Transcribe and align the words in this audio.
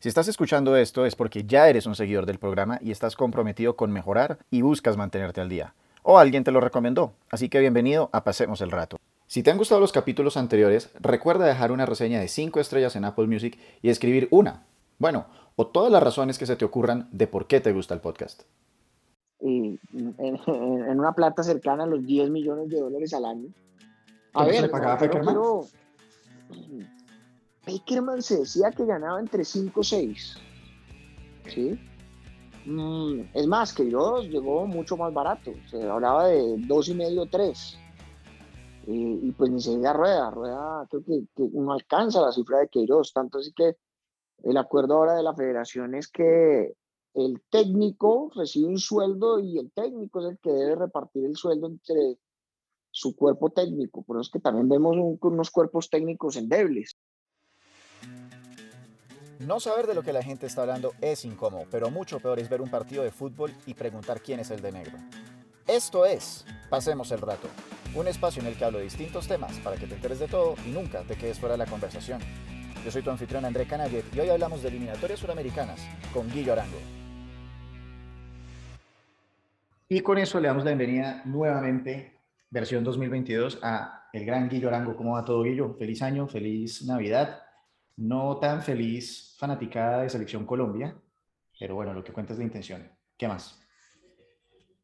Si 0.00 0.08
estás 0.08 0.28
escuchando 0.28 0.76
esto 0.76 1.06
es 1.06 1.16
porque 1.16 1.42
ya 1.42 1.68
eres 1.68 1.84
un 1.86 1.96
seguidor 1.96 2.24
del 2.24 2.38
programa 2.38 2.78
y 2.80 2.92
estás 2.92 3.16
comprometido 3.16 3.74
con 3.74 3.90
mejorar 3.90 4.38
y 4.48 4.62
buscas 4.62 4.96
mantenerte 4.96 5.40
al 5.40 5.48
día. 5.48 5.74
O 6.04 6.18
alguien 6.18 6.44
te 6.44 6.52
lo 6.52 6.60
recomendó, 6.60 7.14
así 7.30 7.48
que 7.48 7.58
bienvenido 7.58 8.08
a 8.12 8.22
Pasemos 8.22 8.60
el 8.60 8.70
Rato. 8.70 8.98
Si 9.26 9.42
te 9.42 9.50
han 9.50 9.58
gustado 9.58 9.80
los 9.80 9.90
capítulos 9.90 10.36
anteriores, 10.36 10.90
recuerda 11.00 11.46
dejar 11.46 11.72
una 11.72 11.84
reseña 11.84 12.20
de 12.20 12.28
5 12.28 12.60
estrellas 12.60 12.94
en 12.94 13.06
Apple 13.06 13.26
Music 13.26 13.58
y 13.82 13.88
escribir 13.88 14.28
una, 14.30 14.62
bueno, 15.00 15.26
o 15.56 15.66
todas 15.66 15.90
las 15.90 16.00
razones 16.00 16.38
que 16.38 16.46
se 16.46 16.54
te 16.54 16.64
ocurran 16.64 17.08
de 17.10 17.26
por 17.26 17.48
qué 17.48 17.60
te 17.60 17.72
gusta 17.72 17.94
el 17.94 18.00
podcast. 18.00 18.44
Y 19.40 19.80
en, 19.92 21.00
una 21.00 21.12
plata 21.12 21.42
cercana 21.42 21.82
a 21.82 21.86
los 21.88 22.06
10 22.06 22.30
millones 22.30 22.68
de 22.68 22.78
dólares 22.78 23.12
al 23.14 23.24
año. 23.24 23.48
A 24.32 24.44
ver, 24.44 24.62
le 24.62 24.68
pagaba 24.68 24.96
Peckerman 27.68 28.22
se 28.22 28.38
decía 28.38 28.70
que 28.70 28.86
ganaba 28.86 29.20
entre 29.20 29.44
5 29.44 29.78
o 29.78 29.84
6. 29.84 30.38
¿Sí? 31.48 31.78
Mm, 32.64 33.20
es 33.34 33.46
más, 33.46 33.74
que 33.74 33.84
Dios 33.84 34.24
llegó 34.24 34.66
mucho 34.66 34.96
más 34.96 35.12
barato. 35.12 35.52
Se 35.70 35.82
hablaba 35.86 36.28
de 36.28 36.56
dos 36.66 36.88
y 36.88 36.94
medio, 36.94 37.26
3. 37.26 37.78
Y, 38.86 39.32
pues 39.32 39.50
ni 39.50 39.60
se 39.60 39.76
diga 39.76 39.92
rueda, 39.92 40.30
rueda 40.30 40.86
creo 40.88 41.04
que, 41.04 41.26
no 41.52 41.74
alcanza 41.74 42.22
la 42.22 42.32
cifra 42.32 42.60
de 42.60 42.68
Queiroz, 42.68 43.12
tanto 43.12 43.36
así 43.36 43.52
que 43.52 43.76
el 44.44 44.56
acuerdo 44.56 44.94
ahora 44.94 45.14
de 45.14 45.22
la 45.22 45.34
federación 45.34 45.94
es 45.94 46.08
que 46.08 46.72
el 47.12 47.42
técnico 47.50 48.30
recibe 48.34 48.68
un 48.68 48.78
sueldo 48.78 49.40
y 49.40 49.58
el 49.58 49.70
técnico 49.72 50.20
es 50.20 50.30
el 50.30 50.38
que 50.38 50.52
debe 50.52 50.74
repartir 50.74 51.26
el 51.26 51.36
sueldo 51.36 51.66
entre 51.66 52.16
su 52.90 53.14
cuerpo 53.14 53.50
técnico, 53.50 54.02
por 54.04 54.16
eso 54.16 54.22
es 54.22 54.30
que 54.30 54.40
también 54.40 54.70
vemos 54.70 54.96
unos 55.20 55.50
cuerpos 55.50 55.90
técnicos 55.90 56.36
endebles. 56.36 56.96
No 59.40 59.60
saber 59.60 59.86
de 59.86 59.94
lo 59.94 60.02
que 60.02 60.12
la 60.12 60.22
gente 60.22 60.46
está 60.46 60.62
hablando 60.62 60.94
es 61.00 61.24
incómodo, 61.24 61.64
pero 61.70 61.90
mucho 61.90 62.18
peor 62.18 62.40
es 62.40 62.48
ver 62.48 62.60
un 62.60 62.70
partido 62.70 63.04
de 63.04 63.12
fútbol 63.12 63.52
y 63.66 63.74
preguntar 63.74 64.20
quién 64.20 64.40
es 64.40 64.50
el 64.50 64.60
de 64.60 64.72
negro. 64.72 64.98
Esto 65.64 66.04
es 66.04 66.44
Pasemos 66.68 67.12
el 67.12 67.20
Rato, 67.20 67.46
un 67.94 68.08
espacio 68.08 68.42
en 68.42 68.48
el 68.48 68.56
que 68.56 68.64
hablo 68.64 68.78
de 68.78 68.84
distintos 68.84 69.28
temas 69.28 69.56
para 69.60 69.76
que 69.76 69.86
te 69.86 69.94
enteres 69.94 70.18
de 70.18 70.26
todo 70.26 70.56
y 70.66 70.70
nunca 70.70 71.02
te 71.02 71.14
quedes 71.14 71.38
fuera 71.38 71.52
de 71.52 71.58
la 71.58 71.66
conversación. 71.66 72.20
Yo 72.84 72.90
soy 72.90 73.02
tu 73.02 73.10
anfitrión 73.10 73.44
André 73.44 73.66
Canallet 73.66 74.04
y 74.12 74.18
hoy 74.18 74.28
hablamos 74.28 74.60
de 74.60 74.70
eliminatorias 74.70 75.20
suramericanas 75.20 75.86
con 76.12 76.28
Guillo 76.28 76.54
Arango. 76.54 76.78
Y 79.88 80.00
con 80.00 80.18
eso 80.18 80.40
le 80.40 80.48
damos 80.48 80.64
la 80.64 80.70
bienvenida 80.70 81.22
nuevamente, 81.26 82.18
versión 82.50 82.82
2022, 82.82 83.60
a 83.62 84.08
el 84.12 84.24
gran 84.24 84.48
Guillo 84.48 84.66
Arango. 84.66 84.96
¿Cómo 84.96 85.12
va 85.12 85.24
todo, 85.24 85.44
Guillo? 85.44 85.76
Feliz 85.78 86.02
año, 86.02 86.26
feliz 86.26 86.84
Navidad 86.84 87.42
no 87.98 88.38
tan 88.38 88.62
feliz 88.62 89.34
fanaticada 89.38 90.02
de 90.02 90.10
Selección 90.10 90.46
Colombia, 90.46 90.96
pero 91.58 91.74
bueno, 91.74 91.92
lo 91.92 92.04
que 92.04 92.12
cuenta 92.12 92.32
es 92.32 92.38
la 92.38 92.44
intención. 92.44 92.88
¿Qué 93.16 93.26
más? 93.26 93.58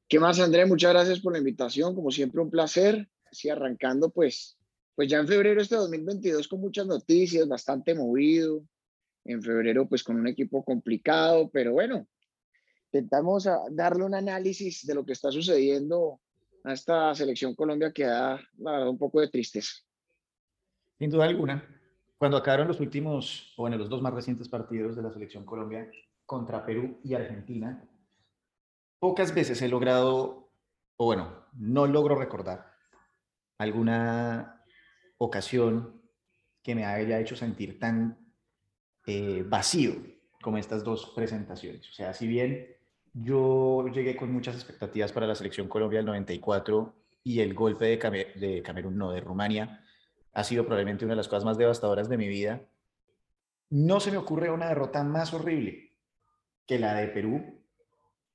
¿Qué 0.08 0.18
más, 0.18 0.40
André? 0.40 0.66
Muchas 0.66 0.92
gracias 0.92 1.20
por 1.20 1.32
la 1.32 1.38
invitación, 1.38 1.94
como 1.94 2.10
siempre 2.10 2.40
un 2.40 2.50
placer. 2.50 3.08
Así 3.30 3.48
arrancando, 3.48 4.10
pues, 4.10 4.58
pues 4.96 5.08
ya 5.08 5.18
en 5.18 5.28
febrero 5.28 5.60
este 5.60 5.76
2022 5.76 6.48
con 6.48 6.60
muchas 6.60 6.86
noticias, 6.86 7.46
bastante 7.46 7.94
movido. 7.94 8.64
En 9.24 9.40
febrero, 9.42 9.88
pues 9.88 10.02
con 10.02 10.16
un 10.16 10.26
equipo 10.26 10.64
complicado, 10.64 11.48
pero 11.50 11.72
bueno, 11.72 12.06
intentamos 12.92 13.48
darle 13.70 14.04
un 14.04 14.14
análisis 14.14 14.84
de 14.84 14.94
lo 14.94 15.06
que 15.06 15.12
está 15.12 15.30
sucediendo 15.30 16.20
a 16.64 16.72
esta 16.72 17.14
selección 17.14 17.54
Colombia 17.54 17.92
que 17.92 18.04
da 18.04 18.40
un 18.58 18.98
poco 18.98 19.20
de 19.20 19.28
tristeza. 19.28 19.72
Sin 20.98 21.10
duda 21.10 21.24
alguna 21.24 21.73
cuando 22.18 22.36
acabaron 22.36 22.68
los 22.68 22.80
últimos, 22.80 23.52
o 23.56 23.62
bueno, 23.62 23.76
los 23.76 23.88
dos 23.88 24.02
más 24.02 24.14
recientes 24.14 24.48
partidos 24.48 24.96
de 24.96 25.02
la 25.02 25.12
selección 25.12 25.44
Colombia 25.44 25.90
contra 26.26 26.64
Perú 26.64 26.98
y 27.02 27.14
Argentina, 27.14 27.86
pocas 28.98 29.34
veces 29.34 29.60
he 29.62 29.68
logrado, 29.68 30.50
o 30.96 31.04
bueno, 31.04 31.44
no 31.54 31.86
logro 31.86 32.14
recordar 32.16 32.72
alguna 33.58 34.64
ocasión 35.18 36.02
que 36.62 36.74
me 36.74 36.84
haya 36.84 37.20
hecho 37.20 37.36
sentir 37.36 37.78
tan 37.78 38.18
eh, 39.06 39.44
vacío 39.46 39.94
como 40.40 40.58
estas 40.58 40.82
dos 40.82 41.12
presentaciones. 41.14 41.88
O 41.90 41.92
sea, 41.92 42.14
si 42.14 42.26
bien 42.26 42.74
yo 43.12 43.86
llegué 43.88 44.16
con 44.16 44.32
muchas 44.32 44.54
expectativas 44.54 45.12
para 45.12 45.26
la 45.26 45.34
selección 45.34 45.68
Colombia 45.68 45.98
del 45.98 46.06
94 46.06 46.94
y 47.22 47.40
el 47.40 47.54
golpe 47.54 47.84
de, 47.84 48.32
de 48.36 48.62
Camerún, 48.62 48.96
no, 48.96 49.12
de 49.12 49.20
Rumania, 49.20 49.83
ha 50.34 50.44
sido 50.44 50.64
probablemente 50.64 51.04
una 51.04 51.12
de 51.12 51.18
las 51.18 51.28
cosas 51.28 51.44
más 51.44 51.56
devastadoras 51.56 52.08
de 52.08 52.18
mi 52.18 52.28
vida. 52.28 52.60
No 53.70 54.00
se 54.00 54.10
me 54.10 54.16
ocurre 54.16 54.50
una 54.50 54.68
derrota 54.68 55.02
más 55.04 55.32
horrible 55.32 55.92
que 56.66 56.78
la 56.78 56.94
de 56.94 57.08
Perú 57.08 57.42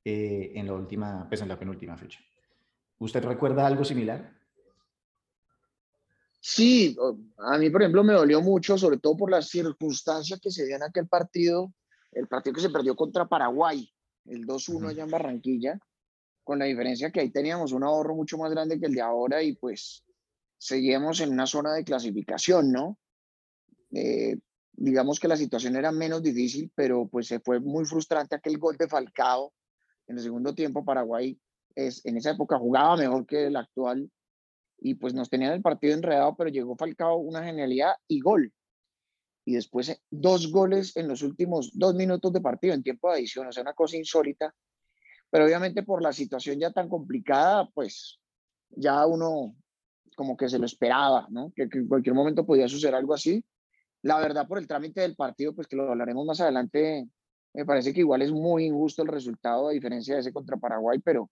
eh, 0.05 0.53
en, 0.55 0.65
la 0.65 0.73
última, 0.73 1.27
pues 1.27 1.41
en 1.41 1.49
la 1.49 1.59
penúltima 1.59 1.97
fecha. 1.97 2.19
¿Usted 2.99 3.23
recuerda 3.23 3.67
algo 3.67 3.83
similar? 3.83 4.33
Sí, 6.39 6.95
a 7.37 7.57
mí, 7.57 7.69
por 7.69 7.81
ejemplo, 7.81 8.03
me 8.03 8.13
dolió 8.13 8.41
mucho, 8.41 8.77
sobre 8.77 8.97
todo 8.97 9.17
por 9.17 9.29
las 9.29 9.49
circunstancias 9.49 10.39
que 10.39 10.51
se 10.51 10.65
dio 10.65 10.77
en 10.77 10.83
aquel 10.83 11.07
partido, 11.07 11.73
el 12.13 12.27
partido 12.27 12.53
que 12.53 12.61
se 12.61 12.69
perdió 12.69 12.95
contra 12.95 13.27
Paraguay, 13.27 13.91
el 14.25 14.47
2-1 14.47 14.89
allá 14.89 15.03
en 15.03 15.11
Barranquilla, 15.11 15.79
con 16.45 16.59
la 16.59 16.65
diferencia 16.65 17.11
que 17.11 17.19
ahí 17.19 17.29
teníamos 17.29 17.73
un 17.73 17.83
ahorro 17.83 18.15
mucho 18.15 18.37
más 18.37 18.51
grande 18.51 18.79
que 18.79 18.85
el 18.85 18.93
de 18.93 19.01
ahora 19.01 19.43
y 19.43 19.53
pues 19.55 20.05
seguíamos 20.59 21.21
en 21.21 21.31
una 21.31 21.47
zona 21.47 21.73
de 21.73 21.83
clasificación, 21.83 22.71
¿no? 22.71 22.99
Eh, 23.91 24.37
digamos 24.73 25.19
que 25.19 25.27
la 25.27 25.37
situación 25.37 25.75
era 25.75 25.91
menos 25.91 26.21
difícil, 26.21 26.71
pero 26.75 27.07
pues 27.07 27.27
se 27.27 27.39
fue 27.39 27.59
muy 27.59 27.85
frustrante 27.85 28.35
aquel 28.35 28.57
gol 28.57 28.77
de 28.77 28.87
Falcao 28.87 29.53
en 30.07 30.17
el 30.17 30.23
segundo 30.23 30.53
tiempo. 30.53 30.85
Paraguay 30.85 31.39
es, 31.75 32.05
en 32.05 32.17
esa 32.17 32.31
época 32.31 32.59
jugaba 32.59 32.97
mejor 32.97 33.25
que 33.25 33.47
el 33.47 33.55
actual 33.55 34.11
y 34.77 34.95
pues 34.95 35.13
nos 35.13 35.29
tenían 35.29 35.53
el 35.53 35.61
partido 35.61 35.93
enredado, 35.93 36.35
pero 36.37 36.49
llegó 36.49 36.75
Falcao 36.75 37.17
una 37.17 37.43
genialidad 37.43 37.93
y 38.07 38.19
gol. 38.19 38.53
Y 39.45 39.53
después 39.53 39.89
eh, 39.89 40.01
dos 40.11 40.51
goles 40.51 40.95
en 40.97 41.07
los 41.07 41.21
últimos 41.21 41.71
dos 41.73 41.95
minutos 41.95 42.31
de 42.33 42.41
partido 42.41 42.73
en 42.73 42.83
tiempo 42.83 43.09
de 43.09 43.15
adición, 43.15 43.47
o 43.47 43.51
sea, 43.51 43.63
una 43.63 43.73
cosa 43.73 43.97
insólita. 43.97 44.53
Pero 45.29 45.45
obviamente 45.45 45.83
por 45.83 46.01
la 46.01 46.11
situación 46.11 46.59
ya 46.59 46.71
tan 46.71 46.89
complicada, 46.89 47.69
pues 47.73 48.19
ya 48.69 49.05
uno 49.05 49.55
como 50.19 50.35
que 50.35 50.49
se 50.49 50.59
lo 50.59 50.65
esperaba, 50.65 51.27
¿no? 51.29 51.53
Que, 51.55 51.69
en 51.71 51.87
cualquier 51.87 52.13
momento 52.13 52.45
podía 52.45 52.67
suceder 52.67 52.93
algo 52.93 53.13
así. 53.13 53.41
La 54.01 54.19
verdad, 54.19 54.45
por 54.49 54.57
el 54.57 54.67
trámite 54.67 54.99
del 54.99 55.15
partido, 55.15 55.55
pues 55.55 55.65
que 55.65 55.77
lo 55.77 55.89
hablaremos 55.89 56.25
más 56.25 56.41
adelante, 56.41 57.07
me 57.53 57.63
parece 57.63 57.93
que 57.93 58.01
igual 58.01 58.21
es 58.21 58.29
muy 58.29 58.65
injusto 58.65 59.01
el 59.01 59.07
resultado 59.07 59.69
a 59.69 59.71
diferencia 59.71 60.15
de 60.15 60.19
ese 60.19 60.33
contra 60.33 60.57
Paraguay, 60.57 60.99
pero, 60.99 61.31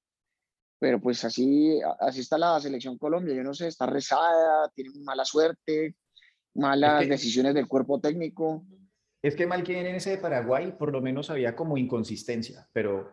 pero 0.79 1.01
pues 1.01 1.21
así, 1.25 1.81
así 1.99 2.21
está 2.21 2.37
la 2.37 2.61
selección 2.61 2.97
Colombia. 2.97 3.35
Yo 3.35 3.43
no 3.43 3.53
sé, 3.53 3.67
está 3.67 3.87
rezada, 3.87 4.71
tiene 4.73 4.91
mala 5.03 5.25
suerte, 5.25 5.97
malas 6.55 7.09
decisiones 7.09 7.55
del 7.55 7.67
cuerpo 7.67 7.99
técnico. 7.99 8.63
Es 9.21 9.35
que 9.35 9.47
mal 9.47 9.63
que 9.63 9.81
en 9.81 9.97
ese 9.97 10.11
de 10.11 10.17
Paraguay, 10.17 10.71
por 10.79 10.93
lo 10.93 11.01
menos 11.01 11.29
había 11.29 11.57
como 11.57 11.77
inconsistencia, 11.77 12.69
pero 12.71 13.11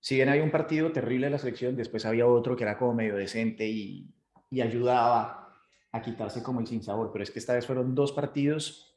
si 0.00 0.14
bien 0.14 0.30
había 0.30 0.44
un 0.44 0.50
partido 0.50 0.92
terrible 0.92 1.26
de 1.26 1.32
la 1.32 1.38
selección, 1.38 1.76
después 1.76 2.06
había 2.06 2.26
otro 2.26 2.56
que 2.56 2.64
era 2.64 2.78
como 2.78 2.94
medio 2.94 3.16
decente 3.16 3.68
y, 3.68 4.08
y 4.54 4.60
ayudaba 4.60 5.52
a 5.90 6.00
quitarse 6.00 6.42
como 6.42 6.60
el 6.60 6.66
sinsabor. 6.66 7.10
Pero 7.12 7.24
es 7.24 7.30
que 7.30 7.40
esta 7.40 7.54
vez 7.54 7.66
fueron 7.66 7.94
dos 7.94 8.12
partidos 8.12 8.96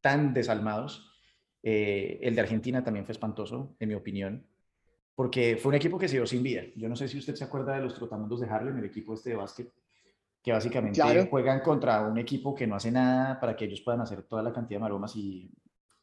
tan 0.00 0.32
desalmados. 0.32 1.12
Eh, 1.62 2.18
el 2.22 2.34
de 2.34 2.40
Argentina 2.40 2.82
también 2.82 3.04
fue 3.04 3.12
espantoso, 3.12 3.76
en 3.78 3.88
mi 3.88 3.94
opinión, 3.94 4.46
porque 5.14 5.56
fue 5.56 5.70
un 5.70 5.76
equipo 5.76 5.98
que 5.98 6.08
se 6.08 6.16
dio 6.16 6.26
sin 6.26 6.42
vida. 6.42 6.62
Yo 6.74 6.88
no 6.88 6.96
sé 6.96 7.08
si 7.08 7.18
usted 7.18 7.34
se 7.34 7.44
acuerda 7.44 7.74
de 7.74 7.82
los 7.82 7.94
trotamundos 7.94 8.40
de 8.40 8.48
Harlem, 8.48 8.78
el 8.78 8.84
equipo 8.86 9.12
este 9.12 9.30
de 9.30 9.36
básquet, 9.36 9.72
que 10.42 10.52
básicamente 10.52 11.26
juegan 11.30 11.60
contra 11.60 12.02
un 12.02 12.18
equipo 12.18 12.54
que 12.54 12.66
no 12.66 12.76
hace 12.76 12.90
nada 12.90 13.38
para 13.40 13.56
que 13.56 13.66
ellos 13.66 13.82
puedan 13.82 14.00
hacer 14.00 14.22
toda 14.22 14.42
la 14.42 14.52
cantidad 14.52 14.78
de 14.78 14.82
maromas 14.82 15.16
y, 15.16 15.50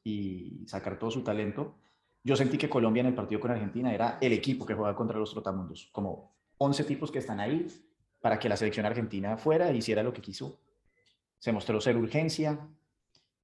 y 0.04 0.64
sacar 0.68 0.98
todo 0.98 1.10
su 1.10 1.24
talento. 1.24 1.76
Yo 2.24 2.36
sentí 2.36 2.58
que 2.58 2.70
Colombia 2.70 3.02
en 3.02 3.08
el 3.08 3.16
partido 3.16 3.42
con 3.42 3.52
Argentina 3.52 3.94
era 3.94 4.20
el 4.22 4.34
equipo 4.34 4.66
que 4.66 4.76
juega 4.76 4.96
contra 4.96 5.18
los 5.20 5.32
trotamundos, 5.32 5.90
como 5.92 6.36
11 6.58 6.84
tipos 6.84 7.12
que 7.12 7.20
están 7.20 7.40
ahí 7.40 7.68
para 8.22 8.38
que 8.40 8.48
la 8.48 8.56
selección 8.56 8.86
argentina 8.86 9.36
fuera 9.36 9.70
e 9.70 9.76
hiciera 9.76 10.04
lo 10.04 10.14
que 10.14 10.22
quiso. 10.22 10.60
Se 11.40 11.52
mostró 11.52 11.82
ser 11.82 11.98
urgencia 11.98 12.70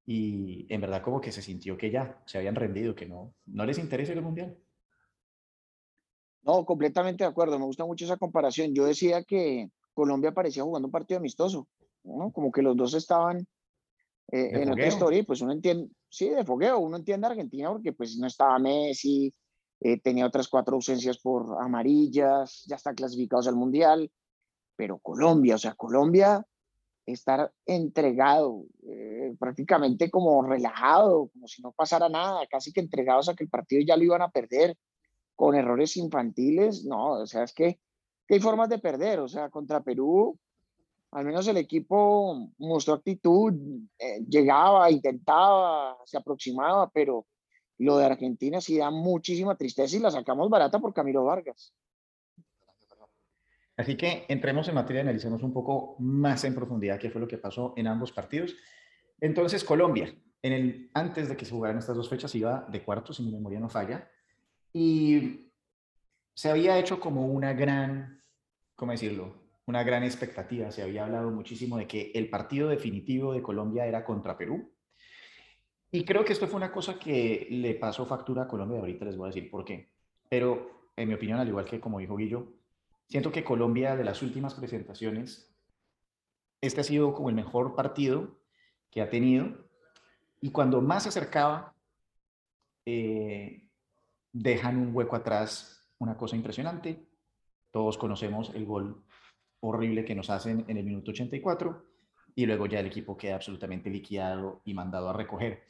y 0.05 0.65
en 0.69 0.79
verdad 0.81 1.01
como 1.01 1.19
que 1.19 1.31
se 1.31 1.41
sintió 1.41 1.75
que 1.77 1.89
ya 1.91 2.21
se 2.25 2.37
habían 2.37 2.55
rendido, 2.55 2.95
que 2.95 3.07
no, 3.07 3.33
no 3.47 3.65
les 3.65 3.79
interesa 3.79 4.13
el 4.13 4.21
Mundial. 4.21 4.55
No, 6.43 6.63
completamente 6.63 7.23
de 7.23 7.29
acuerdo. 7.29 7.59
Me 7.59 7.65
gusta 7.65 7.85
mucho 7.85 8.05
esa 8.05 8.17
comparación. 8.17 8.73
Yo 8.73 8.85
decía 8.85 9.23
que 9.23 9.69
Colombia 9.93 10.31
parecía 10.31 10.63
jugando 10.63 10.87
un 10.87 10.91
partido 10.91 11.17
amistoso, 11.17 11.67
¿no? 12.03 12.31
Como 12.31 12.51
que 12.51 12.61
los 12.61 12.77
dos 12.77 12.93
estaban 12.93 13.39
eh, 14.31 14.49
en 14.53 14.71
otra 14.71 14.87
historia. 14.87 15.23
Pues 15.25 15.41
uno 15.41 15.51
entiende, 15.51 15.89
sí, 16.07 16.29
de 16.29 16.45
fogueo. 16.45 16.79
Uno 16.79 16.97
entiende 16.97 17.27
a 17.27 17.31
Argentina 17.31 17.69
porque 17.69 17.91
pues 17.91 18.15
no 18.17 18.27
estaba 18.27 18.59
Messi, 18.59 19.33
eh, 19.81 19.99
tenía 19.99 20.25
otras 20.25 20.47
cuatro 20.47 20.75
ausencias 20.75 21.17
por 21.17 21.61
amarillas, 21.61 22.63
ya 22.65 22.77
están 22.77 22.95
clasificados 22.95 23.47
al 23.47 23.55
Mundial 23.55 24.09
pero 24.77 24.99
Colombia, 24.99 25.55
o 25.55 25.57
sea, 25.57 25.73
Colombia 25.73 26.45
estar 27.05 27.51
entregado, 27.65 28.65
eh, 28.87 29.35
prácticamente 29.39 30.11
como 30.11 30.41
relajado, 30.43 31.29
como 31.33 31.47
si 31.47 31.61
no 31.61 31.71
pasara 31.71 32.09
nada, 32.09 32.45
casi 32.47 32.71
que 32.71 32.81
entregados 32.81 33.27
a 33.27 33.35
que 33.35 33.45
el 33.45 33.49
partido 33.49 33.81
ya 33.85 33.97
lo 33.97 34.03
iban 34.03 34.21
a 34.21 34.29
perder, 34.29 34.77
con 35.35 35.55
errores 35.55 35.97
infantiles, 35.97 36.83
no, 36.85 37.11
o 37.11 37.27
sea, 37.27 37.43
es 37.43 37.53
que, 37.53 37.79
hay 38.29 38.39
formas 38.41 38.67
de 38.67 38.79
perder, 38.79 39.19
o 39.19 39.27
sea, 39.29 39.49
contra 39.49 39.81
Perú, 39.81 40.37
al 41.11 41.23
menos 41.23 41.47
el 41.47 41.55
equipo 41.55 42.49
mostró 42.57 42.95
actitud, 42.95 43.53
eh, 43.97 44.19
llegaba, 44.27 44.91
intentaba, 44.91 45.97
se 46.05 46.17
aproximaba, 46.17 46.89
pero 46.89 47.25
lo 47.77 47.97
de 47.97 48.05
Argentina 48.05 48.59
sí 48.59 48.77
da 48.77 48.91
muchísima 48.91 49.55
tristeza 49.55 49.95
y 49.95 49.99
la 49.99 50.11
sacamos 50.11 50.49
barata 50.49 50.79
por 50.79 50.93
Camilo 50.93 51.23
Vargas. 51.23 51.73
Así 53.77 53.95
que 53.95 54.25
entremos 54.27 54.67
en 54.67 54.75
materia 54.75 55.01
y 55.01 55.03
analicemos 55.03 55.43
un 55.43 55.53
poco 55.53 55.95
más 55.99 56.43
en 56.43 56.55
profundidad 56.55 56.99
qué 56.99 57.11
fue 57.11 57.21
lo 57.21 57.27
que 57.27 57.37
pasó 57.37 57.75
en 57.77 57.85
ambos 57.85 58.11
partidos. 58.11 58.55
Entonces, 59.21 59.63
Colombia, 59.63 60.13
en 60.41 60.53
el, 60.53 60.89
antes 60.95 61.29
de 61.29 61.37
que 61.37 61.45
se 61.45 61.51
jugaran 61.51 61.77
estas 61.77 61.95
dos 61.95 62.09
fechas, 62.09 62.33
iba 62.33 62.67
de 62.71 62.83
cuartos, 62.83 63.17
si 63.17 63.23
mi 63.23 63.31
memoria 63.31 63.59
no 63.59 63.69
falla, 63.69 64.09
y 64.73 65.51
se 66.33 66.49
había 66.49 66.79
hecho 66.79 66.99
como 66.99 67.27
una 67.27 67.53
gran, 67.53 68.21
¿cómo 68.75 68.91
decirlo? 68.91 69.35
Una 69.67 69.83
gran 69.83 70.03
expectativa. 70.03 70.71
Se 70.71 70.81
había 70.81 71.05
hablado 71.05 71.29
muchísimo 71.29 71.77
de 71.77 71.87
que 71.87 72.11
el 72.15 72.29
partido 72.29 72.69
definitivo 72.69 73.33
de 73.33 73.43
Colombia 73.43 73.85
era 73.85 74.03
contra 74.03 74.37
Perú. 74.37 74.71
Y 75.91 76.03
creo 76.03 76.25
que 76.25 76.33
esto 76.33 76.47
fue 76.47 76.57
una 76.57 76.71
cosa 76.71 76.97
que 76.97 77.47
le 77.49 77.75
pasó 77.75 78.05
factura 78.05 78.43
a 78.43 78.47
Colombia. 78.47 78.79
Ahorita 78.79 79.05
les 79.05 79.17
voy 79.17 79.25
a 79.25 79.33
decir 79.33 79.49
por 79.49 79.65
qué. 79.65 79.91
Pero, 80.29 80.91
en 80.95 81.07
mi 81.07 81.13
opinión, 81.13 81.39
al 81.39 81.47
igual 81.47 81.65
que 81.65 81.79
como 81.79 81.99
dijo 81.99 82.15
Guillo, 82.15 82.56
Siento 83.07 83.31
que 83.31 83.43
Colombia, 83.43 83.95
de 83.95 84.03
las 84.03 84.21
últimas 84.21 84.53
presentaciones, 84.53 85.55
este 86.59 86.81
ha 86.81 86.83
sido 86.83 87.13
como 87.13 87.29
el 87.29 87.35
mejor 87.35 87.75
partido 87.75 88.39
que 88.91 89.01
ha 89.01 89.09
tenido. 89.09 89.69
Y 90.41 90.51
cuando 90.51 90.81
más 90.81 91.03
se 91.03 91.09
acercaba, 91.09 91.73
eh, 92.85 93.69
dejan 94.33 94.77
un 94.77 94.95
hueco 94.95 95.15
atrás, 95.15 95.89
una 95.99 96.17
cosa 96.17 96.35
impresionante. 96.35 97.07
Todos 97.71 97.97
conocemos 97.97 98.51
el 98.53 98.65
gol 98.65 99.03
horrible 99.61 100.03
que 100.03 100.15
nos 100.15 100.29
hacen 100.29 100.65
en 100.67 100.77
el 100.77 100.83
minuto 100.83 101.11
84 101.11 101.85
y 102.35 102.45
luego 102.45 102.65
ya 102.65 102.79
el 102.79 102.87
equipo 102.87 103.17
queda 103.17 103.35
absolutamente 103.35 103.89
liquidado 103.89 104.61
y 104.65 104.73
mandado 104.73 105.09
a 105.09 105.13
recoger. 105.13 105.63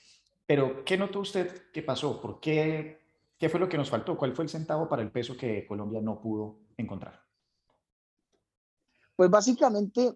Pero, 0.45 0.83
¿qué 0.83 0.97
notó 0.97 1.19
usted 1.19 1.69
que 1.71 1.83
pasó? 1.83 2.19
¿Por 2.19 2.39
qué? 2.39 2.99
¿Qué 3.37 3.49
fue 3.49 3.59
lo 3.59 3.69
que 3.69 3.77
nos 3.77 3.89
faltó? 3.89 4.17
¿Cuál 4.17 4.33
fue 4.33 4.43
el 4.43 4.49
centavo 4.49 4.89
para 4.89 5.01
el 5.01 5.11
peso 5.11 5.37
que 5.37 5.65
Colombia 5.67 6.01
no 6.01 6.19
pudo 6.19 6.59
encontrar? 6.77 7.26
Pues 9.17 9.31
básicamente 9.31 10.15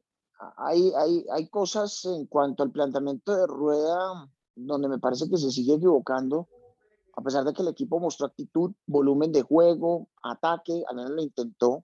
hay, 0.57 0.93
hay, 0.95 1.25
hay 1.33 1.49
cosas 1.49 2.05
en 2.05 2.27
cuanto 2.27 2.61
al 2.61 2.71
planteamiento 2.71 3.35
de 3.35 3.47
rueda 3.47 4.29
donde 4.55 4.87
me 4.87 4.99
parece 4.99 5.27
que 5.27 5.37
se 5.37 5.49
sigue 5.49 5.73
equivocando, 5.73 6.47
a 7.15 7.21
pesar 7.23 7.43
de 7.43 7.51
que 7.51 7.63
el 7.63 7.69
equipo 7.69 7.99
mostró 7.99 8.27
actitud, 8.27 8.73
volumen 8.85 9.31
de 9.31 9.41
juego, 9.41 10.07
ataque, 10.21 10.83
al 10.87 10.97
menos 10.97 11.11
lo 11.11 11.23
intentó, 11.23 11.83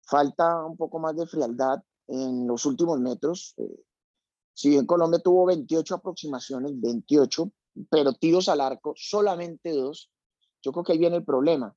falta 0.00 0.64
un 0.64 0.78
poco 0.78 0.98
más 0.98 1.14
de 1.14 1.26
frialdad 1.26 1.82
en 2.06 2.46
los 2.46 2.64
últimos 2.64 3.00
metros. 3.00 3.52
Eh, 3.58 3.84
si 4.54 4.70
bien 4.70 4.86
Colombia 4.86 5.20
tuvo 5.20 5.44
28 5.44 5.96
aproximaciones, 5.96 6.80
28, 6.80 7.52
pero 7.90 8.14
tiros 8.14 8.48
al 8.48 8.62
arco, 8.62 8.94
solamente 8.96 9.72
dos, 9.72 10.10
yo 10.62 10.72
creo 10.72 10.84
que 10.84 10.92
ahí 10.92 10.98
viene 10.98 11.16
el 11.16 11.24
problema 11.24 11.76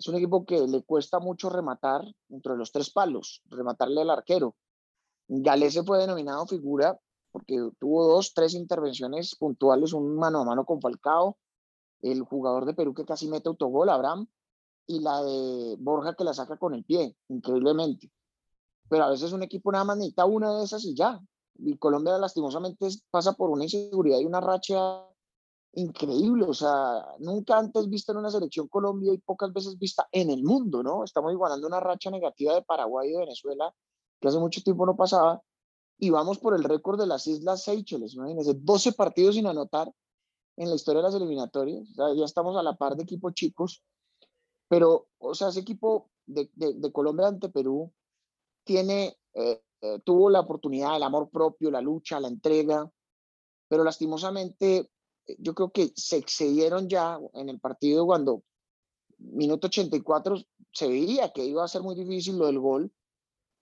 es 0.00 0.08
un 0.08 0.14
equipo 0.16 0.46
que 0.46 0.66
le 0.66 0.82
cuesta 0.82 1.20
mucho 1.20 1.50
rematar 1.50 2.02
entre 2.30 2.56
los 2.56 2.72
tres 2.72 2.90
palos, 2.90 3.42
rematarle 3.50 4.00
al 4.00 4.08
arquero. 4.08 4.56
Galese 5.28 5.82
fue 5.82 5.98
denominado 5.98 6.46
figura 6.46 6.98
porque 7.30 7.70
tuvo 7.78 8.06
dos, 8.06 8.32
tres 8.32 8.54
intervenciones 8.54 9.36
puntuales, 9.36 9.92
un 9.92 10.16
mano 10.16 10.40
a 10.40 10.44
mano 10.44 10.64
con 10.64 10.80
Falcao, 10.80 11.36
el 12.00 12.22
jugador 12.22 12.64
de 12.64 12.72
Perú 12.72 12.94
que 12.94 13.04
casi 13.04 13.28
mete 13.28 13.50
autogol, 13.50 13.90
Abraham, 13.90 14.26
y 14.86 15.00
la 15.00 15.22
de 15.22 15.76
Borja 15.78 16.14
que 16.14 16.24
la 16.24 16.32
saca 16.32 16.56
con 16.56 16.72
el 16.72 16.82
pie, 16.82 17.14
increíblemente. 17.28 18.10
Pero 18.88 19.04
a 19.04 19.10
veces 19.10 19.34
un 19.34 19.42
equipo 19.42 19.70
nada 19.70 19.84
más 19.84 19.98
necesita 19.98 20.24
una 20.24 20.56
de 20.56 20.64
esas 20.64 20.82
y 20.86 20.94
ya. 20.94 21.20
Y 21.56 21.76
Colombia 21.76 22.16
lastimosamente 22.16 22.88
pasa 23.10 23.34
por 23.34 23.50
una 23.50 23.64
inseguridad 23.64 24.18
y 24.18 24.24
una 24.24 24.40
racha 24.40 25.04
increíble, 25.72 26.44
o 26.44 26.54
sea, 26.54 27.06
nunca 27.18 27.58
antes 27.58 27.88
vista 27.88 28.12
en 28.12 28.18
una 28.18 28.30
selección 28.30 28.68
Colombia 28.68 29.12
y 29.12 29.18
pocas 29.18 29.52
veces 29.52 29.78
vista 29.78 30.08
en 30.10 30.30
el 30.30 30.42
mundo, 30.42 30.82
¿no? 30.82 31.04
Estamos 31.04 31.32
igualando 31.32 31.66
una 31.66 31.80
racha 31.80 32.10
negativa 32.10 32.54
de 32.54 32.62
Paraguay 32.62 33.08
y 33.08 33.12
de 33.12 33.18
Venezuela 33.20 33.72
que 34.20 34.28
hace 34.28 34.38
mucho 34.38 34.62
tiempo 34.62 34.84
no 34.84 34.96
pasaba 34.96 35.42
y 35.98 36.10
vamos 36.10 36.38
por 36.38 36.54
el 36.54 36.64
récord 36.64 36.98
de 36.98 37.06
las 37.06 37.26
Islas 37.26 37.64
Seychelles, 37.64 38.14
imagínense, 38.14 38.54
12 38.54 38.92
partidos 38.92 39.36
sin 39.36 39.46
anotar 39.46 39.92
en 40.56 40.68
la 40.68 40.74
historia 40.74 41.02
de 41.02 41.08
las 41.08 41.14
eliminatorias, 41.14 41.88
o 41.90 41.94
sea, 41.94 42.14
ya 42.14 42.24
estamos 42.24 42.56
a 42.56 42.62
la 42.62 42.76
par 42.76 42.96
de 42.96 43.04
equipos 43.04 43.32
chicos, 43.34 43.82
pero, 44.68 45.08
o 45.18 45.34
sea, 45.34 45.48
ese 45.48 45.60
equipo 45.60 46.10
de, 46.26 46.50
de, 46.54 46.92
Colombia 46.92 47.28
ante 47.28 47.48
Perú 47.48 47.92
tiene, 48.64 49.16
eh, 49.34 49.62
eh, 49.80 50.00
tuvo 50.04 50.30
la 50.30 50.40
oportunidad, 50.40 50.96
el 50.96 51.02
amor 51.02 51.30
propio, 51.30 51.70
la 51.70 51.80
lucha, 51.80 52.20
la 52.20 52.28
entrega, 52.28 52.90
pero 53.68 53.84
lastimosamente 53.84 54.90
yo 55.38 55.54
creo 55.54 55.70
que 55.70 55.92
se 55.94 56.16
excedieron 56.16 56.88
ya 56.88 57.18
en 57.34 57.48
el 57.48 57.60
partido 57.60 58.06
cuando 58.06 58.42
minuto 59.18 59.66
84 59.66 60.36
se 60.72 60.88
veía 60.88 61.32
que 61.32 61.44
iba 61.44 61.64
a 61.64 61.68
ser 61.68 61.82
muy 61.82 61.94
difícil 61.94 62.38
lo 62.38 62.46
del 62.46 62.58
gol. 62.58 62.92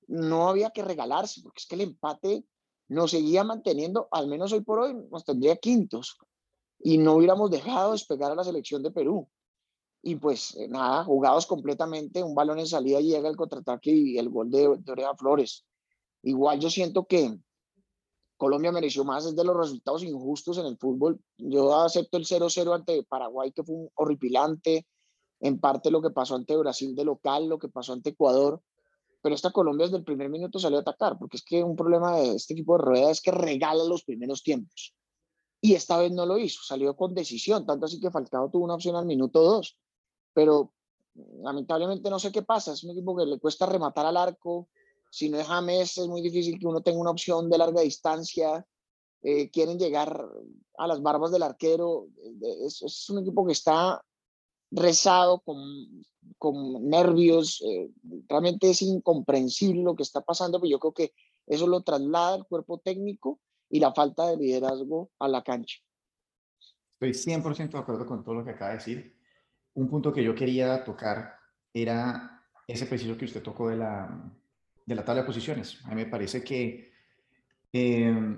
No 0.07 0.49
había 0.49 0.71
que 0.71 0.83
regalarse, 0.83 1.43
porque 1.43 1.61
es 1.61 1.67
que 1.67 1.75
el 1.75 1.83
empate 1.83 2.45
nos 2.89 3.11
seguía 3.11 3.45
manteniendo, 3.45 4.09
al 4.11 4.29
menos 4.29 4.53
hoy 4.53 4.63
por 4.63 4.81
hoy, 4.81 4.95
nos 5.11 5.25
tendría 5.25 5.57
quintos 5.57 6.19
y 6.81 6.99
no 6.99 7.15
hubiéramos 7.15 7.51
dejado 7.51 7.93
despegar 7.93 8.33
a 8.33 8.35
la 8.35 8.45
selección 8.45 8.83
de 8.83 8.91
Perú. 8.91 9.29
Y 10.03 10.17
pues 10.17 10.55
eh, 10.57 10.69
nada, 10.69 11.05
jugados 11.05 11.47
completamente, 11.47 12.23
un 12.23 12.35
balón 12.35 12.59
en 12.59 12.67
salida 12.67 13.01
llega 13.01 13.29
el 13.29 13.37
contraataque 13.37 13.91
y 13.91 14.19
el 14.19 14.31
gol 14.31 14.51
de, 14.51 14.77
de 14.79 15.07
Flores. 15.19 15.67
Igual 16.23 16.61
yo 16.61 16.71
siento 16.71 17.07
que, 17.07 17.39
Colombia 18.39 18.73
mereció 18.73 19.05
más, 19.05 19.27
es 19.27 19.37
de 19.37 19.45
los 19.45 19.57
resultados 19.57 20.03
injustos 20.05 20.57
en 20.59 20.67
el 20.67 20.79
fútbol. 20.79 21.21
Yo 21.37 21.77
acepto 21.77 22.17
el 22.17 22.25
0-0 22.25 22.75
ante 22.75 23.03
Paraguay, 23.03 23.53
que 23.53 23.65
fue 23.65 23.75
un 23.75 23.91
horripilante, 23.95 24.87
en 25.41 25.61
parte 25.61 25.91
lo 25.91 26.01
que 26.01 26.11
pasó 26.11 26.37
ante 26.37 26.57
Brasil 26.57 26.95
de 26.95 27.05
local, 27.05 27.49
lo 27.49 27.59
que 27.59 27.69
pasó 27.69 27.93
ante 27.93 28.11
Ecuador, 28.11 28.63
pero 29.21 29.35
esta 29.35 29.51
Colombia 29.51 29.87
desde 29.87 29.99
el 29.99 30.05
primer 30.05 30.31
minuto 30.31 30.59
salió 30.59 30.79
a 30.79 30.83
atacar, 30.83 31.19
porque 31.19 31.37
es 31.37 31.45
que 31.45 31.63
un 31.63 31.77
problema 31.77 32.17
de 32.17 32.37
este 32.37 32.55
equipo 32.55 32.79
de 32.79 32.85
rueda 32.85 33.11
es 33.11 33.21
que 33.21 33.33
regala 33.33 33.85
los 33.85 34.05
primeros 34.05 34.43
tiempos. 34.43 34.95
Y 35.61 35.75
esta 35.75 35.99
vez 35.99 36.13
no 36.13 36.25
lo 36.25 36.39
hizo, 36.39 36.61
salió 36.63 36.97
con 36.97 37.15
decisión, 37.15 37.67
tanto 37.67 37.87
así 37.87 38.01
que 38.01 38.13
Falcao 38.13 38.49
tuvo 38.51 38.65
una 38.65 38.75
opción 38.75 38.95
al 38.95 39.07
minuto 39.07 39.43
2, 39.43 39.77
pero 40.33 40.73
lamentablemente 41.43 42.11
no 42.11 42.21
sé 42.21 42.31
qué 42.31 42.43
pasa, 42.43 42.73
es 42.73 42.85
un 42.85 42.93
equipo 42.93 43.17
que 43.17 43.27
le 43.27 43.41
cuesta 43.41 43.67
rematar 43.67 44.07
al 44.07 44.17
arco, 44.17 44.69
si 45.11 45.29
no 45.29 45.39
es 45.39 45.47
James, 45.47 45.97
es 45.97 46.07
muy 46.07 46.21
difícil 46.21 46.59
que 46.59 46.67
uno 46.67 46.83
tenga 46.83 46.99
una 46.99 47.11
opción 47.11 47.49
de 47.49 47.59
larga 47.59 47.81
distancia. 47.81 48.67
Eh, 49.23 49.51
quieren 49.51 49.79
llegar 49.79 50.29
a 50.77 50.87
las 50.87 51.03
barbas 51.03 51.33
del 51.33 51.43
arquero. 51.43 52.09
Eh, 52.43 52.67
es, 52.67 53.11
un 53.11 53.21
equipo 53.21 53.47
que 53.47 53.53
está 53.53 54.03
rezado, 54.71 55.41
con, 55.41 55.59
con 56.37 56.89
nervios. 56.89 57.63
Eh, 57.67 57.91
realmente 58.29 58.71
es 58.71 58.83
incomprensible 58.83 59.83
lo 59.83 59.97
que 59.97 60.03
está 60.03 60.21
pasando, 60.21 60.61
pero 60.61 60.71
yo 60.71 60.79
creo 60.79 60.93
que 60.93 61.13
eso 61.47 61.67
lo 61.67 61.83
traslada 61.83 62.37
el 62.37 62.45
cuerpo 62.45 62.79
técnico 62.79 63.41
y 63.71 63.81
la 63.81 63.93
falta 63.93 64.27
de 64.27 64.37
liderazgo 64.37 65.11
a 65.19 65.29
la 65.29 65.43
cancha. 65.43 65.79
Estoy 67.01 67.35
100% 67.35 67.71
de 67.71 67.79
acuerdo 67.79 68.07
con 68.07 68.25
todo 68.25 68.35
lo 68.35 68.45
que 68.45 68.51
acaba 68.51 68.73
de 68.73 68.79
decir. 68.79 69.17
Un 69.75 69.89
punto 69.89 70.13
que 70.13 70.25
yo 70.25 70.35
quería 70.35 70.85
tocar 70.85 71.37
era 71.73 72.45
ese 72.67 72.87
preciso 72.87 73.17
que 73.17 73.25
usted 73.25 73.43
tocó 73.43 73.69
de 73.69 73.77
la, 73.77 74.33
de 74.89 74.95
la 74.95 75.05
tabla 75.05 75.21
de 75.21 75.27
posiciones. 75.27 75.81
A 75.85 75.91
mí 75.91 75.97
me 75.97 76.07
parece 76.07 76.43
que, 76.43 76.91
eh, 77.75 78.37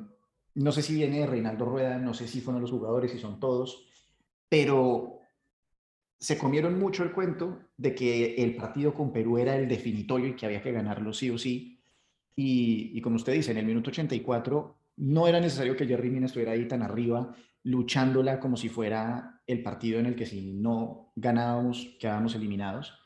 no 0.54 0.72
sé 0.72 0.82
si 0.82 0.94
viene 0.94 1.24
Reinaldo 1.24 1.64
Rueda, 1.64 1.96
no 1.96 2.12
sé 2.12 2.26
si 2.26 2.40
fueron 2.40 2.60
los 2.60 2.72
jugadores, 2.72 3.12
si 3.12 3.18
son 3.20 3.38
todos, 3.38 3.86
pero 4.48 5.20
se 6.18 6.36
comieron 6.36 6.76
mucho 6.76 7.04
el 7.04 7.12
cuento 7.12 7.60
de 7.76 7.94
que 7.94 8.34
el 8.34 8.56
partido 8.56 8.92
con 8.92 9.12
Perú 9.12 9.38
era 9.38 9.56
el 9.56 9.68
definitorio 9.68 10.26
y 10.26 10.34
que 10.34 10.44
había 10.44 10.60
que 10.60 10.72
ganarlo 10.72 11.12
sí 11.12 11.30
o 11.30 11.38
sí. 11.38 11.80
Y, 12.34 12.90
y 12.94 13.00
como 13.00 13.16
usted 13.16 13.32
dice, 13.32 13.52
en 13.52 13.58
el 13.58 13.66
minuto 13.66 13.90
84 13.90 14.76
no 14.96 15.28
era 15.28 15.40
necesario 15.40 15.76
que 15.76 15.86
Jerry 15.86 16.10
Mina 16.10 16.26
estuviera 16.26 16.52
ahí 16.52 16.66
tan 16.66 16.82
arriba, 16.82 17.32
luchándola 17.62 18.40
como 18.40 18.56
si 18.56 18.68
fuera 18.68 19.40
el 19.46 19.62
partido 19.62 20.00
en 20.00 20.06
el 20.06 20.16
que 20.16 20.26
si 20.26 20.52
no 20.52 21.12
ganábamos, 21.14 21.96
quedábamos 22.00 22.34
eliminados 22.34 22.99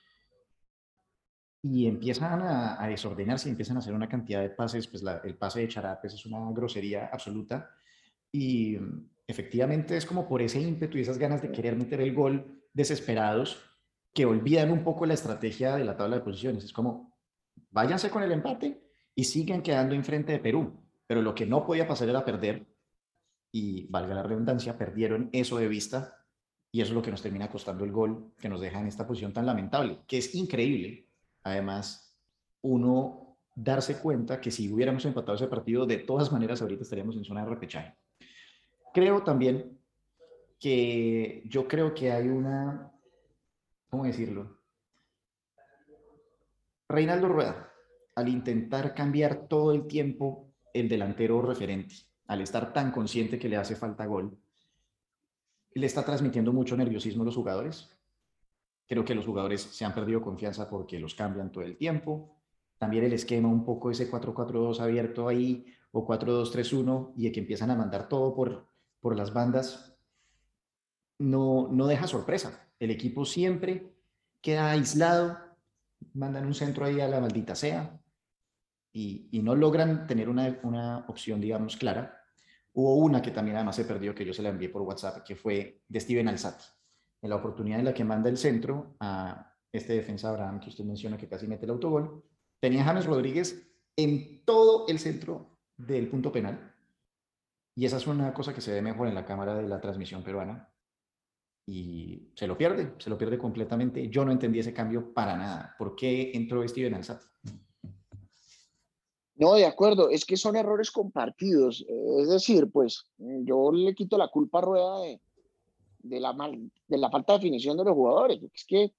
y 1.66 1.86
empiezan 1.86 2.42
a, 2.42 2.86
desordenarse 2.86 3.48
y 3.48 3.52
empiezan 3.52 3.76
a 3.76 3.80
hacer 3.80 3.94
una 3.94 4.06
cantidad 4.06 4.42
de 4.42 4.50
pases, 4.50 4.86
pues 4.86 5.02
el 5.24 5.34
pase 5.36 5.60
de 5.60 5.68
Charapes 5.68 6.12
es 6.12 6.26
una 6.26 6.38
grosería 6.52 7.08
absoluta 7.10 7.70
y 8.30 8.76
mm, 8.76 9.08
efectivamente 9.26 9.96
es 9.96 10.04
como 10.04 10.28
por 10.28 10.42
ese 10.42 10.60
ímpetu 10.60 10.98
y 10.98 11.00
esas 11.00 11.16
ganas 11.16 11.40
de 11.40 11.50
querer 11.50 11.74
meter 11.74 12.02
el 12.02 12.12
gol 12.12 12.60
desesperados 12.74 13.58
que 14.12 14.26
olvidan 14.26 14.72
un 14.72 14.84
poco 14.84 15.06
la 15.06 15.14
estrategia 15.14 15.74
de 15.76 15.86
la 15.86 15.96
tabla 15.96 16.16
de 16.16 16.22
posiciones. 16.22 16.64
Es 16.64 16.72
como, 16.74 17.16
váyanse 17.70 18.10
con 18.10 18.22
el 18.22 18.32
empate 18.32 18.82
y 19.14 19.24
siguen 19.24 19.62
quedando 19.62 19.94
enfrente 19.94 20.32
de 20.32 20.40
Perú. 20.40 20.70
pero 21.06 21.22
lo 21.22 21.34
que 21.34 21.46
no 21.46 21.64
podía 21.64 21.88
pasar 21.88 22.10
era 22.10 22.24
perder, 22.24 22.66
y 23.52 23.86
valga 23.86 24.14
la 24.14 24.22
redundancia, 24.22 24.76
perdieron 24.76 25.30
eso 25.32 25.58
de 25.58 25.68
vista, 25.68 26.26
y 26.72 26.80
eso 26.80 26.90
es 26.90 26.94
lo 26.94 27.02
que 27.02 27.10
nos 27.10 27.22
termina 27.22 27.48
costando 27.48 27.84
el 27.84 27.92
gol, 27.92 28.32
que 28.38 28.48
nos 28.48 28.60
deja 28.60 28.80
en 28.80 28.88
esta 28.88 29.06
posición 29.06 29.32
tan 29.32 29.46
lamentable, 29.46 30.00
que 30.08 30.18
es 30.18 30.34
increíble, 30.34 31.03
además, 31.44 32.16
uno 32.62 33.36
darse 33.54 33.98
cuenta 33.98 34.40
que 34.40 34.50
si 34.50 34.72
hubiéramos 34.72 35.04
empatado 35.04 35.36
ese 35.36 35.46
partido, 35.46 35.86
de 35.86 35.98
todas 35.98 36.32
maneras 36.32 36.60
ahorita 36.60 36.82
estaríamos 36.82 37.16
en 37.16 37.24
zona 37.24 37.44
de 37.44 37.50
repechaje. 37.50 37.96
Creo 38.92 39.22
también 39.22 39.78
que 40.58 41.42
yo 41.46 41.68
creo 41.68 41.94
que 41.94 42.10
hay 42.10 42.28
una, 42.28 42.90
¿cómo 43.90 44.04
decirlo? 44.04 44.58
Reinaldo 46.88 47.28
Rueda, 47.28 47.72
al 48.14 48.28
intentar 48.28 48.94
cambiar 48.94 49.46
todo 49.48 49.72
el 49.72 49.86
tiempo 49.86 50.52
el 50.72 50.88
delantero 50.88 51.40
referente, 51.42 51.94
al 52.26 52.40
estar 52.40 52.72
tan 52.72 52.90
consciente 52.90 53.38
que 53.38 53.48
le 53.48 53.56
hace 53.56 53.76
falta 53.76 54.06
gol, 54.06 54.36
le 55.74 55.86
está 55.86 56.04
transmitiendo 56.04 56.52
mucho 56.52 56.76
nerviosismo 56.76 57.22
a 57.22 57.26
los 57.26 57.36
jugadores. 57.36 57.90
Creo 58.86 59.04
que 59.04 59.14
los 59.14 59.26
jugadores 59.26 59.62
se 59.62 59.84
han 59.84 59.94
perdido 59.94 60.22
confianza 60.22 60.68
porque 60.68 60.98
los 60.98 61.14
cambian 61.14 61.50
todo 61.50 61.64
el 61.64 61.76
tiempo. 61.76 62.36
También 62.78 63.04
el 63.04 63.12
esquema, 63.12 63.48
un 63.48 63.64
poco 63.64 63.90
ese 63.90 64.10
4-4-2 64.10 64.80
abierto 64.80 65.28
ahí, 65.28 65.66
o 65.92 66.06
4-2-3-1, 66.06 67.12
y 67.16 67.30
que 67.32 67.40
empiezan 67.40 67.70
a 67.70 67.76
mandar 67.76 68.08
todo 68.08 68.34
por, 68.34 68.66
por 69.00 69.16
las 69.16 69.32
bandas, 69.32 69.96
no, 71.18 71.68
no 71.70 71.86
deja 71.86 72.06
sorpresa. 72.06 72.68
El 72.78 72.90
equipo 72.90 73.24
siempre 73.24 73.94
queda 74.40 74.70
aislado, 74.70 75.38
mandan 76.12 76.46
un 76.46 76.54
centro 76.54 76.84
ahí 76.84 77.00
a 77.00 77.08
la 77.08 77.20
maldita 77.20 77.54
sea, 77.54 78.00
y, 78.96 79.40
no 79.42 79.56
logran 79.56 80.06
tener 80.06 80.28
una, 80.28 80.60
una, 80.62 81.04
opción, 81.08 81.40
digamos, 81.40 81.76
clara. 81.76 82.22
Hubo 82.72 82.96
una 82.96 83.20
que 83.20 83.32
también 83.32 83.56
además 83.56 83.76
se 83.76 83.84
perdió, 83.84 84.14
que 84.14 84.24
yo 84.24 84.32
se 84.32 84.42
la 84.42 84.50
envié 84.50 84.68
por 84.68 84.82
WhatsApp, 84.82 85.24
que 85.24 85.34
fue 85.34 85.82
de 85.88 86.00
Steven 86.00 86.28
Alzati. 86.28 86.64
En 87.24 87.30
la 87.30 87.36
oportunidad 87.36 87.78
en 87.78 87.86
la 87.86 87.94
que 87.94 88.04
manda 88.04 88.28
el 88.28 88.36
centro 88.36 88.96
a 89.00 89.56
este 89.72 89.94
defensa 89.94 90.28
Abraham, 90.28 90.60
que 90.60 90.68
usted 90.68 90.84
menciona 90.84 91.16
que 91.16 91.26
casi 91.26 91.46
mete 91.46 91.64
el 91.64 91.70
autogol, 91.70 92.22
tenía 92.60 92.84
James 92.84 93.06
Rodríguez 93.06 93.66
en 93.96 94.44
todo 94.44 94.86
el 94.88 94.98
centro 94.98 95.56
del 95.78 96.06
punto 96.10 96.30
penal. 96.30 96.74
Y 97.74 97.86
esa 97.86 97.96
es 97.96 98.06
una 98.06 98.34
cosa 98.34 98.52
que 98.52 98.60
se 98.60 98.74
ve 98.74 98.82
mejor 98.82 99.08
en 99.08 99.14
la 99.14 99.24
cámara 99.24 99.54
de 99.54 99.66
la 99.66 99.80
transmisión 99.80 100.22
peruana. 100.22 100.70
Y 101.66 102.30
se 102.36 102.46
lo 102.46 102.58
pierde, 102.58 102.92
se 102.98 103.08
lo 103.08 103.16
pierde 103.16 103.38
completamente. 103.38 104.06
Yo 104.10 104.26
no 104.26 104.30
entendí 104.30 104.58
ese 104.58 104.74
cambio 104.74 105.14
para 105.14 105.34
nada. 105.34 105.74
¿Por 105.78 105.96
qué 105.96 106.30
entró 106.34 106.68
Steven 106.68 106.92
Alzati? 106.92 107.24
No, 109.36 109.54
de 109.54 109.64
acuerdo, 109.64 110.10
es 110.10 110.26
que 110.26 110.36
son 110.36 110.56
errores 110.56 110.90
compartidos. 110.90 111.86
Es 112.20 112.28
decir, 112.28 112.70
pues 112.70 113.10
yo 113.16 113.72
le 113.72 113.94
quito 113.94 114.18
la 114.18 114.28
culpa 114.28 114.58
a 114.58 114.60
Rueda 114.60 115.00
de, 115.00 115.22
la, 116.04 116.32
mal, 116.32 116.70
de 116.86 116.98
la 116.98 117.10
falta 117.10 117.32
de 117.32 117.38
definición 117.38 117.76
de 117.76 117.84
los 117.84 117.94
jugadores. 117.94 118.40
Es 118.52 118.64
que 118.66 118.92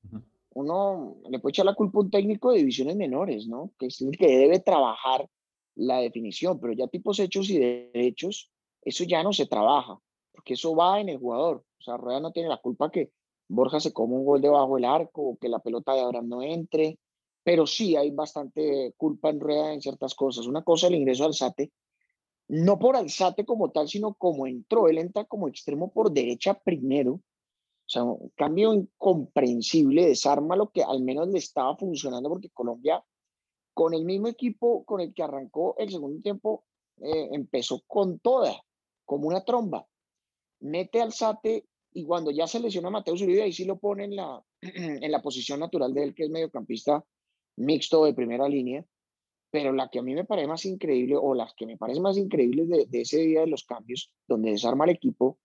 uno 0.54 1.18
le 1.30 1.40
puede 1.40 1.52
echar 1.52 1.66
la 1.66 1.76
culpa 1.76 2.00
a 2.00 2.02
un 2.04 2.10
técnico 2.10 2.52
de 2.52 2.60
divisiones 2.60 2.96
menores, 2.96 3.48
¿no? 3.48 3.72
Que 3.78 3.88
es 3.88 4.02
el 4.02 4.18
que 4.18 4.38
debe 4.38 4.60
trabajar 4.60 5.30
la 5.76 6.00
definición, 6.00 6.60
pero 6.60 6.74
ya 6.74 6.88
tipos 6.88 7.20
hechos 7.20 7.50
y 7.50 7.60
derechos, 7.60 8.50
eso 8.82 9.04
ya 9.04 9.24
no 9.24 9.34
se 9.34 9.46
trabaja, 9.46 10.00
porque 10.32 10.54
eso 10.54 10.76
va 10.76 11.00
en 11.00 11.10
el 11.10 11.18
jugador. 11.18 11.64
O 11.80 11.84
sea, 11.84 11.98
Rueda 11.98 12.20
no 12.20 12.32
tiene 12.32 12.50
la 12.50 12.62
culpa 12.62 12.90
que 12.90 13.12
Borja 13.50 13.80
se 13.80 13.92
come 13.94 14.16
un 14.16 14.26
gol 14.26 14.42
debajo 14.42 14.76
del 14.76 14.86
arco 14.86 15.22
o 15.22 15.38
que 15.38 15.50
la 15.50 15.60
pelota 15.60 15.94
de 15.94 16.02
Abraham 16.02 16.30
no 16.30 16.42
entre 16.42 16.98
pero 17.46 17.68
sí 17.68 17.96
hay 17.96 18.10
bastante 18.10 18.96
culpa 18.98 19.30
en 19.30 19.40
rueda 19.40 19.72
en 19.72 19.80
ciertas 19.80 20.16
cosas. 20.16 20.48
Una 20.48 20.64
cosa, 20.64 20.88
el 20.88 20.96
ingreso 20.96 21.26
al 21.26 21.36
SATE, 21.36 21.72
no 22.48 22.78
por 22.78 22.96
Alzate 22.96 23.46
como 23.46 23.72
tal, 23.72 23.88
sino 23.88 24.14
como 24.14 24.48
entró, 24.48 24.88
él 24.88 24.98
entra 24.98 25.26
como 25.26 25.48
extremo 25.48 25.92
por 25.92 26.12
derecha 26.12 26.54
primero, 26.54 27.14
o 27.14 27.90
sea, 27.90 28.04
un 28.04 28.32
cambio 28.36 28.74
incomprensible, 28.74 30.08
desarma 30.08 30.56
lo 30.56 30.72
que 30.72 30.84
al 30.84 31.02
menos 31.02 31.28
le 31.30 31.38
estaba 31.38 31.76
funcionando, 31.78 32.30
porque 32.30 32.50
Colombia, 32.50 33.04
con 33.74 33.94
el 33.94 34.06
mismo 34.06 34.28
equipo 34.28 34.84
con 34.86 35.02
el 35.02 35.14
que 35.14 35.24
arrancó 35.24 35.76
el 35.78 35.92
segundo 35.92 36.22
tiempo, 36.22 36.66
eh, 37.02 37.30
empezó 37.32 37.82
con 37.86 38.20
toda, 38.20 38.60
como 39.06 39.28
una 39.28 39.44
tromba. 39.44 39.88
Mete 40.62 41.02
al 41.02 41.14
SATE 41.14 41.68
y 41.94 42.06
cuando 42.06 42.32
ya 42.32 42.48
se 42.48 42.60
lesiona 42.60 42.88
a 42.88 42.92
Mateo 42.92 43.14
Uribe, 43.14 43.44
ahí 43.44 43.54
sí 43.54 43.66
lo 43.66 43.78
pone 43.78 44.06
en 44.06 44.16
la, 44.16 44.44
en 44.62 45.12
la 45.12 45.22
posición 45.22 45.60
natural 45.60 45.94
de 45.94 46.04
él, 46.04 46.16
que 46.16 46.24
es 46.24 46.30
mediocampista 46.30 47.04
mixto 47.58 48.06
de 48.06 48.14
primera 48.14 48.50
línea, 48.50 48.86
pero 49.56 49.72
la 49.72 49.88
que 49.88 50.00
a 50.00 50.02
mí 50.02 50.14
me 50.14 50.26
parece 50.26 50.50
más 50.50 50.66
increíble, 50.66 51.16
o 51.16 51.34
las 51.34 51.54
que 51.54 51.66
me 51.66 51.78
parecen 51.78 52.04
más 52.04 52.18
increíbles 52.18 52.68
de, 52.68 53.02
ese 53.02 53.20
día 53.20 53.40
de 53.40 53.48
los 53.48 53.64
cambios, 53.64 54.12
donde 54.28 54.52
desarma 54.52 54.84
el 54.84 54.90
equipo, 54.90 55.38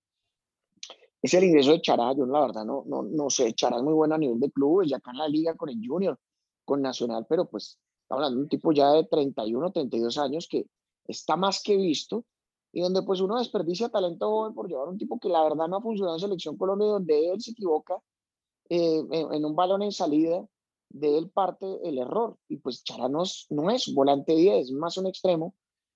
es 1.23 1.33
el 1.33 1.45
ingreso 1.45 1.71
de 1.71 1.81
Chará. 1.81 2.13
Yo 2.17 2.27
la 2.27 2.41
verdad 2.41 2.65
no, 2.65 2.83
no, 2.89 3.05
no 3.05 3.31
sé, 3.31 3.53
Chará 3.53 3.77
es 3.77 3.85
muy 3.85 3.93
bueno 3.93 4.17
a 4.17 4.19
nivel 4.19 4.41
de 4.41 4.51
clubes, 4.51 4.91
ya 4.91 4.97
acá 4.97 5.13
en 5.13 5.19
la 5.19 5.29
liga 5.29 5.55
con 5.55 5.69
el 5.69 5.77
Junior, 5.81 6.19
con 6.65 6.83
Nacional, 6.83 7.25
pero 7.29 7.49
pues 7.49 7.79
estamos 8.03 8.25
hablando 8.25 8.39
de 8.39 8.43
un 8.43 8.49
tipo 8.49 8.73
ya 8.73 8.91
de 8.91 9.05
31, 9.05 9.71
32 9.71 10.19
años 10.19 10.49
que 10.51 10.67
está 11.07 11.37
más 11.37 11.63
que 11.63 11.77
visto 11.77 12.25
y 12.73 12.81
donde 12.81 13.03
pues 13.03 13.21
uno 13.21 13.39
desperdicia 13.39 13.91
talento 13.91 14.29
joven 14.29 14.55
por 14.55 14.69
llevar 14.69 14.89
un 14.89 14.99
tipo 14.99 15.21
que 15.21 15.29
la 15.29 15.45
verdad 15.45 15.69
no 15.69 15.77
ha 15.77 15.83
funcionado 15.83 16.17
en 16.17 16.21
Selección 16.21 16.57
Colombia, 16.57 16.89
donde 16.89 17.31
él 17.31 17.41
se 17.41 17.53
equivoca 17.53 18.03
eh, 18.71 19.05
en, 19.09 19.45
un 19.45 19.55
balón 19.55 19.83
en 19.83 19.93
salida, 19.93 20.45
de 20.91 21.19
él 21.19 21.31
parte 21.31 21.67
el 21.85 21.99
error. 21.99 22.37
Y 22.49 22.59
pues 22.59 22.85
Charanos 22.85 23.47
no 23.51 23.71
es 23.71 23.93
volante 23.95 24.35
10, 24.35 24.67
es 24.67 24.73
más 24.73 24.97
un 24.99 25.07
extremo. 25.07 25.55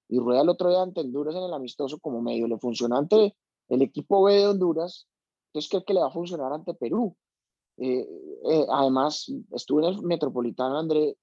Y 0.09 0.19
Rueda 0.19 0.43
el 0.43 0.49
otro 0.49 0.71
día 0.71 0.83
ante 0.83 1.01
Honduras 1.01 1.35
en 1.35 1.43
el 1.43 1.53
amistoso 1.53 1.99
como 1.99 2.23
medio. 2.23 2.47
Le 2.47 2.59
funcionó 2.59 2.97
ante 2.97 3.37
el 3.69 3.83
equipo 3.83 4.23
B 4.23 4.35
de 4.35 4.47
Honduras. 4.47 5.07
Entonces 5.49 5.71
creo 5.71 5.85
que 5.85 5.95
le 5.95 6.01
va 6.01 6.09
a 6.09 6.13
funcionar 6.13 6.53
ante 6.53 6.75
Perú. 6.75 7.17
Eh, 7.77 8.07
eh, 8.51 8.67
además, 8.71 9.33
estuvo 9.53 9.81
en 9.81 9.87
el 9.87 10.03
Metropolitano 10.03 10.79
André 10.79 11.17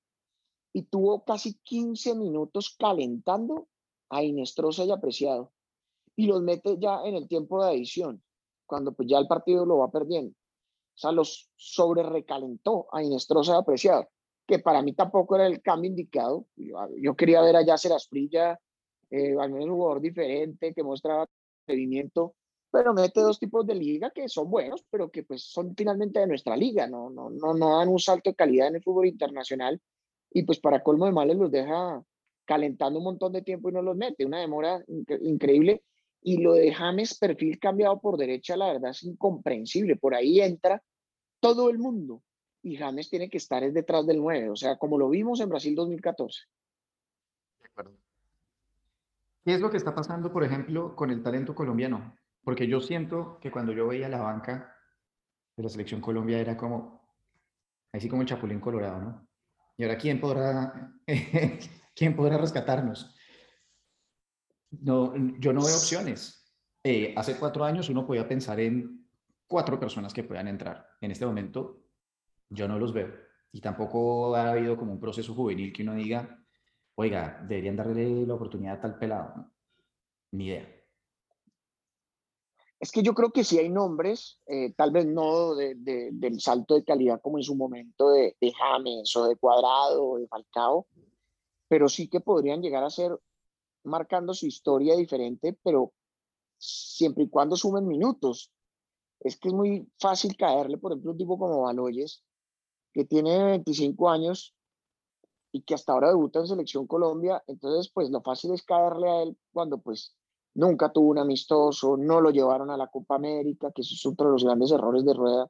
y 0.74 0.84
tuvo 0.84 1.24
casi 1.24 1.56
15 1.64 2.16
minutos 2.16 2.76
calentando 2.78 3.68
a 4.10 4.24
Inestrosa 4.24 4.84
y 4.86 4.92
Apreciado. 4.92 5.52
Y 6.16 6.28
los 6.28 6.42
mete 6.42 6.78
ya 6.78 7.02
en 7.04 7.16
el 7.16 7.28
tiempo 7.28 7.64
de 7.64 7.72
adición, 7.72 8.22
cuando 8.66 8.94
pues 8.94 9.08
ya 9.08 9.18
el 9.18 9.28
partido 9.28 9.66
lo 9.66 9.78
va 9.78 9.92
perdiendo. 9.92 10.36
O 10.96 10.98
sea, 10.98 11.12
los 11.12 11.50
sobre 11.56 12.04
recalentó 12.04 12.88
a 12.92 13.04
Inestrosa 13.04 13.58
apreciado, 13.58 14.10
que 14.46 14.60
para 14.60 14.82
mí 14.82 14.94
tampoco 14.94 15.36
era 15.36 15.48
el 15.48 15.62
cambio 15.62 15.90
indicado. 15.90 16.46
Yo, 16.56 17.16
quería 17.16 17.42
ver 17.42 17.56
a 17.56 17.66
Yacer 17.66 17.94
Asprilla, 17.94 18.60
eh, 19.10 19.36
al 19.40 19.52
menos 19.52 19.70
un 19.70 19.76
jugador 19.76 20.02
diferente 20.02 20.74
que 20.74 20.84
mostraba 20.84 21.26
movimiento, 21.68 22.36
pero 22.72 22.94
mete 22.94 23.22
dos 23.22 23.40
tipos 23.40 23.66
de 23.66 23.76
liga 23.76 24.12
que 24.12 24.30
son 24.30 24.50
buenos, 24.50 24.86
pero 24.90 25.10
que 25.10 25.24
pues 25.24 25.44
son 25.44 25.76
finalmente 25.76 26.20
de 26.20 26.28
nuestra 26.28 26.56
liga, 26.56 26.88
no, 26.88 27.10
no, 27.10 27.30
no, 27.30 27.54
no 27.54 27.78
dan 27.78 27.90
un 27.90 28.00
salto 28.00 28.30
de 28.30 28.36
calidad 28.36 28.68
en 28.68 28.76
el 28.76 28.84
fútbol 28.84 29.08
internacional 29.08 29.82
y 30.32 30.44
pues 30.44 30.60
para 30.60 30.82
colmo 30.82 31.06
de 31.06 31.12
males 31.12 31.38
los 31.38 31.52
deja 31.52 32.02
calentando 32.46 33.00
un 33.00 33.06
montón 33.06 33.34
de 33.34 33.42
tiempo 33.42 33.70
y 33.70 33.74
no 33.74 33.82
los 33.82 33.96
mete, 33.96 34.26
una 34.26 34.40
demora 34.40 34.84
increíble 35.22 35.84
y 36.22 36.38
lo 36.38 36.54
de 36.54 36.74
James, 36.74 37.18
perfil 37.18 37.60
cambiado 37.60 38.00
por 38.00 38.18
derecha, 38.18 38.56
la 38.56 38.74
verdad 38.74 38.92
es 38.92 39.04
incomprensible. 39.04 39.96
Por 39.96 40.14
ahí 40.14 40.40
entra 40.40 40.82
todo 41.40 41.70
el 41.70 41.80
mundo 41.80 42.22
y 42.62 42.78
James 42.78 43.10
tiene 43.10 43.30
que 43.30 43.38
estar 43.38 43.70
detrás 43.72 44.06
del 44.06 44.20
9, 44.20 44.50
o 44.52 44.56
sea, 44.56 44.78
como 44.78 44.98
lo 44.98 45.10
vimos 45.10 45.40
en 45.40 45.50
Brasil 45.50 45.74
2014. 45.74 46.42
De 47.60 47.68
acuerdo. 47.68 47.98
¿Qué 49.44 49.56
es 49.56 49.62
lo 49.62 49.72
que 49.72 49.78
está 49.78 49.96
pasando, 49.96 50.32
por 50.32 50.44
ejemplo, 50.44 50.96
con 50.96 51.10
el 51.10 51.24
talento 51.24 51.56
colombiano? 51.56 52.16
Porque 52.44 52.68
yo 52.68 52.80
siento 52.80 53.40
que 53.42 53.52
cuando 53.52 53.74
yo 53.74 53.88
veía 53.88 54.08
la 54.08 54.22
banca 54.22 54.76
de 55.58 55.64
la 55.64 55.70
selección 55.70 56.02
Colombia 56.02 56.40
era 56.40 56.56
como, 56.56 57.02
así 57.92 58.08
como 58.08 58.22
el 58.22 58.28
Chapulín 58.28 58.60
Colorado, 58.60 59.02
¿no? 59.02 59.28
Y 59.78 59.84
ahora, 59.84 59.98
¿quién 59.98 60.20
podrá, 60.20 60.94
¿quién 61.96 62.16
podrá 62.16 62.38
rescatarnos? 62.38 63.16
No, 64.72 65.14
yo 65.40 65.54
no 65.54 65.64
veo 65.64 65.76
opciones. 65.76 66.42
Eh, 66.84 67.14
hace 67.16 67.38
cuatro 67.38 67.64
años 67.64 67.90
uno 67.90 68.06
podía 68.06 68.28
pensar 68.28 68.60
en 68.60 69.06
cuatro 69.46 69.80
personas 69.80 70.14
que 70.14 70.24
puedan 70.24 70.48
entrar. 70.48 70.88
En 71.02 71.12
este 71.12 71.26
momento 71.26 71.84
yo 72.50 72.68
no 72.68 72.80
los 72.80 72.94
veo. 72.94 73.12
Y 73.52 73.60
tampoco 73.60 74.34
ha 74.36 74.52
habido 74.52 74.78
como 74.78 74.94
un 74.94 75.00
proceso 75.00 75.36
juvenil 75.36 75.74
que 75.74 75.84
uno 75.84 75.94
diga, 75.94 76.40
oiga, 76.96 77.44
deberían 77.48 77.76
darle 77.76 78.26
la 78.26 78.34
oportunidad 78.34 78.76
a 78.76 78.82
tal 78.82 78.98
pelado. 78.98 79.52
Ni 80.32 80.48
idea. 80.48 80.82
Es 82.80 82.92
que 82.92 83.04
yo 83.04 83.14
creo 83.14 83.32
que 83.32 83.44
sí 83.44 83.60
hay 83.60 83.70
nombres, 83.70 84.40
eh, 84.48 84.74
tal 84.74 84.92
vez 84.92 85.06
no 85.06 85.54
del 85.54 86.40
salto 86.40 86.74
de 86.74 86.84
calidad 86.84 87.22
como 87.22 87.38
en 87.38 87.44
su 87.44 87.56
momento 87.56 88.10
de, 88.10 88.36
de 88.42 88.52
James 88.54 89.16
o 89.16 89.28
de 89.28 89.36
Cuadrado 89.36 90.04
o 90.04 90.18
de 90.18 90.28
Falcao, 90.28 90.88
pero 91.68 91.88
sí 91.88 92.08
que 92.08 92.22
podrían 92.22 92.60
llegar 92.60 92.84
a 92.84 92.90
ser 92.90 93.20
marcando 93.84 94.34
su 94.34 94.48
historia 94.48 94.96
diferente, 94.96 95.58
pero 95.64 95.94
siempre 96.58 97.24
y 97.24 97.30
cuando 97.30 97.56
sumen 97.56 97.88
minutos. 97.88 98.52
Es 99.20 99.38
que 99.38 99.50
es 99.50 99.54
muy 99.54 99.88
fácil 100.00 100.36
caerle, 100.36 100.78
por 100.78 100.92
ejemplo, 100.92 101.12
un 101.12 101.18
tipo 101.18 101.38
como 101.38 101.62
Baloyes, 101.62 102.24
que 102.94 103.06
tiene 103.06 103.44
25 103.44 104.10
años 104.10 104.56
y 105.52 105.62
que 105.62 105.76
hasta 105.76 105.94
ahora 105.94 106.10
debuta 106.10 106.40
en 106.40 106.48
Selección 106.48 106.88
Colombia, 106.88 107.44
entonces 107.48 107.92
pues 107.94 108.10
lo 108.10 108.22
fácil 108.22 108.54
es 108.54 108.64
caerle 108.64 109.10
a 109.10 109.24
él 109.24 109.38
cuando 109.52 109.80
pues 109.80 110.16
nunca 110.54 110.92
tuvo 110.92 111.10
un 111.10 111.20
amistoso, 111.20 111.98
no 111.98 112.22
lo 112.22 112.32
llevaron 112.32 112.72
a 112.72 112.78
la 112.78 112.88
Copa 112.88 113.16
América, 113.16 113.72
que 113.74 113.82
eso 113.82 113.94
es 113.94 114.06
otro 114.06 114.28
de 114.28 114.32
los 114.34 114.44
grandes 114.44 114.72
errores 114.72 115.06
de 115.06 115.14
Rueda, 115.14 115.50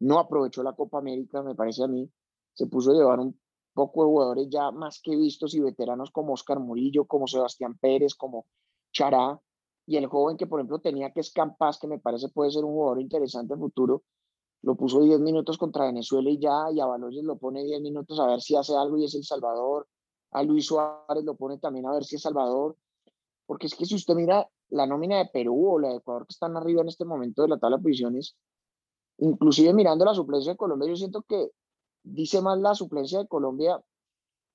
no 0.00 0.18
aprovechó 0.18 0.62
la 0.62 0.74
Copa 0.74 0.98
América, 0.98 1.42
me 1.42 1.54
parece 1.54 1.84
a 1.84 1.88
mí, 1.88 2.10
se 2.54 2.66
puso 2.66 2.90
a 2.90 2.94
llevar 2.94 3.20
un 3.20 3.38
poco 3.72 4.02
de 4.02 4.08
jugadores 4.08 4.48
ya 4.50 4.70
más 4.70 5.00
que 5.02 5.16
vistos 5.16 5.54
y 5.54 5.60
veteranos 5.60 6.10
como 6.10 6.34
Oscar 6.34 6.60
Murillo, 6.60 7.04
como 7.06 7.26
Sebastián 7.26 7.76
Pérez, 7.78 8.14
como 8.14 8.46
Chará, 8.92 9.40
y 9.86 9.96
el 9.96 10.06
joven 10.06 10.36
que 10.36 10.46
por 10.46 10.60
ejemplo 10.60 10.80
tenía 10.80 11.12
que 11.12 11.20
es 11.20 11.32
que 11.32 11.88
me 11.88 11.98
parece 11.98 12.28
puede 12.28 12.50
ser 12.50 12.64
un 12.64 12.72
jugador 12.72 13.00
interesante 13.00 13.54
en 13.54 13.60
futuro, 13.60 14.02
lo 14.62 14.76
puso 14.76 15.00
10 15.00 15.20
minutos 15.20 15.58
contra 15.58 15.86
Venezuela 15.86 16.30
y 16.30 16.38
ya, 16.38 16.70
y 16.72 16.80
a 16.80 16.86
Baloyes 16.86 17.24
lo 17.24 17.36
pone 17.36 17.64
10 17.64 17.80
minutos 17.82 18.20
a 18.20 18.26
ver 18.26 18.40
si 18.40 18.54
hace 18.54 18.76
algo 18.76 18.96
y 18.96 19.04
es 19.04 19.14
El 19.14 19.24
Salvador, 19.24 19.88
a 20.30 20.42
Luis 20.42 20.66
Suárez 20.66 21.24
lo 21.24 21.34
pone 21.34 21.58
también 21.58 21.86
a 21.86 21.92
ver 21.92 22.04
si 22.04 22.16
es 22.16 22.22
Salvador, 22.22 22.76
porque 23.46 23.66
es 23.66 23.74
que 23.74 23.86
si 23.86 23.96
usted 23.96 24.14
mira 24.14 24.48
la 24.68 24.86
nómina 24.86 25.18
de 25.18 25.26
Perú 25.26 25.72
o 25.72 25.78
la 25.78 25.88
de 25.88 25.96
Ecuador 25.96 26.26
que 26.26 26.32
están 26.32 26.56
arriba 26.56 26.82
en 26.82 26.88
este 26.88 27.04
momento 27.04 27.42
de 27.42 27.48
la 27.48 27.58
tabla 27.58 27.76
de 27.78 27.82
posiciones, 27.82 28.36
inclusive 29.18 29.74
mirando 29.74 30.04
la 30.04 30.14
suplencia 30.14 30.52
de 30.52 30.56
Colombia, 30.56 30.88
yo 30.88 30.96
siento 30.96 31.22
que 31.22 31.50
dice 32.02 32.40
más 32.40 32.58
la 32.58 32.74
suplencia 32.74 33.20
de 33.20 33.28
Colombia 33.28 33.82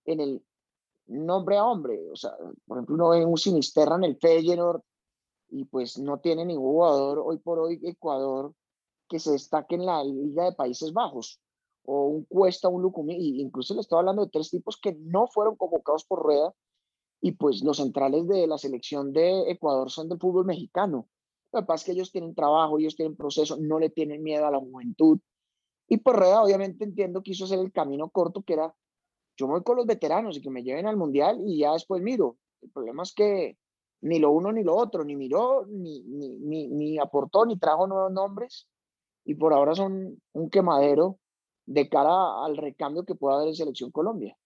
en 0.06 0.20
el 0.20 0.46
nombre 1.08 1.58
a 1.58 1.66
hombre. 1.66 2.10
O 2.12 2.16
sea, 2.16 2.32
por 2.66 2.78
ejemplo, 2.78 2.96
uno 2.96 3.10
ve 3.10 3.26
un 3.26 3.38
Sinisterra 3.38 3.96
en 3.96 4.04
el 4.04 4.18
Feyenoord 4.18 4.82
y 5.50 5.66
pues 5.66 5.98
no 5.98 6.20
tiene 6.20 6.46
ningún 6.46 6.72
jugador 6.72 7.20
hoy 7.20 7.38
por 7.38 7.60
hoy 7.60 7.80
Ecuador 7.84 8.54
que 9.08 9.20
se 9.20 9.32
destaque 9.32 9.76
en 9.76 9.86
la 9.86 10.04
Liga 10.04 10.46
de 10.46 10.52
Países 10.54 10.92
Bajos 10.92 11.40
o 11.86 12.08
un 12.08 12.26
Cuesta, 12.26 12.68
un 12.68 12.82
Lucumí, 12.82 13.40
incluso 13.40 13.74
le 13.74 13.80
estoy 13.80 14.00
hablando 14.00 14.26
de 14.26 14.32
tres 14.32 14.50
tipos 14.50 14.78
que 14.78 14.94
no 15.00 15.28
fueron 15.28 15.56
convocados 15.56 16.04
por 16.04 16.22
Rueda 16.22 16.54
y 17.22 17.32
pues 17.32 17.64
los 17.64 17.78
centrales 17.78 18.28
de 18.28 18.46
la 18.46 18.58
selección 18.58 19.14
de 19.14 19.50
Ecuador 19.50 19.90
son 19.90 20.10
del 20.10 20.20
fútbol 20.20 20.46
mexicano. 20.46 21.08
Lo 21.54 21.62
que 21.62 21.66
pasa 21.66 21.82
es 21.82 21.86
que 21.86 21.92
ellos 21.94 22.12
tienen 22.12 22.36
trabajo, 22.36 22.78
ellos 22.78 22.96
tienen 22.96 23.16
proceso, 23.16 23.58
no 23.58 23.80
le 23.80 23.90
tienen 23.90 24.22
miedo 24.22 24.46
a 24.46 24.52
la 24.52 24.60
juventud. 24.60 25.20
Y 25.88 25.98
por 25.98 26.18
Rueda 26.18 26.44
obviamente 26.44 26.84
entiendo 26.84 27.24
que 27.24 27.32
hizo 27.32 27.46
hacer 27.46 27.60
el 27.60 27.72
camino 27.72 28.10
corto 28.10 28.44
que 28.44 28.54
era, 28.54 28.74
yo 29.38 29.48
voy 29.48 29.64
con 29.64 29.78
los 29.78 29.86
veteranos 29.86 30.38
y 30.38 30.42
que 30.42 30.50
me 30.50 30.64
lleven 30.64 30.88
al 30.88 30.98
mundial 30.98 31.40
y 31.46 31.60
ya 31.60 31.74
después 31.74 32.02
miro. 32.02 32.38
El 32.62 32.72
problema 32.72 33.04
es 33.04 33.14
que 33.14 33.58
ni 34.02 34.20
lo 34.20 34.32
uno 34.32 34.52
ni 34.52 34.64
lo 34.64 34.76
otro, 34.76 35.04
ni 35.04 35.16
miró, 35.16 35.66
ni, 35.68 36.02
ni, 36.02 36.38
ni, 36.38 36.68
ni 36.68 37.00
aportó, 37.00 37.46
ni 37.46 37.58
trajo 37.58 37.88
nuevos 37.88 38.12
nombres. 38.12 38.68
Y 39.24 39.36
por 39.36 39.54
ahora 39.54 39.76
son 39.76 40.22
un 40.34 40.50
quemadero 40.50 41.20
de 41.66 41.90
cara 41.90 42.46
al 42.46 42.58
recambio 42.58 43.06
que 43.06 43.16
pueda 43.16 43.36
haber 43.36 43.50
en 43.50 43.56
Selección 43.56 43.92
Colombia. 43.92 44.38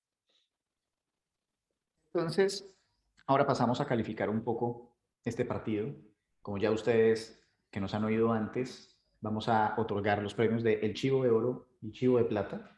Entonces, 2.13 2.75
ahora 3.27 3.45
pasamos 3.45 3.79
a 3.79 3.85
calificar 3.85 4.29
un 4.29 4.43
poco 4.43 4.95
este 5.23 5.45
partido. 5.45 5.93
Como 6.41 6.57
ya 6.57 6.71
ustedes 6.71 7.41
que 7.69 7.79
nos 7.79 7.93
han 7.93 8.03
oído 8.03 8.33
antes, 8.33 8.90
vamos 9.21 9.47
a 9.47 9.75
otorgar 9.77 10.21
los 10.21 10.33
premios 10.33 10.63
de 10.63 10.73
El 10.81 10.93
Chivo 10.93 11.23
de 11.23 11.29
Oro 11.29 11.69
y 11.81 11.91
Chivo 11.91 12.17
de 12.17 12.25
Plata 12.25 12.77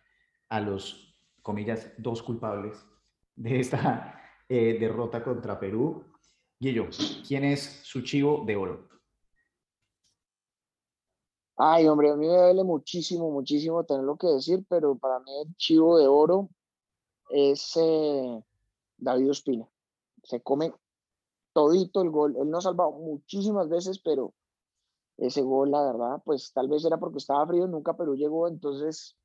a 0.50 0.60
los, 0.60 1.18
comillas, 1.42 1.92
dos 1.98 2.22
culpables 2.22 2.86
de 3.36 3.60
esta 3.60 4.22
eh, 4.48 4.78
derrota 4.80 5.24
contra 5.24 5.60
Perú. 5.60 6.06
Guillo, 6.60 6.88
¿quién 7.28 7.44
es 7.44 7.82
su 7.84 8.02
Chivo 8.02 8.44
de 8.46 8.56
Oro? 8.56 8.88
Ay, 11.56 11.88
hombre, 11.88 12.12
a 12.12 12.16
mí 12.16 12.28
me 12.28 12.34
duele 12.34 12.64
muchísimo, 12.64 13.32
muchísimo 13.32 13.84
tenerlo 13.84 14.18
que 14.18 14.28
decir, 14.28 14.64
pero 14.70 14.96
para 14.96 15.20
mí 15.20 15.32
el 15.46 15.56
Chivo 15.56 15.98
de 15.98 16.08
Oro 16.08 16.50
es... 17.30 17.78
Eh, 17.78 18.44
David 19.04 19.32
Ospina. 19.32 19.68
Se 20.24 20.42
come 20.42 20.74
todito 21.52 22.02
el 22.02 22.10
gol. 22.10 22.36
Él 22.38 22.50
no 22.50 22.58
ha 22.58 22.62
salvado 22.62 22.92
muchísimas 22.94 23.70
veces, 23.70 24.00
pero 24.00 24.34
ese 25.28 25.42
gol, 25.42 25.72
la 25.72 25.82
verdad, 25.84 26.22
pues 26.26 26.52
tal 26.54 26.68
vez 26.68 26.84
era 26.84 26.98
porque 26.98 27.20
estaba 27.20 27.48
frío, 27.48 27.66
nunca 27.66 27.96
Perú 27.96 28.16
llegó, 28.16 28.48
entonces 28.48 29.16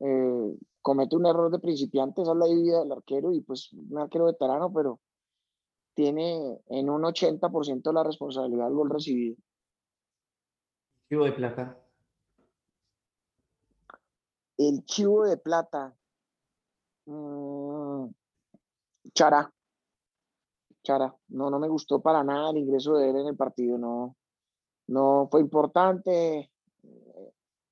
eh, 0.00 0.58
comete 0.82 1.14
un 1.14 1.26
error 1.26 1.50
de 1.50 1.60
principiante, 1.60 2.22
esa 2.22 2.32
es 2.32 2.38
la 2.38 2.46
vida 2.46 2.80
del 2.80 2.90
arquero 2.90 3.32
y 3.32 3.40
pues 3.40 3.72
un 3.72 3.98
arquero 3.98 4.24
veterano, 4.24 4.72
pero 4.72 5.00
tiene 5.94 6.60
en 6.68 6.90
un 6.90 7.02
80% 7.02 7.92
la 7.92 8.02
responsabilidad 8.02 8.64
del 8.64 8.74
gol 8.74 8.90
recibido. 8.90 9.36
Chivo 11.08 11.24
de 11.24 11.32
plata. 11.32 11.78
El 14.58 14.84
chivo 14.86 15.24
de 15.24 15.36
plata. 15.36 15.94
Mm, 17.06 18.08
Chara. 19.14 19.52
Chara. 20.82 21.14
No, 21.28 21.48
no 21.48 21.60
me 21.60 21.68
gustó 21.68 22.00
para 22.00 22.24
nada 22.24 22.50
el 22.50 22.58
ingreso 22.58 22.94
de 22.94 23.10
él 23.10 23.16
en 23.16 23.28
el 23.28 23.36
partido. 23.36 23.78
No, 23.78 24.16
no 24.86 25.28
fue 25.30 25.40
importante. 25.40 26.50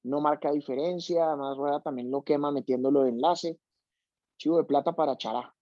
No 0.02 0.20
marca 0.20 0.52
diferencia. 0.52 1.26
Además, 1.26 1.56
Rueda 1.56 1.80
también 1.80 2.10
lo 2.10 2.22
quema 2.22 2.50
metiéndolo 2.50 3.02
de 3.02 3.10
enlace. 3.10 3.58
Chivo 4.36 4.58
de 4.58 4.64
plata 4.64 4.92
para 4.92 5.16
Chara. 5.16 5.54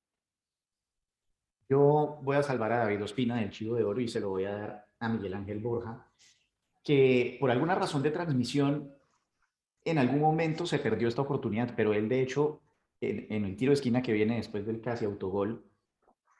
Yo 1.68 2.18
voy 2.22 2.36
a 2.36 2.42
salvar 2.42 2.72
a 2.72 2.78
David 2.78 3.04
Ospina 3.04 3.36
del 3.36 3.50
Chivo 3.50 3.76
de 3.76 3.84
Oro 3.84 4.00
y 4.00 4.08
se 4.08 4.20
lo 4.20 4.30
voy 4.30 4.44
a 4.44 4.52
dar 4.52 4.86
a 4.98 5.08
Miguel 5.08 5.34
Ángel 5.34 5.58
Borja, 5.58 6.06
que 6.84 7.36
por 7.40 7.50
alguna 7.50 7.74
razón 7.74 8.02
de 8.02 8.10
transmisión 8.10 8.94
en 9.84 9.98
algún 9.98 10.20
momento 10.20 10.66
se 10.66 10.78
perdió 10.78 11.08
esta 11.08 11.22
oportunidad, 11.22 11.74
pero 11.74 11.94
él 11.94 12.08
de 12.08 12.22
hecho 12.22 12.60
en, 13.00 13.44
el 13.44 13.56
tiro 13.56 13.70
de 13.70 13.74
esquina 13.74 14.02
que 14.02 14.12
viene 14.12 14.36
después 14.36 14.66
del 14.66 14.80
casi 14.80 15.04
autogol, 15.04 15.64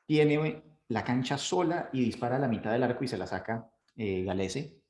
tiene 0.07 0.62
la 0.88 1.05
cancha 1.05 1.38
sola 1.38 1.90
y 1.92 2.05
dispara 2.05 2.37
a 2.37 2.38
la 2.38 2.48
mitad 2.48 2.72
del 2.72 2.83
arco 2.83 3.05
y 3.05 3.09
se 3.09 3.18
la 3.18 3.27
saca 3.27 3.70
eh, 3.96 4.22
Galese. 4.25 4.82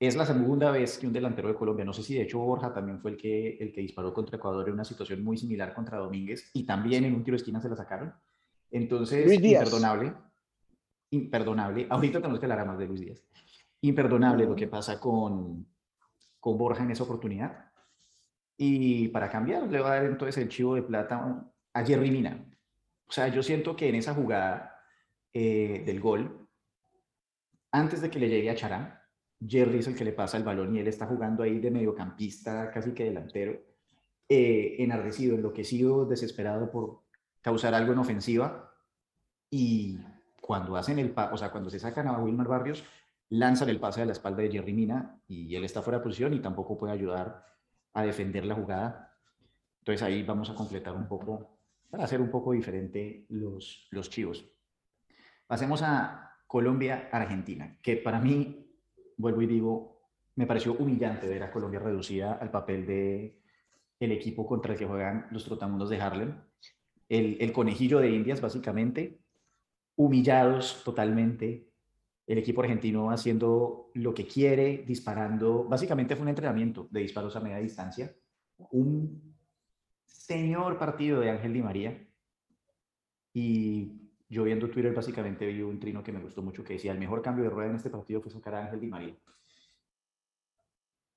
Es 0.00 0.16
la 0.16 0.24
segunda 0.24 0.70
vez 0.70 0.96
que 0.96 1.06
un 1.06 1.12
delantero 1.12 1.48
de 1.48 1.54
Colombia, 1.54 1.84
no 1.84 1.92
sé 1.92 2.02
si 2.02 2.14
de 2.14 2.22
hecho 2.22 2.38
Borja 2.38 2.72
también 2.72 2.98
fue 3.02 3.10
el 3.10 3.16
que, 3.18 3.58
el 3.58 3.70
que 3.70 3.82
disparó 3.82 4.14
contra 4.14 4.38
Ecuador 4.38 4.66
en 4.66 4.72
una 4.72 4.84
situación 4.84 5.22
muy 5.22 5.36
similar 5.36 5.74
contra 5.74 5.98
Domínguez 5.98 6.50
y 6.54 6.64
también 6.64 7.04
en 7.04 7.14
un 7.14 7.22
tiro 7.22 7.34
de 7.34 7.42
esquina 7.42 7.60
se 7.60 7.68
la 7.68 7.76
sacaron. 7.76 8.14
Entonces, 8.70 9.30
imperdonable, 9.30 10.14
imperdonable. 11.10 11.86
Ahorita 11.90 12.18
tenemos 12.18 12.40
que 12.40 12.46
hablar 12.46 12.66
más 12.66 12.78
de 12.78 12.86
Luis 12.86 13.00
Díaz. 13.02 13.22
Imperdonable 13.82 14.46
lo 14.46 14.56
que 14.56 14.68
pasa 14.68 14.98
con, 14.98 15.66
con 16.38 16.56
Borja 16.56 16.82
en 16.82 16.92
esa 16.92 17.04
oportunidad. 17.04 17.70
Y 18.56 19.08
para 19.08 19.28
cambiar, 19.28 19.70
le 19.70 19.80
va 19.80 19.92
a 19.92 19.96
dar 19.96 20.06
entonces 20.06 20.38
el 20.38 20.48
chivo 20.48 20.76
de 20.76 20.82
plata 20.82 21.44
a 21.74 21.84
Jerry 21.84 22.10
Mina. 22.10 22.42
O 23.06 23.12
sea, 23.12 23.28
yo 23.28 23.42
siento 23.42 23.76
que 23.76 23.90
en 23.90 23.96
esa 23.96 24.14
jugada 24.14 24.80
eh, 25.34 25.82
del 25.84 26.00
gol, 26.00 26.48
antes 27.70 28.00
de 28.00 28.10
que 28.10 28.18
le 28.18 28.30
llegue 28.30 28.48
a 28.48 28.54
Chará, 28.54 28.99
Jerry 29.46 29.78
es 29.78 29.86
el 29.86 29.96
que 29.96 30.04
le 30.04 30.12
pasa 30.12 30.36
el 30.36 30.44
balón 30.44 30.74
y 30.74 30.80
él 30.80 30.88
está 30.88 31.06
jugando 31.06 31.42
ahí 31.42 31.58
de 31.58 31.70
mediocampista, 31.70 32.70
casi 32.70 32.92
que 32.92 33.04
delantero, 33.04 33.58
eh, 34.28 34.76
enardecido, 34.78 35.34
enloquecido, 35.34 36.04
desesperado 36.04 36.70
por 36.70 37.02
causar 37.40 37.74
algo 37.74 37.92
en 37.92 37.98
ofensiva. 37.98 38.72
Y 39.50 39.98
cuando 40.40 40.76
hacen 40.76 40.98
el, 40.98 41.14
o 41.16 41.36
sea, 41.36 41.50
cuando 41.50 41.70
se 41.70 41.78
sacan 41.78 42.06
a 42.06 42.18
Wilmar 42.18 42.48
Barrios, 42.48 42.84
lanzan 43.30 43.68
el 43.68 43.80
pase 43.80 44.02
a 44.02 44.06
la 44.06 44.12
espalda 44.12 44.42
de 44.42 44.50
Jerry 44.50 44.72
Mina 44.72 45.20
y 45.26 45.54
él 45.54 45.64
está 45.64 45.82
fuera 45.82 45.98
de 45.98 46.04
posición 46.04 46.34
y 46.34 46.40
tampoco 46.40 46.76
puede 46.76 46.92
ayudar 46.92 47.44
a 47.94 48.02
defender 48.02 48.44
la 48.44 48.54
jugada. 48.54 49.16
Entonces 49.78 50.02
ahí 50.02 50.22
vamos 50.22 50.50
a 50.50 50.54
completar 50.54 50.94
un 50.94 51.08
poco, 51.08 51.58
para 51.88 52.04
hacer 52.04 52.20
un 52.20 52.30
poco 52.30 52.52
diferente 52.52 53.26
los, 53.28 53.88
los 53.90 54.10
chivos. 54.10 54.44
Pasemos 55.46 55.82
a 55.82 56.36
Colombia-Argentina, 56.46 57.78
que 57.82 57.96
para 57.96 58.20
mí, 58.20 58.69
vuelvo 59.20 59.42
y 59.42 59.46
digo, 59.46 60.00
me 60.36 60.46
pareció 60.46 60.74
humillante 60.74 61.28
ver 61.28 61.42
a 61.42 61.50
Colombia 61.50 61.80
reducida 61.80 62.34
al 62.34 62.50
papel 62.50 62.86
de 62.86 63.40
el 63.98 64.12
equipo 64.12 64.46
contra 64.46 64.72
el 64.72 64.78
que 64.78 64.86
juegan 64.86 65.26
los 65.30 65.44
trotamundos 65.44 65.90
de 65.90 66.00
Harlem. 66.00 66.34
El, 67.08 67.36
el 67.40 67.52
conejillo 67.52 67.98
de 67.98 68.10
Indias, 68.10 68.40
básicamente, 68.40 69.20
humillados 69.96 70.82
totalmente, 70.84 71.70
el 72.26 72.38
equipo 72.38 72.62
argentino 72.62 73.10
haciendo 73.10 73.90
lo 73.94 74.14
que 74.14 74.26
quiere, 74.26 74.84
disparando. 74.86 75.64
Básicamente 75.64 76.14
fue 76.14 76.22
un 76.22 76.28
entrenamiento 76.28 76.88
de 76.90 77.00
disparos 77.00 77.36
a 77.36 77.40
media 77.40 77.58
distancia. 77.58 78.14
Un 78.70 79.36
señor 80.04 80.78
partido 80.78 81.20
de 81.20 81.30
Ángel 81.30 81.52
Di 81.52 81.62
María. 81.62 82.08
Y 83.34 83.99
yo 84.30 84.44
viendo 84.44 84.70
Twitter 84.70 84.94
básicamente 84.94 85.44
vi 85.44 85.60
un 85.60 85.80
trino 85.80 86.04
que 86.04 86.12
me 86.12 86.20
gustó 86.20 86.40
mucho 86.40 86.62
que 86.62 86.74
decía, 86.74 86.92
el 86.92 87.00
mejor 87.00 87.20
cambio 87.20 87.44
de 87.44 87.50
rueda 87.50 87.70
en 87.70 87.76
este 87.76 87.90
partido 87.90 88.22
fue 88.22 88.30
sacar 88.30 88.54
a 88.54 88.64
Ángel 88.64 88.80
Di 88.80 88.86
María. 88.86 89.16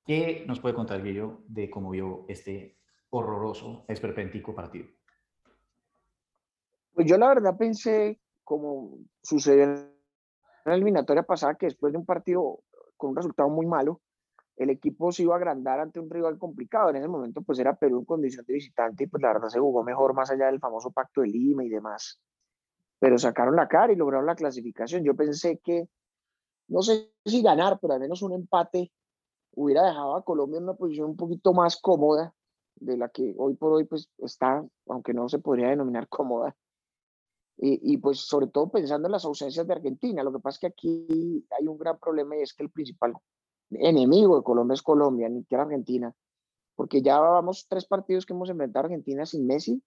¿Qué 0.04 0.44
nos 0.48 0.60
puede 0.60 0.74
contar 0.74 1.02
Guillo 1.04 1.44
de 1.48 1.70
cómo 1.70 1.92
vio 1.92 2.26
este 2.28 2.76
horroroso, 3.12 3.86
esperpéntico 3.88 4.56
partido? 4.56 4.88
Pues 6.94 7.08
yo 7.08 7.18
la 7.18 7.28
verdad 7.30 7.56
pensé, 7.56 8.20
como 8.44 8.98
sucedió 9.22 9.64
en 9.64 9.94
la 10.66 10.74
eliminatoria 10.74 11.24
pasada 11.24 11.56
que 11.56 11.68
después 11.68 11.94
de 11.94 12.00
un 12.00 12.06
partido 12.06 12.62
con 12.98 13.12
un 13.12 13.16
resultado 13.16 13.48
muy 13.48 13.68
malo, 13.68 14.02
el 14.56 14.72
equipo 14.72 15.12
se 15.12 15.24
iba 15.24 15.36
a 15.36 15.38
agrandar 15.38 15.80
ante 15.80 16.00
un 16.00 16.10
rival 16.10 16.40
complicado. 16.40 16.90
En 16.90 16.96
ese 16.96 17.08
momento, 17.08 17.44
pues 17.44 17.60
era 17.60 17.76
Perú 17.76 18.00
en 18.00 18.06
condición 18.06 18.44
de 18.46 18.54
visitante 18.54 19.04
y 19.04 19.08
pues 19.08 19.22
la 19.22 19.34
verdad 19.34 19.50
se 19.50 19.60
jugó 19.60 19.84
mejor 19.84 20.16
más 20.16 20.32
allá 20.32 20.48
del 20.48 20.60
famoso 20.60 20.92
pacto 20.92 21.22
de 21.22 21.28
Lima 21.28 21.64
y 21.64 21.70
demás. 21.70 22.20
Pero 23.04 23.18
sacaron 23.18 23.58
la 23.58 23.68
cara 23.68 23.92
y 23.92 23.98
lograron 23.98 24.26
la 24.26 24.36
clasificación. 24.38 25.04
Yo 25.04 25.14
pensé 25.14 25.58
que, 25.58 25.90
no 26.70 26.82
sé 26.82 27.12
si 27.26 27.42
ganar, 27.42 27.78
pero 27.82 27.96
al 27.96 28.00
menos 28.00 28.22
un 28.22 28.32
empate 28.32 28.94
hubiera 29.56 29.86
dejado 29.86 30.16
a 30.16 30.24
Colombia 30.24 30.60
en 30.60 30.64
una 30.64 30.76
posición 30.76 31.10
un 31.10 31.18
poquito 31.18 31.52
más 31.52 31.76
cómoda 31.76 32.34
de 32.76 32.96
la 32.96 33.10
que 33.10 33.36
hoy 33.38 33.56
por 33.56 33.74
hoy 33.74 33.84
pues 33.84 34.10
está, 34.20 34.66
aunque 34.88 35.14
no 35.14 35.28
se 35.28 35.40
podría 35.40 35.68
denominar 35.68 36.08
cómoda. 36.08 36.56
Y, 37.58 37.94
y, 37.94 37.98
pues 37.98 38.20
sobre 38.20 38.48
todo 38.48 38.70
pensando 38.70 39.10
en 39.10 39.12
las 39.12 39.26
ausencias 39.26 39.68
de 39.68 39.74
Argentina. 39.74 40.24
Lo 40.24 40.32
que 40.32 40.40
pasa 40.40 40.56
es 40.56 40.60
que 40.62 40.68
aquí 40.68 41.46
hay 41.60 41.68
un 41.68 41.78
gran 41.78 42.00
problema 42.00 42.38
y 42.38 42.44
es 42.44 42.54
que 42.54 42.64
el 42.64 42.72
principal 42.72 43.16
enemigo 43.70 44.38
de 44.38 44.44
Colombia 44.44 44.76
es 44.76 44.82
Colombia, 44.82 45.28
ni 45.28 45.42
siquiera 45.42 45.66
Argentina, 45.66 46.16
porque 46.74 47.02
ya 47.02 47.20
vamos 47.20 47.68
tres 47.68 47.86
partidos 47.86 48.26
que 48.26 48.32
hemos 48.32 48.50
enfrentado 48.50 48.86
a 48.86 48.88
Argentina 48.88 49.26
sin 49.26 49.46
Messi 49.46 49.84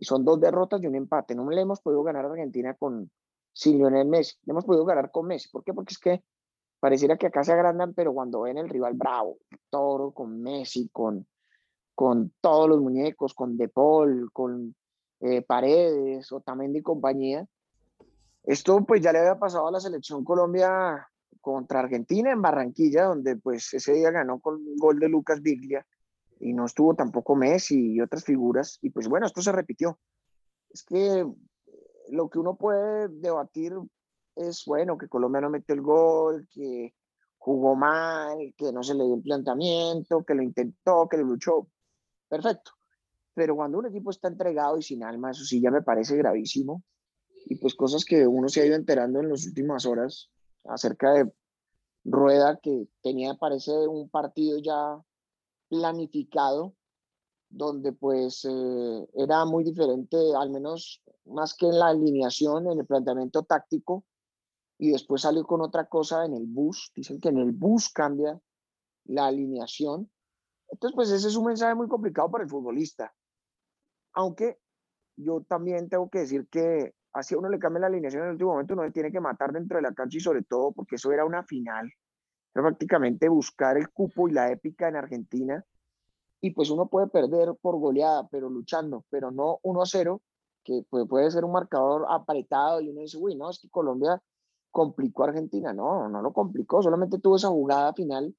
y 0.00 0.06
son 0.06 0.24
dos 0.24 0.40
derrotas 0.40 0.82
y 0.82 0.86
un 0.86 0.96
empate. 0.96 1.34
No 1.34 1.48
le 1.50 1.60
hemos 1.60 1.80
podido 1.80 2.02
ganar 2.02 2.24
a 2.24 2.30
Argentina 2.30 2.74
con, 2.74 3.10
sin 3.52 3.76
Lionel 3.76 4.08
Messi, 4.08 4.36
le 4.46 4.52
hemos 4.52 4.64
podido 4.64 4.86
ganar 4.86 5.10
con 5.10 5.26
Messi. 5.26 5.50
¿Por 5.50 5.62
qué? 5.62 5.74
Porque 5.74 5.92
es 5.92 5.98
que 5.98 6.24
pareciera 6.80 7.18
que 7.18 7.26
acá 7.26 7.44
se 7.44 7.52
agrandan, 7.52 7.92
pero 7.92 8.14
cuando 8.14 8.40
ven 8.40 8.56
el 8.56 8.70
rival 8.70 8.94
bravo, 8.94 9.36
Toro, 9.68 10.12
con 10.12 10.40
Messi, 10.40 10.88
con, 10.88 11.26
con 11.94 12.32
todos 12.40 12.66
los 12.66 12.80
muñecos, 12.80 13.34
con 13.34 13.58
De 13.58 13.68
Paul, 13.68 14.30
con 14.32 14.74
eh, 15.20 15.42
Paredes, 15.42 16.32
Otamendi 16.32 16.78
y 16.78 16.82
compañía, 16.82 17.46
esto 18.44 18.82
pues 18.86 19.02
ya 19.02 19.12
le 19.12 19.18
había 19.18 19.38
pasado 19.38 19.68
a 19.68 19.72
la 19.72 19.80
selección 19.80 20.24
Colombia 20.24 21.06
contra 21.42 21.80
Argentina 21.80 22.32
en 22.32 22.40
Barranquilla, 22.40 23.04
donde 23.04 23.36
pues 23.36 23.74
ese 23.74 23.92
día 23.92 24.10
ganó 24.10 24.40
con 24.40 24.62
gol 24.76 24.98
de 24.98 25.10
Lucas 25.10 25.42
Biglia 25.42 25.86
y 26.40 26.54
no 26.54 26.64
estuvo 26.64 26.94
tampoco 26.94 27.36
Messi 27.36 27.94
y 27.94 28.00
otras 28.00 28.24
figuras. 28.24 28.78
Y 28.80 28.90
pues 28.90 29.08
bueno, 29.08 29.26
esto 29.26 29.42
se 29.42 29.52
repitió. 29.52 29.98
Es 30.70 30.82
que 30.82 31.26
lo 32.08 32.28
que 32.28 32.38
uno 32.38 32.56
puede 32.56 33.08
debatir 33.08 33.74
es, 34.34 34.64
bueno, 34.66 34.96
que 34.96 35.08
Colombia 35.08 35.42
no 35.42 35.50
metió 35.50 35.74
el 35.74 35.82
gol, 35.82 36.48
que 36.50 36.94
jugó 37.36 37.76
mal, 37.76 38.54
que 38.56 38.72
no 38.72 38.82
se 38.82 38.94
le 38.94 39.04
dio 39.04 39.14
el 39.14 39.22
planteamiento, 39.22 40.24
que 40.24 40.34
lo 40.34 40.42
intentó, 40.42 41.08
que 41.08 41.18
lo 41.18 41.24
luchó. 41.24 41.68
Perfecto. 42.28 42.72
Pero 43.34 43.54
cuando 43.54 43.78
un 43.78 43.86
equipo 43.86 44.10
está 44.10 44.28
entregado 44.28 44.78
y 44.78 44.82
sin 44.82 45.04
alma, 45.04 45.30
eso 45.30 45.44
sí 45.44 45.60
ya 45.60 45.70
me 45.70 45.82
parece 45.82 46.16
gravísimo. 46.16 46.82
Y 47.46 47.56
pues 47.56 47.74
cosas 47.74 48.04
que 48.04 48.26
uno 48.26 48.48
se 48.48 48.62
ha 48.62 48.66
ido 48.66 48.76
enterando 48.76 49.20
en 49.20 49.28
las 49.28 49.46
últimas 49.46 49.86
horas, 49.86 50.30
acerca 50.64 51.12
de 51.12 51.32
Rueda, 52.04 52.58
que 52.62 52.88
tenía, 53.02 53.34
parece, 53.34 53.72
un 53.86 54.08
partido 54.08 54.58
ya 54.58 55.00
planificado, 55.70 56.74
donde 57.48 57.92
pues 57.92 58.44
eh, 58.44 59.08
era 59.14 59.44
muy 59.46 59.64
diferente, 59.64 60.16
al 60.36 60.50
menos 60.50 61.02
más 61.24 61.54
que 61.54 61.66
en 61.66 61.78
la 61.78 61.88
alineación, 61.88 62.70
en 62.70 62.80
el 62.80 62.86
planteamiento 62.86 63.44
táctico, 63.44 64.04
y 64.78 64.90
después 64.90 65.22
salió 65.22 65.44
con 65.44 65.60
otra 65.60 65.86
cosa 65.86 66.24
en 66.24 66.34
el 66.34 66.46
bus. 66.46 66.90
Dicen 66.94 67.20
que 67.20 67.28
en 67.28 67.38
el 67.38 67.52
bus 67.52 67.90
cambia 67.90 68.40
la 69.04 69.26
alineación. 69.26 70.10
Entonces, 70.68 70.94
pues 70.94 71.10
ese 71.10 71.28
es 71.28 71.36
un 71.36 71.46
mensaje 71.46 71.74
muy 71.74 71.88
complicado 71.88 72.30
para 72.30 72.44
el 72.44 72.50
futbolista. 72.50 73.12
Aunque 74.14 74.58
yo 75.16 75.42
también 75.42 75.88
tengo 75.88 76.08
que 76.08 76.20
decir 76.20 76.48
que 76.48 76.94
así 77.12 77.34
a 77.34 77.38
uno 77.38 77.48
le 77.48 77.58
cambia 77.58 77.80
la 77.80 77.86
alineación 77.88 78.22
en 78.22 78.28
el 78.28 78.32
último 78.32 78.52
momento, 78.52 78.74
uno 78.74 78.90
tiene 78.90 79.12
que 79.12 79.20
matar 79.20 79.52
dentro 79.52 79.76
de 79.76 79.82
la 79.82 79.92
cancha 79.92 80.16
y 80.16 80.20
sobre 80.20 80.42
todo 80.42 80.72
porque 80.72 80.96
eso 80.96 81.12
era 81.12 81.24
una 81.24 81.42
final. 81.44 81.90
Era 82.54 82.64
prácticamente 82.64 83.28
buscar 83.28 83.76
el 83.76 83.90
cupo 83.90 84.28
y 84.28 84.32
la 84.32 84.50
épica 84.50 84.88
en 84.88 84.96
Argentina. 84.96 85.64
Y 86.40 86.50
pues 86.52 86.70
uno 86.70 86.88
puede 86.88 87.06
perder 87.08 87.54
por 87.60 87.78
goleada, 87.78 88.26
pero 88.28 88.48
luchando, 88.48 89.04
pero 89.10 89.30
no 89.30 89.58
1 89.62 89.82
a 89.82 89.86
0, 89.86 90.22
que 90.64 90.84
puede, 90.88 91.06
puede 91.06 91.30
ser 91.30 91.44
un 91.44 91.52
marcador 91.52 92.06
apretado 92.08 92.80
y 92.80 92.88
uno 92.88 93.00
dice, 93.00 93.18
uy, 93.18 93.34
no, 93.34 93.50
es 93.50 93.58
que 93.60 93.68
Colombia 93.68 94.22
complicó 94.70 95.24
a 95.24 95.28
Argentina. 95.28 95.72
No, 95.72 96.08
no 96.08 96.22
lo 96.22 96.32
complicó, 96.32 96.82
solamente 96.82 97.18
tuvo 97.18 97.36
esa 97.36 97.48
jugada 97.48 97.92
final 97.92 98.34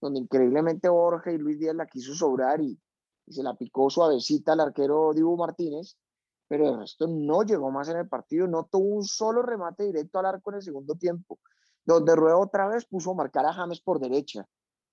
donde 0.00 0.20
increíblemente 0.20 0.88
Borja 0.88 1.30
y 1.32 1.38
Luis 1.38 1.58
Díaz 1.58 1.76
la 1.76 1.86
quiso 1.86 2.14
sobrar 2.14 2.60
y, 2.60 2.78
y 3.26 3.32
se 3.32 3.42
la 3.42 3.54
picó 3.54 3.88
suavecita 3.88 4.52
al 4.52 4.60
arquero 4.60 5.12
Dibu 5.14 5.36
Martínez 5.36 5.96
pero 6.52 6.68
el 6.68 6.80
resto 6.80 7.06
no 7.06 7.44
llegó 7.44 7.70
más 7.70 7.88
en 7.88 7.96
el 7.96 8.08
partido, 8.10 8.46
no 8.46 8.64
tuvo 8.70 8.96
un 8.96 9.04
solo 9.04 9.40
remate 9.40 9.84
directo 9.84 10.18
al 10.18 10.26
arco 10.26 10.50
en 10.50 10.56
el 10.56 10.62
segundo 10.62 10.96
tiempo, 10.96 11.38
donde 11.84 12.16
Rueda 12.16 12.38
otra 12.38 12.68
vez 12.68 12.84
puso 12.84 13.10
a 13.10 13.14
marcar 13.14 13.46
a 13.46 13.52
James 13.52 13.80
por 13.80 14.00
derecha. 14.00 14.46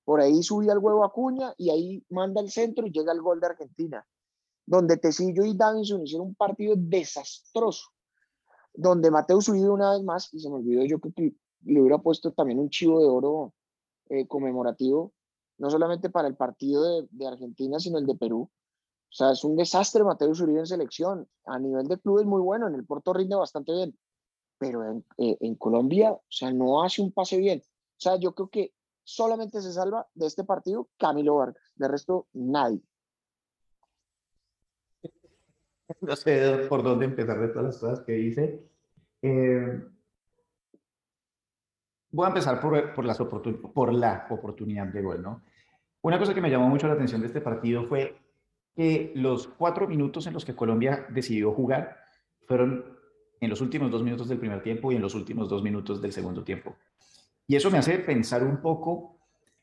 Por 0.03 0.21
ahí 0.21 0.41
subía 0.41 0.73
el 0.73 0.79
huevo 0.79 1.03
a 1.03 1.11
Cuña 1.11 1.53
y 1.57 1.69
ahí 1.69 2.03
manda 2.09 2.41
el 2.41 2.49
centro 2.49 2.85
y 2.85 2.91
llega 2.91 3.11
el 3.11 3.21
gol 3.21 3.39
de 3.39 3.47
Argentina, 3.47 4.05
donde 4.65 4.97
Tecillo 4.97 5.45
y 5.45 5.55
Davinson 5.55 6.03
hicieron 6.03 6.27
un 6.27 6.35
partido 6.35 6.75
desastroso, 6.77 7.89
donde 8.73 9.11
Mateo 9.11 9.41
subió 9.41 9.73
una 9.73 9.91
vez 9.91 10.03
más, 10.03 10.33
y 10.33 10.39
se 10.39 10.49
me 10.49 10.55
olvidó 10.55 10.83
yo 10.85 10.99
que 10.99 11.35
le 11.65 11.81
hubiera 11.81 11.99
puesto 11.99 12.31
también 12.31 12.59
un 12.59 12.69
chivo 12.69 12.99
de 12.99 13.07
oro 13.07 13.53
eh, 14.09 14.27
conmemorativo, 14.27 15.13
no 15.59 15.69
solamente 15.69 16.09
para 16.09 16.27
el 16.27 16.35
partido 16.35 17.05
de, 17.11 17.27
Argentina, 17.27 17.79
sino 17.79 17.99
el 17.99 18.07
de 18.07 18.15
Perú, 18.15 18.49
o 18.51 19.11
sea, 19.11 19.31
es 19.31 19.43
un 19.43 19.55
desastre 19.55 20.03
Mateo 20.03 20.29
Uribe 20.29 20.59
en 20.59 20.67
selección. 20.67 21.27
A 21.45 21.57
nivel 21.57 21.87
de 21.87 21.99
club 21.99 22.19
es 22.19 22.25
muy 22.25 22.41
bueno, 22.41 22.67
en 22.67 22.75
el 22.75 22.85
Porto 22.85 23.11
rinde 23.11 23.35
bastante 23.35 23.71
bien, 23.73 23.97
pero 24.59 24.83
en, 24.83 25.05
eh, 25.17 25.37
en, 25.39 25.55
Colombia, 25.55 26.11
o 26.11 26.23
sea, 26.29 26.51
no 26.51 26.83
hace 26.83 27.01
un 27.01 27.11
pase 27.11 27.37
bien. 27.37 27.63
O 27.63 28.01
sea, 28.01 28.17
yo 28.17 28.35
creo 28.35 28.49
que 28.49 28.73
solamente 29.03 29.61
se 29.61 29.73
salva 29.73 30.07
de 30.13 30.27
este 30.27 30.43
partido 30.43 30.89
Camilo 30.97 31.37
Vargas, 31.37 31.73
de 31.75 31.87
resto 31.87 32.27
nadie. 32.33 32.81
No 36.01 36.15
sé 36.15 36.67
por 36.69 36.83
dónde 36.83 37.05
empezar 37.05 37.39
de 37.39 37.47
todas 37.47 37.65
las 37.65 37.77
cosas 37.79 38.01
que 38.01 38.11
dice. 38.11 38.63
Eh, 39.23 39.81
voy 42.11 42.25
a 42.25 42.27
empezar 42.27 42.61
por, 42.61 42.93
por, 42.93 43.05
las 43.05 43.17
por 43.17 43.93
la 43.93 44.27
oportunidad 44.29 44.85
de 44.85 45.01
gol, 45.01 45.23
¿no? 45.23 45.41
Una 46.01 46.19
cosa 46.19 46.35
que 46.35 46.41
me 46.41 46.49
llamó 46.51 46.69
mucho 46.69 46.87
la 46.87 46.93
atención 46.93 47.21
de 47.21 47.27
este 47.27 47.41
partido 47.41 47.85
fue 47.85 48.15
que 48.75 49.11
los 49.15 49.47
cuatro 49.47 49.87
minutos 49.87 50.27
en 50.27 50.33
los 50.33 50.45
que 50.45 50.55
Colombia 50.55 51.07
decidió 51.09 51.51
jugar 51.51 51.97
fueron 52.45 52.98
en 53.39 53.49
los 53.49 53.61
últimos 53.61 53.91
dos 53.91 54.03
minutos 54.03 54.27
del 54.27 54.37
primer 54.37 54.61
tiempo 54.61 54.91
y 54.91 54.95
en 54.95 55.01
los 55.01 55.15
últimos 55.15 55.49
dos 55.49 55.63
minutos 55.63 56.01
del 56.01 56.11
segundo 56.11 56.43
tiempo. 56.43 56.75
Y 57.47 57.55
eso 57.55 57.71
me 57.71 57.77
hace 57.77 57.99
pensar 57.99 58.43
un 58.43 58.57
poco 58.61 59.17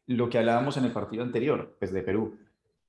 lo 0.06 0.28
que 0.28 0.38
hablábamos 0.38 0.76
en 0.76 0.84
el 0.84 0.92
partido 0.92 1.22
anterior, 1.22 1.76
pues 1.78 1.92
de 1.92 2.02
Perú. 2.02 2.38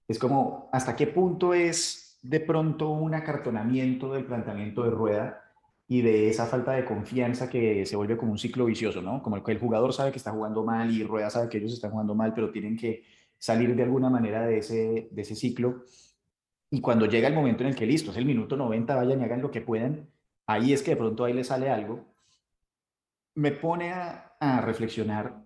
Es 0.07 0.19
como, 0.19 0.69
¿hasta 0.71 0.95
qué 0.95 1.07
punto 1.07 1.53
es 1.53 2.19
de 2.21 2.39
pronto 2.39 2.89
un 2.89 3.13
acartonamiento 3.13 4.13
del 4.13 4.25
planteamiento 4.25 4.83
de 4.83 4.89
rueda 4.91 5.43
y 5.87 6.01
de 6.01 6.29
esa 6.29 6.45
falta 6.45 6.73
de 6.73 6.85
confianza 6.85 7.49
que 7.49 7.85
se 7.85 7.95
vuelve 7.95 8.17
como 8.17 8.31
un 8.31 8.37
ciclo 8.37 8.65
vicioso, 8.65 9.01
¿no? 9.01 9.21
Como 9.21 9.37
el 9.37 9.43
que 9.43 9.51
el 9.51 9.59
jugador 9.59 9.93
sabe 9.93 10.11
que 10.11 10.17
está 10.17 10.31
jugando 10.31 10.63
mal 10.63 10.91
y 10.91 11.03
rueda 11.03 11.29
sabe 11.29 11.49
que 11.49 11.59
ellos 11.59 11.73
están 11.73 11.91
jugando 11.91 12.13
mal, 12.13 12.33
pero 12.33 12.51
tienen 12.51 12.75
que 12.75 13.03
salir 13.37 13.75
de 13.75 13.83
alguna 13.83 14.09
manera 14.09 14.45
de 14.45 14.57
ese, 14.57 15.07
de 15.11 15.21
ese 15.21 15.35
ciclo 15.35 15.83
y 16.69 16.81
cuando 16.81 17.05
llega 17.05 17.27
el 17.27 17.33
momento 17.33 17.63
en 17.63 17.69
el 17.69 17.75
que 17.75 17.85
listo, 17.85 18.11
es 18.11 18.17
el 18.17 18.25
minuto 18.25 18.57
90, 18.57 18.95
vayan 18.95 19.21
y 19.21 19.23
hagan 19.23 19.41
lo 19.41 19.51
que 19.51 19.61
puedan, 19.61 20.09
ahí 20.47 20.73
es 20.73 20.81
que 20.81 20.91
de 20.91 20.97
pronto 20.97 21.23
ahí 21.23 21.33
le 21.33 21.43
sale 21.43 21.69
algo, 21.69 22.05
me 23.35 23.51
pone 23.51 23.91
a, 23.91 24.23
reflexionar 24.61 25.43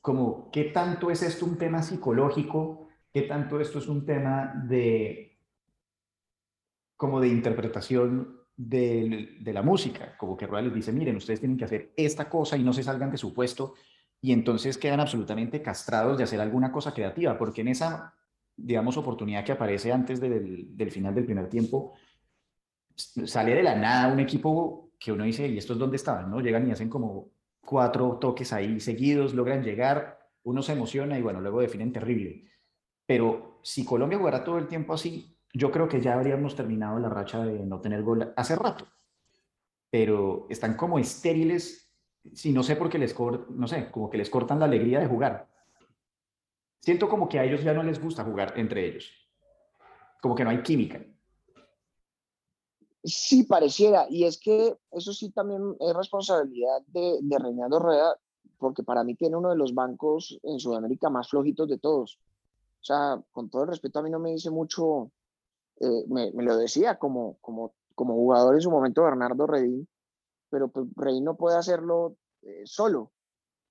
como 0.00 0.50
qué 0.50 0.64
tanto 0.64 1.10
es 1.10 1.22
esto 1.22 1.44
un 1.44 1.58
tema 1.58 1.82
psicológico, 1.82 2.88
qué 3.12 3.22
tanto 3.22 3.60
esto 3.60 3.78
es 3.78 3.88
un 3.88 4.06
tema 4.06 4.54
de 4.66 5.38
como 6.96 7.20
de 7.20 7.28
interpretación 7.28 8.40
de, 8.56 9.36
de, 9.40 9.52
la 9.52 9.62
música, 9.62 10.16
como 10.16 10.36
que 10.36 10.46
Rueda 10.46 10.64
les 10.64 10.74
dice, 10.74 10.92
miren, 10.92 11.16
ustedes 11.16 11.40
tienen 11.40 11.58
que 11.58 11.64
hacer 11.64 11.92
esta 11.96 12.28
cosa 12.28 12.56
y 12.56 12.62
no 12.62 12.72
se 12.72 12.82
salgan 12.82 13.10
de 13.10 13.16
su 13.16 13.32
puesto, 13.34 13.74
y 14.20 14.32
entonces 14.32 14.76
quedan 14.76 15.00
absolutamente 15.00 15.62
castrados 15.62 16.18
de 16.18 16.24
hacer 16.24 16.40
alguna 16.40 16.70
cosa 16.72 16.92
creativa, 16.92 17.38
porque 17.38 17.62
en 17.62 17.68
esa 17.68 18.14
digamos, 18.62 18.96
oportunidad 18.96 19.44
que 19.44 19.52
aparece 19.52 19.92
antes 19.92 20.20
del, 20.20 20.90
final 20.90 21.14
del 21.14 21.24
primer 21.24 21.48
tiempo, 21.48 21.94
sale 22.94 23.54
de 23.54 23.62
la 23.62 23.74
nada 23.76 24.12
un 24.12 24.20
equipo 24.20 24.92
que 24.98 25.12
uno 25.12 25.24
dice, 25.24 25.46
¿y 25.46 25.58
estos 25.58 25.78
dónde 25.78 25.96
estaban? 25.96 26.30
¿no? 26.30 26.40
Llegan 26.40 26.68
y 26.68 26.72
hacen 26.72 26.88
como 26.88 27.30
cuatro 27.60 28.18
toques 28.18 28.52
ahí 28.52 28.80
seguidos, 28.80 29.34
logran 29.34 29.62
llegar, 29.62 30.18
uno 30.42 30.62
se 30.62 30.72
emociona 30.72 31.18
y 31.18 31.22
bueno, 31.22 31.40
luego 31.40 31.60
definen 31.60 31.92
terrible. 31.92 32.44
Pero 33.06 33.60
si 33.62 33.84
Colombia 33.84 34.18
jugara 34.18 34.44
todo 34.44 34.58
el 34.58 34.68
tiempo 34.68 34.94
así, 34.94 35.36
yo 35.52 35.70
creo 35.70 35.88
que 35.88 36.00
ya 36.00 36.14
habríamos 36.14 36.54
terminado 36.54 36.98
la 36.98 37.08
racha 37.08 37.44
de 37.44 37.64
no 37.64 37.80
tener 37.80 38.02
gol 38.02 38.32
hace 38.36 38.56
rato. 38.56 38.86
Pero 39.90 40.46
están 40.48 40.74
como 40.74 40.98
estériles, 40.98 41.92
si 42.32 42.52
no 42.52 42.62
sé 42.62 42.76
por 42.76 42.88
qué 42.88 42.98
les, 42.98 43.16
no 43.50 43.66
sé, 43.66 43.90
como 43.90 44.10
que 44.10 44.18
les 44.18 44.30
cortan 44.30 44.60
la 44.60 44.66
alegría 44.66 45.00
de 45.00 45.06
jugar 45.06 45.50
siento 46.80 47.08
como 47.08 47.28
que 47.28 47.38
a 47.38 47.44
ellos 47.44 47.62
ya 47.62 47.72
no 47.72 47.82
les 47.82 48.00
gusta 48.00 48.24
jugar 48.24 48.54
entre 48.56 48.86
ellos. 48.86 49.12
Como 50.20 50.34
que 50.34 50.44
no 50.44 50.50
hay 50.50 50.62
química. 50.62 51.00
Sí, 53.02 53.44
pareciera. 53.44 54.06
Y 54.10 54.24
es 54.24 54.38
que 54.38 54.76
eso 54.92 55.12
sí 55.12 55.30
también 55.30 55.76
es 55.80 55.94
responsabilidad 55.94 56.82
de, 56.88 57.18
de 57.22 57.38
Reinaldo 57.38 57.78
Rueda 57.78 58.16
porque 58.60 58.84
para 58.84 59.02
mí 59.02 59.16
tiene 59.16 59.36
uno 59.36 59.48
de 59.48 59.56
los 59.56 59.74
bancos 59.74 60.38
en 60.42 60.60
Sudamérica 60.60 61.08
más 61.10 61.30
flojitos 61.30 61.68
de 61.68 61.78
todos. 61.78 62.20
O 62.80 62.84
sea, 62.84 63.20
con 63.32 63.50
todo 63.50 63.62
el 63.62 63.70
respeto, 63.70 63.98
a 63.98 64.02
mí 64.02 64.10
no 64.10 64.20
me 64.20 64.30
dice 64.30 64.50
mucho, 64.50 65.10
eh, 65.80 66.04
me, 66.08 66.30
lo 66.30 66.56
decía 66.56 66.98
como, 66.98 67.38
como, 67.40 67.74
como 67.94 68.14
jugador 68.14 68.54
en 68.54 68.60
su 68.60 68.70
momento 68.70 69.02
Bernardo 69.02 69.46
Redín, 69.46 69.88
pero 70.50 70.68
pues 70.68 70.86
Redín 70.94 71.24
no 71.24 71.36
puede 71.36 71.56
hacerlo 71.56 72.16
eh, 72.42 72.62
solo, 72.66 73.12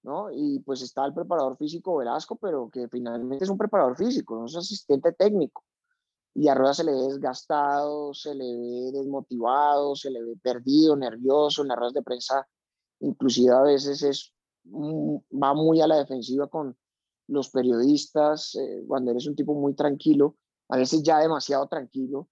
¿no? 0.04 0.32
Y 0.32 0.60
pues 0.60 0.82
está 0.82 1.06
el 1.06 1.14
preparador 1.14 1.56
físico 1.56 1.98
Velasco, 1.98 2.36
pero 2.36 2.70
que 2.70 2.88
finalmente 2.88 3.44
es 3.46 3.50
un 3.50 3.58
preparador 3.58 3.96
físico, 3.96 4.36
no 4.36 4.46
es 4.46 4.56
asistente 4.56 5.12
técnico. 5.14 5.64
Y 6.34 6.48
a 6.48 6.56
Rueda 6.56 6.74
se 6.74 6.84
le 6.84 6.92
ve 6.92 7.02
desgastado, 7.02 8.14
se 8.14 8.34
le 8.36 8.46
ve 8.46 8.92
desmotivado, 8.94 9.96
se 9.96 10.10
le 10.12 10.24
ve 10.24 10.36
perdido, 10.42 10.96
nervioso 10.96 11.62
en 11.62 11.70
las 11.70 11.78
ruedas 11.78 11.94
de 11.94 12.04
prensa. 12.04 12.48
Inclusive 13.00 13.54
a 13.54 13.62
veces 13.62 14.04
es, 14.04 14.34
va 14.66 15.54
muy 15.54 15.82
a 15.82 15.88
la 15.88 15.98
defensiva 15.98 16.48
con 16.48 16.78
los 17.28 17.50
periodistas, 17.50 18.56
eh, 18.56 18.84
cuando 18.88 19.12
eres 19.12 19.28
un 19.28 19.36
tipo 19.36 19.54
muy 19.54 19.76
tranquilo, 19.76 20.36
a 20.70 20.78
veces 20.78 21.04
ya 21.04 21.20
demasiado 21.20 21.68
tranquilo. 21.68 22.28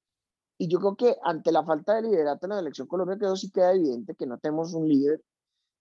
Y 0.57 0.67
yo 0.67 0.79
creo 0.79 0.95
que 0.95 1.15
ante 1.23 1.51
la 1.51 1.63
falta 1.63 1.95
de 1.95 2.03
liderato 2.03 2.45
en 2.45 2.49
la 2.51 2.57
selección 2.57 2.87
Colombia, 2.87 3.17
que 3.17 3.35
sí 3.35 3.51
queda 3.51 3.73
evidente 3.73 4.15
que 4.15 4.25
no 4.25 4.39
tenemos 4.39 4.73
un 4.73 4.87
líder, 4.87 5.21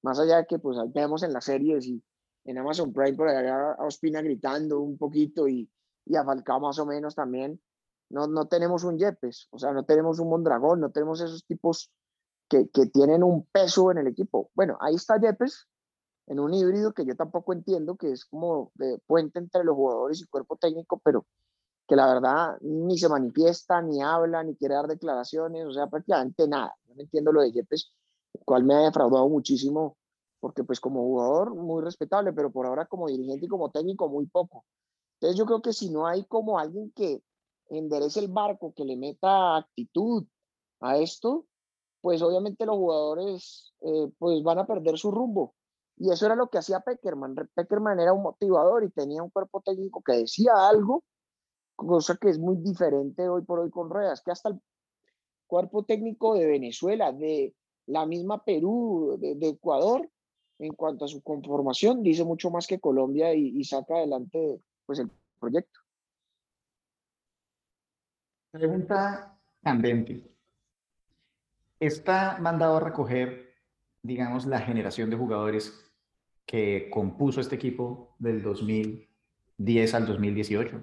más 0.03 0.19
allá 0.19 0.39
de 0.39 0.47
que 0.47 0.59
pues 0.59 0.77
vemos 0.93 1.23
en 1.23 1.33
las 1.33 1.45
series 1.47 1.87
y 1.87 2.03
en 2.45 2.59
Amazon 2.59 2.93
Prime 2.93 3.15
por 3.15 3.29
allá 3.29 3.73
a 3.73 3.87
Ospina 3.87 4.21
gritando 4.21 4.81
un 4.81 4.99
poquito 4.99 5.49
y, 5.49 5.69
y 6.05 6.17
a 6.17 6.25
Falcao 6.25 6.61
más 6.61 6.79
o 6.79 6.87
menos 6.87 7.15
también, 7.15 7.61
no, 8.11 8.27
no 8.27 8.47
tenemos 8.47 8.85
un 8.85 8.99
Yepes, 8.99 9.49
o 9.51 9.59
sea, 9.59 9.73
no 9.73 9.85
tenemos 9.85 10.19
un 10.19 10.29
Mondragón, 10.29 10.81
no 10.81 10.91
tenemos 10.91 11.21
esos 11.21 11.45
tipos 11.45 11.91
que, 12.49 12.69
que 12.69 12.87
tienen 12.87 13.23
un 13.23 13.45
peso 13.47 13.91
en 13.91 13.99
el 13.99 14.07
equipo. 14.07 14.51
Bueno, 14.55 14.79
ahí 14.81 14.95
está 14.95 15.21
Yepes, 15.21 15.69
en 16.27 16.41
un 16.41 16.55
híbrido 16.55 16.93
que 16.93 17.05
yo 17.05 17.17
tampoco 17.17 17.53
entiendo, 17.53 17.97
que 17.97 18.13
es 18.13 18.25
como 18.25 18.73
de 18.75 18.99
puente 19.07 19.39
entre 19.39 19.65
los 19.65 19.77
jugadores 19.77 20.21
y 20.21 20.27
cuerpo 20.27 20.57
técnico, 20.57 21.01
pero 21.05 21.27
que 21.87 21.97
la 21.97 22.07
verdad 22.13 22.59
ni 22.61 22.99
se 22.99 23.09
manifiesta, 23.09 23.81
ni 23.81 24.03
habla, 24.03 24.43
ni 24.43 24.57
quiere 24.57 24.75
dar 24.75 24.89
declaraciones, 24.89 25.67
o 25.67 25.73
sea, 25.73 25.87
prácticamente 25.87 26.49
nada. 26.49 26.75
No 26.89 27.01
entiendo 27.01 27.33
lo 27.33 27.43
de 27.43 27.53
Yepes, 27.53 27.93
el 28.35 28.45
cual 28.45 28.65
me 28.65 28.75
ha 28.75 28.81
defraudado 28.81 29.29
muchísimo, 29.29 29.97
porque 30.41 30.65
pues 30.65 30.81
como 30.81 31.03
jugador 31.03 31.55
muy 31.55 31.83
respetable, 31.83 32.33
pero 32.33 32.51
por 32.51 32.67
ahora 32.67 32.87
como 32.87 33.09
dirigente 33.09 33.47
y 33.47 33.49
como 33.49 33.71
técnico 33.71 34.09
muy 34.09 34.27
poco. 34.27 34.65
Entonces 35.15 35.39
yo 35.39 35.47
creo 35.47 35.63
que 35.63 35.73
si 35.73 35.91
no 35.91 36.07
hay 36.07 36.25
como 36.25 36.59
alguien 36.59 36.91
que 36.91 37.23
enderece 37.71 38.21
el 38.21 38.29
barco, 38.29 38.73
que 38.75 38.85
le 38.85 38.97
meta 38.97 39.57
actitud 39.57 40.25
a 40.81 40.99
esto, 40.99 41.47
pues 42.01 42.23
obviamente 42.23 42.67
los 42.67 42.77
jugadores 42.77 43.73
eh, 43.81 44.09
pues 44.19 44.43
van 44.43 44.59
a 44.59 44.67
perder 44.67 44.99
su 44.99 45.11
rumbo. 45.11 45.55
Y 45.97 46.11
eso 46.11 46.27
era 46.27 46.37
lo 46.37 46.49
que 46.49 46.59
hacía 46.59 46.81
Peckerman. 46.81 47.35
Peckerman 47.55 47.99
era 48.01 48.13
un 48.13 48.23
motivador 48.23 48.85
y 48.85 48.91
tenía 48.91 49.23
un 49.23 49.31
cuerpo 49.31 49.63
técnico 49.63 50.03
que 50.03 50.13
decía 50.13 50.53
algo, 50.69 51.05
cosa 51.75 52.17
que 52.17 52.29
es 52.29 52.39
muy 52.39 52.57
diferente 52.57 53.29
hoy 53.29 53.43
por 53.43 53.61
hoy 53.61 53.71
con 53.71 53.91
Ruedas, 53.91 54.23
que 54.23 54.31
hasta 54.31 54.51
el 54.51 54.61
cuerpo 55.47 55.85
técnico 55.85 56.35
de 56.35 56.47
Venezuela, 56.47 57.13
de 57.13 57.55
la 57.87 58.05
misma 58.05 58.45
Perú, 58.45 59.17
de, 59.19 59.49
Ecuador, 59.49 60.09
en 60.59 60.75
cuanto 60.75 61.05
a 61.05 61.09
su 61.09 61.23
conformación, 61.23 62.03
dice 62.03 62.25
mucho 62.25 62.51
más 62.51 62.67
que 62.67 62.81
Colombia 62.81 63.35
y, 63.35 63.49
y 63.57 63.65
saca 63.65 63.97
adelante 63.97 64.61
pues, 64.87 64.99
el 64.99 65.11
proyecto. 65.39 65.81
Pregunta 68.57 69.37
candente. 69.63 70.25
¿Está 71.79 72.39
mandado 72.41 72.79
a 72.79 72.81
recoger, 72.81 73.55
digamos, 74.03 74.47
la 74.47 74.61
generación 74.61 75.11
de 75.11 75.17
jugadores 75.17 75.75
que 76.47 76.89
compuso 76.91 77.43
este 77.43 77.57
equipo 77.57 78.15
del 78.19 78.43
2010 78.43 79.95
al 79.95 80.07
2018? 80.07 80.83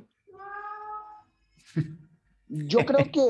Yo 2.47 2.79
creo 2.85 3.11
que 3.11 3.25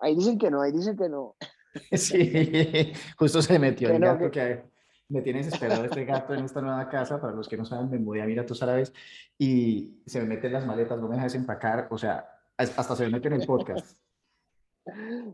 ahí 0.00 0.14
dicen 0.14 0.38
que 0.38 0.50
no, 0.50 0.60
ahí 0.60 0.72
dicen 0.72 0.96
que 0.96 1.08
no. 1.08 1.36
Sí, 1.92 2.92
justo 3.16 3.40
se 3.40 3.58
metió 3.58 3.88
el 3.88 3.98
gato 3.98 4.30
que... 4.30 4.62
me 5.08 5.22
tiene 5.22 5.42
desesperado 5.42 5.86
este 5.86 6.04
gato 6.04 6.34
en 6.34 6.44
esta 6.44 6.60
nueva 6.60 6.86
casa. 6.90 7.18
Para 7.18 7.32
los 7.32 7.48
que 7.48 7.56
no 7.56 7.64
saben, 7.64 7.88
me 7.88 7.98
mudé 7.98 8.20
a 8.20 8.24
Emiratos 8.24 8.62
Árabes 8.62 8.92
y 9.38 10.02
se 10.04 10.20
me 10.20 10.26
meten 10.26 10.52
las 10.52 10.66
maletas, 10.66 11.00
no 11.00 11.08
me 11.08 11.14
deja 11.14 11.24
desempacar. 11.24 11.88
O 11.90 11.96
sea, 11.96 12.41
hasta 12.62 12.96
se 12.96 13.08
mete 13.08 13.28
en 13.28 13.34
el 13.34 13.46
podcast. 13.46 13.96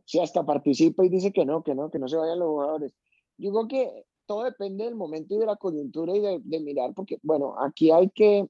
Sí, 0.04 0.20
hasta 0.20 0.44
participa 0.44 1.04
y 1.04 1.08
dice 1.08 1.32
que 1.32 1.44
no, 1.44 1.62
que 1.62 1.74
no, 1.74 1.90
que 1.90 1.98
no 1.98 2.08
se 2.08 2.16
vayan 2.16 2.38
los 2.38 2.48
jugadores. 2.48 2.94
Yo 3.38 3.50
creo 3.50 3.68
que 3.68 4.06
todo 4.26 4.44
depende 4.44 4.84
del 4.84 4.94
momento 4.94 5.34
y 5.34 5.38
de 5.38 5.46
la 5.46 5.56
coyuntura 5.56 6.14
y 6.14 6.20
de, 6.20 6.60
mirar, 6.60 6.92
porque, 6.94 7.18
bueno, 7.22 7.54
aquí 7.58 7.90
hay 7.90 8.10
que. 8.10 8.46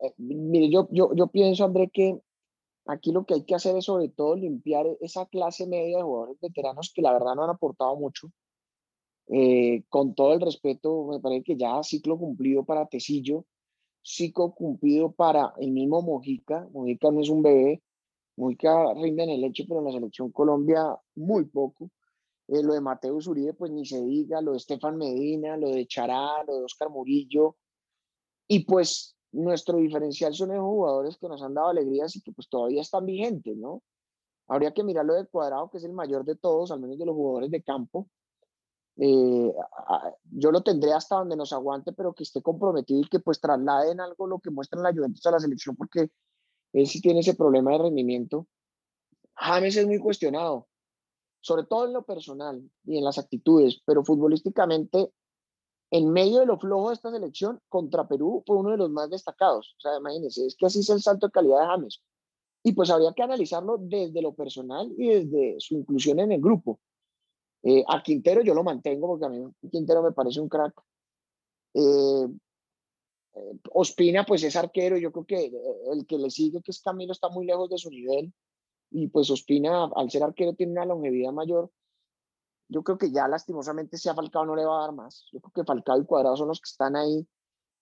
Eh, 0.00 0.14
mire, 0.16 0.70
yo, 0.70 0.88
yo, 0.90 1.12
yo 1.14 1.26
pienso, 1.26 1.64
André, 1.64 1.90
que 1.90 2.20
aquí 2.86 3.12
lo 3.12 3.24
que 3.24 3.34
hay 3.34 3.44
que 3.44 3.54
hacer 3.54 3.76
es 3.76 3.84
sobre 3.86 4.08
todo 4.08 4.36
limpiar 4.36 4.86
esa 5.00 5.26
clase 5.26 5.66
media 5.66 5.98
de 5.98 6.04
jugadores 6.04 6.40
veteranos 6.40 6.92
que 6.94 7.02
la 7.02 7.12
verdad 7.12 7.34
no 7.34 7.44
han 7.44 7.50
aportado 7.50 7.96
mucho. 7.96 8.28
Eh, 9.28 9.84
con 9.88 10.14
todo 10.14 10.34
el 10.34 10.40
respeto, 10.40 11.06
me 11.06 11.20
parece 11.20 11.44
que 11.44 11.56
ya 11.56 11.82
ciclo 11.82 12.18
cumplido 12.18 12.64
para 12.64 12.86
Tecillo, 12.86 13.44
ciclo 14.02 14.52
cumplido 14.54 15.12
para 15.12 15.54
el 15.58 15.72
mismo 15.72 16.02
Mojica. 16.02 16.68
Mojica 16.72 17.10
no 17.10 17.20
es 17.20 17.28
un 17.28 17.42
bebé, 17.42 17.82
Mojica 18.36 18.94
rinde 18.94 19.24
en 19.24 19.30
el 19.30 19.44
hecho, 19.44 19.64
pero 19.66 19.80
en 19.80 19.86
la 19.86 19.92
selección 19.92 20.30
Colombia 20.32 20.96
muy 21.14 21.44
poco. 21.46 21.90
Eh, 22.48 22.62
lo 22.62 22.74
de 22.74 22.80
Mateo 22.80 23.16
Uribe, 23.16 23.54
pues 23.54 23.70
ni 23.70 23.86
se 23.86 24.02
diga, 24.02 24.40
lo 24.40 24.52
de 24.52 24.58
Estefan 24.58 24.96
Medina, 24.96 25.56
lo 25.56 25.70
de 25.70 25.86
Chará, 25.86 26.42
lo 26.46 26.58
de 26.58 26.64
Oscar 26.64 26.90
Murillo. 26.90 27.56
Y 28.48 28.64
pues 28.64 29.16
nuestro 29.32 29.78
diferencial 29.78 30.34
son 30.34 30.50
esos 30.50 30.64
jugadores 30.64 31.16
que 31.16 31.28
nos 31.28 31.42
han 31.42 31.54
dado 31.54 31.68
alegrías 31.68 32.14
y 32.16 32.22
que 32.22 32.32
pues 32.32 32.48
todavía 32.48 32.82
están 32.82 33.06
vigentes, 33.06 33.56
¿no? 33.56 33.82
Habría 34.48 34.72
que 34.74 34.84
mirar 34.84 35.06
lo 35.06 35.14
de 35.14 35.26
Cuadrado, 35.26 35.70
que 35.70 35.78
es 35.78 35.84
el 35.84 35.92
mayor 35.92 36.24
de 36.24 36.36
todos, 36.36 36.70
al 36.70 36.80
menos 36.80 36.98
de 36.98 37.06
los 37.06 37.14
jugadores 37.14 37.50
de 37.50 37.62
campo, 37.62 38.08
eh, 38.96 39.54
yo 40.30 40.52
lo 40.52 40.62
tendré 40.62 40.92
hasta 40.92 41.16
donde 41.16 41.36
nos 41.36 41.52
aguante, 41.52 41.92
pero 41.92 42.12
que 42.12 42.24
esté 42.24 42.42
comprometido 42.42 43.00
y 43.00 43.08
que 43.08 43.20
pues 43.20 43.40
trasladen 43.40 44.00
algo 44.00 44.26
lo 44.26 44.38
que 44.38 44.50
muestran 44.50 44.82
la 44.82 44.92
Juventus 44.92 45.24
a 45.26 45.30
la 45.30 45.40
selección, 45.40 45.76
porque 45.76 46.10
él 46.72 46.86
sí 46.86 47.00
tiene 47.00 47.20
ese 47.20 47.34
problema 47.34 47.72
de 47.72 47.78
rendimiento. 47.78 48.46
James 49.34 49.76
es 49.76 49.86
muy 49.86 49.98
cuestionado, 49.98 50.68
sobre 51.40 51.64
todo 51.64 51.86
en 51.86 51.94
lo 51.94 52.04
personal 52.04 52.62
y 52.84 52.98
en 52.98 53.04
las 53.04 53.18
actitudes, 53.18 53.80
pero 53.84 54.04
futbolísticamente, 54.04 55.12
en 55.90 56.10
medio 56.10 56.40
de 56.40 56.46
lo 56.46 56.58
flojo 56.58 56.88
de 56.88 56.94
esta 56.94 57.10
selección, 57.10 57.60
contra 57.68 58.08
Perú 58.08 58.42
fue 58.46 58.56
uno 58.56 58.70
de 58.70 58.78
los 58.78 58.90
más 58.90 59.10
destacados. 59.10 59.74
O 59.78 59.80
sea, 59.80 59.96
imagínense, 59.98 60.46
es 60.46 60.56
que 60.56 60.66
así 60.66 60.80
es 60.80 60.90
el 60.90 61.02
salto 61.02 61.26
de 61.26 61.32
calidad 61.32 61.60
de 61.60 61.66
James. 61.66 62.02
Y 62.62 62.72
pues 62.72 62.90
habría 62.90 63.12
que 63.12 63.22
analizarlo 63.22 63.76
desde 63.78 64.22
lo 64.22 64.34
personal 64.34 64.90
y 64.96 65.08
desde 65.08 65.56
su 65.58 65.74
inclusión 65.74 66.20
en 66.20 66.32
el 66.32 66.40
grupo 66.40 66.78
eh, 67.62 67.84
a 67.86 68.02
Quintero 68.02 68.42
yo 68.42 68.54
lo 68.54 68.64
mantengo 68.64 69.06
porque 69.06 69.24
a 69.24 69.28
mí 69.28 69.44
Quintero 69.70 70.02
me 70.02 70.12
parece 70.12 70.40
un 70.40 70.48
crack. 70.48 70.74
Eh, 71.74 72.28
eh, 73.34 73.58
Ospina 73.72 74.24
pues 74.24 74.42
es 74.42 74.56
arquero, 74.56 74.96
yo 74.96 75.12
creo 75.12 75.24
que 75.24 75.52
el 75.92 76.06
que 76.06 76.18
le 76.18 76.30
sigue, 76.30 76.60
que 76.62 76.72
es 76.72 76.82
Camilo, 76.82 77.12
está 77.12 77.28
muy 77.28 77.46
lejos 77.46 77.70
de 77.70 77.78
su 77.78 77.90
nivel. 77.90 78.32
Y 78.90 79.08
pues 79.08 79.30
Ospina, 79.30 79.84
al 79.94 80.10
ser 80.10 80.22
arquero, 80.22 80.54
tiene 80.54 80.72
una 80.72 80.84
longevidad 80.84 81.32
mayor. 81.32 81.70
Yo 82.68 82.82
creo 82.82 82.98
que 82.98 83.10
ya 83.10 83.28
lastimosamente 83.28 83.96
si 83.96 84.08
a 84.08 84.14
Falcao 84.14 84.44
no 84.44 84.56
le 84.56 84.64
va 84.64 84.78
a 84.78 84.86
dar 84.86 84.94
más. 84.94 85.28
Yo 85.32 85.40
creo 85.40 85.52
que 85.52 85.64
Falcao 85.64 86.00
y 86.00 86.06
Cuadrado 86.06 86.36
son 86.36 86.48
los 86.48 86.60
que 86.60 86.68
están 86.68 86.96
ahí, 86.96 87.26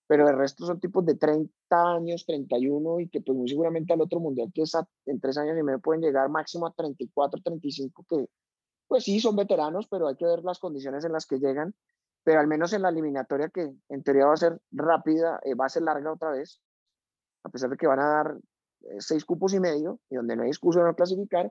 pero 0.07 0.29
el 0.29 0.37
resto 0.37 0.65
son 0.65 0.79
tipos 0.79 1.05
de 1.05 1.15
30 1.15 1.51
años, 1.71 2.25
31 2.25 2.99
y 2.99 3.09
que 3.09 3.21
pues 3.21 3.37
muy 3.37 3.49
seguramente 3.49 3.93
al 3.93 4.01
otro 4.01 4.19
mundial 4.19 4.51
que 4.53 4.63
es 4.63 4.73
en 5.05 5.19
tres 5.19 5.37
años 5.37 5.57
y 5.57 5.63
medio 5.63 5.79
pueden 5.79 6.01
llegar 6.01 6.29
máximo 6.29 6.67
a 6.67 6.73
34, 6.73 7.41
35 7.41 8.05
que 8.09 8.27
pues 8.91 9.05
sí, 9.05 9.21
son 9.21 9.37
veteranos, 9.37 9.87
pero 9.87 10.09
hay 10.09 10.17
que 10.17 10.25
ver 10.25 10.43
las 10.43 10.59
condiciones 10.59 11.05
en 11.05 11.13
las 11.13 11.25
que 11.25 11.39
llegan. 11.39 11.73
Pero 12.25 12.41
al 12.41 12.47
menos 12.47 12.73
en 12.73 12.81
la 12.81 12.89
eliminatoria, 12.89 13.47
que 13.47 13.73
en 13.87 14.03
teoría 14.03 14.25
va 14.25 14.33
a 14.33 14.35
ser 14.35 14.59
rápida, 14.69 15.39
eh, 15.45 15.55
va 15.55 15.67
a 15.67 15.69
ser 15.69 15.83
larga 15.83 16.11
otra 16.11 16.31
vez, 16.31 16.59
a 17.45 17.47
pesar 17.47 17.69
de 17.69 17.77
que 17.77 17.87
van 17.87 18.01
a 18.01 18.09
dar 18.09 18.37
eh, 18.81 18.97
seis 18.99 19.23
cupos 19.23 19.53
y 19.53 19.61
medio, 19.61 20.01
y 20.09 20.15
donde 20.15 20.35
no 20.35 20.43
hay 20.43 20.49
excusa 20.49 20.81
de 20.81 20.87
no 20.87 20.93
clasificar, 20.93 21.49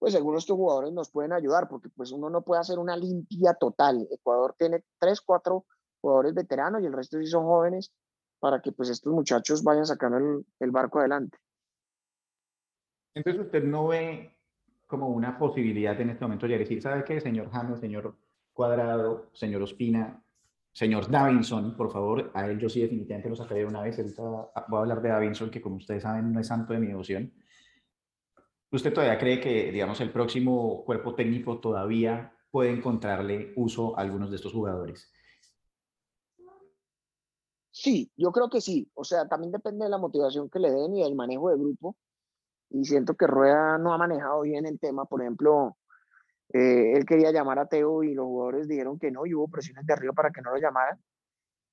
pues 0.00 0.16
algunos 0.16 0.38
de 0.38 0.40
estos 0.40 0.56
jugadores 0.56 0.92
nos 0.92 1.08
pueden 1.12 1.32
ayudar, 1.32 1.68
porque 1.68 1.88
pues 1.88 2.10
uno 2.10 2.28
no 2.28 2.42
puede 2.42 2.60
hacer 2.62 2.80
una 2.80 2.96
limpia 2.96 3.54
total. 3.54 4.08
Ecuador 4.10 4.56
tiene 4.58 4.82
tres, 4.98 5.20
cuatro 5.20 5.66
jugadores 6.00 6.34
veteranos 6.34 6.82
y 6.82 6.86
el 6.86 6.92
resto 6.92 7.16
sí 7.18 7.26
son 7.26 7.44
jóvenes, 7.44 7.92
para 8.40 8.60
que 8.60 8.72
pues 8.72 8.88
estos 8.88 9.12
muchachos 9.12 9.62
vayan 9.62 9.86
sacando 9.86 10.18
el, 10.18 10.44
el 10.58 10.72
barco 10.72 10.98
adelante. 10.98 11.38
Entonces 13.14 13.40
usted 13.40 13.62
no 13.62 13.86
ve 13.86 14.34
como 14.92 15.08
una 15.08 15.38
posibilidad 15.38 15.98
en 16.02 16.10
este 16.10 16.22
momento 16.22 16.46
ya 16.46 16.58
decir, 16.58 16.82
¿sabe 16.82 17.02
qué, 17.02 17.18
señor 17.18 17.50
James, 17.50 17.80
señor 17.80 18.14
Cuadrado, 18.52 19.30
señor 19.32 19.62
Ospina, 19.62 20.22
señor 20.70 21.10
Davinson, 21.10 21.74
por 21.78 21.90
favor, 21.90 22.30
a 22.34 22.46
él 22.46 22.58
yo 22.58 22.68
sí 22.68 22.82
definitivamente 22.82 23.30
lo 23.30 23.36
sacaré 23.36 23.64
una 23.64 23.80
vez, 23.80 23.98
ahorita 23.98 24.22
voy 24.68 24.76
a 24.76 24.80
hablar 24.80 25.00
de 25.00 25.08
Davinson, 25.08 25.50
que 25.50 25.62
como 25.62 25.76
ustedes 25.76 26.02
saben 26.02 26.30
no 26.30 26.40
es 26.40 26.46
santo 26.46 26.74
de 26.74 26.80
mi 26.80 26.88
devoción. 26.88 27.32
¿Usted 28.70 28.92
todavía 28.92 29.18
cree 29.18 29.40
que, 29.40 29.72
digamos, 29.72 29.98
el 30.02 30.12
próximo 30.12 30.84
cuerpo 30.84 31.14
técnico 31.14 31.58
todavía 31.58 32.36
puede 32.50 32.70
encontrarle 32.70 33.54
uso 33.56 33.98
a 33.98 34.02
algunos 34.02 34.28
de 34.28 34.36
estos 34.36 34.52
jugadores? 34.52 35.10
Sí, 37.70 38.12
yo 38.14 38.30
creo 38.30 38.50
que 38.50 38.60
sí. 38.60 38.90
O 38.92 39.04
sea, 39.04 39.26
también 39.26 39.52
depende 39.52 39.86
de 39.86 39.90
la 39.90 39.96
motivación 39.96 40.50
que 40.50 40.58
le 40.58 40.70
den 40.70 40.94
y 40.94 41.02
del 41.02 41.14
manejo 41.14 41.48
de 41.48 41.56
grupo. 41.56 41.96
Y 42.72 42.84
siento 42.86 43.14
que 43.14 43.26
Rueda 43.26 43.76
no 43.76 43.92
ha 43.92 43.98
manejado 43.98 44.40
bien 44.42 44.64
el 44.64 44.80
tema. 44.80 45.04
Por 45.04 45.20
ejemplo, 45.20 45.76
eh, 46.52 46.94
él 46.96 47.04
quería 47.04 47.30
llamar 47.30 47.58
a 47.58 47.66
Teo 47.66 48.02
y 48.02 48.14
los 48.14 48.24
jugadores 48.24 48.66
dijeron 48.66 48.98
que 48.98 49.10
no 49.10 49.26
y 49.26 49.34
hubo 49.34 49.48
presiones 49.48 49.84
de 49.86 49.92
arriba 49.92 50.14
para 50.14 50.30
que 50.30 50.40
no 50.40 50.52
lo 50.52 50.58
llamaran. 50.58 50.98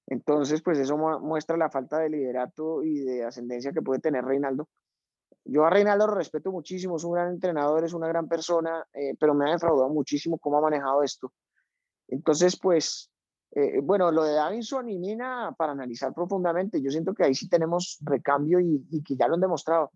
Entonces, 0.07 0.61
pues 0.61 0.77
eso 0.77 0.97
muestra 0.97 1.55
la 1.55 1.69
falta 1.69 1.99
de 1.99 2.09
liderato 2.09 2.83
y 2.83 2.99
de 2.99 3.23
ascendencia 3.23 3.71
que 3.71 3.81
puede 3.81 4.01
tener 4.01 4.25
Reinaldo. 4.25 4.67
Yo 5.45 5.65
a 5.65 5.69
Reinaldo 5.69 6.07
lo 6.07 6.15
respeto 6.15 6.51
muchísimo, 6.51 6.97
es 6.97 7.03
un 7.03 7.13
gran 7.13 7.29
entrenador, 7.29 7.83
es 7.85 7.93
una 7.93 8.07
gran 8.07 8.27
persona, 8.27 8.85
eh, 8.93 9.15
pero 9.19 9.33
me 9.33 9.47
ha 9.47 9.53
defraudado 9.53 9.89
muchísimo 9.89 10.37
cómo 10.37 10.57
ha 10.57 10.61
manejado 10.61 11.01
esto. 11.03 11.31
Entonces, 12.07 12.59
pues, 12.59 13.09
eh, 13.51 13.79
bueno, 13.81 14.11
lo 14.11 14.23
de 14.23 14.33
Davinson 14.33 14.89
y 14.89 14.99
Mina, 14.99 15.55
para 15.57 15.71
analizar 15.71 16.13
profundamente, 16.13 16.81
yo 16.81 16.91
siento 16.91 17.13
que 17.13 17.23
ahí 17.23 17.35
sí 17.35 17.47
tenemos 17.47 17.99
recambio 18.01 18.59
y, 18.59 18.85
y 18.89 19.01
que 19.01 19.15
ya 19.15 19.27
lo 19.27 19.35
han 19.35 19.41
demostrado. 19.41 19.91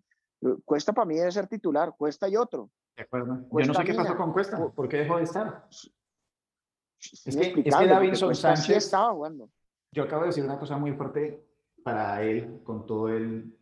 Cuesta 0.64 0.92
para 0.92 1.06
mí 1.06 1.16
debe 1.16 1.32
ser 1.32 1.46
titular, 1.46 1.94
Cuesta 1.96 2.28
y 2.28 2.36
otro. 2.36 2.70
De 2.96 3.02
acuerdo. 3.02 3.46
yo 3.50 3.66
no 3.66 3.74
sé 3.74 3.84
qué 3.84 3.94
pasó 3.94 4.16
con 4.16 4.32
Cuesta, 4.32 4.58
¿por 4.68 4.88
qué 4.88 4.98
dejó 4.98 5.16
de 5.16 5.24
estar? 5.24 5.66
Es 5.70 7.36
que, 7.36 7.60
es 7.60 7.76
que 7.76 7.86
Davinson 7.86 8.34
Sánchez 8.34 8.76
estaba 8.76 9.12
jugando. 9.12 9.50
Yo 9.92 10.04
acabo 10.04 10.22
de 10.22 10.28
decir 10.28 10.44
una 10.44 10.58
cosa 10.58 10.76
muy 10.76 10.92
fuerte 10.92 11.44
para 11.82 12.22
él, 12.22 12.60
con 12.64 12.86
todo 12.86 13.08
el 13.08 13.56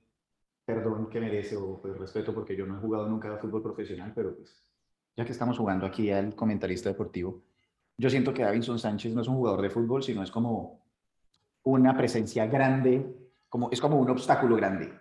perdón 0.65 1.09
que 1.09 1.21
merece 1.21 1.57
o 1.57 1.75
el 1.75 1.81
pues, 1.81 1.99
respeto, 1.99 2.33
porque 2.33 2.57
yo 2.57 2.67
no 2.67 2.79
he 2.79 2.81
jugado 2.81 3.09
nunca 3.09 3.33
a 3.35 3.39
fútbol 3.39 3.63
profesional, 3.63 4.13
pero 4.15 4.37
pues 4.37 4.65
ya 5.17 5.25
que 5.25 5.33
estamos 5.33 5.59
jugando 5.59 5.85
aquí 5.85 6.11
al 6.11 6.35
comentarista 6.35 6.89
deportivo, 6.89 7.43
yo 7.99 8.09
siento 8.09 8.33
que 8.33 8.43
Davinson 8.43 8.79
Sánchez 8.79 9.13
no 9.13 9.21
es 9.21 9.29
un 9.29 9.37
jugador 9.37 9.61
de 9.61 9.71
fútbol, 9.71 10.03
sino 10.03 10.23
es 10.23 10.31
como 10.31 10.83
una 11.65 11.97
presencia 11.97 12.47
grande, 12.47 13.15
como, 13.49 13.71
es 13.71 13.81
como 13.81 13.99
un 13.99 14.09
obstáculo 14.09 14.57
grande, 14.57 14.93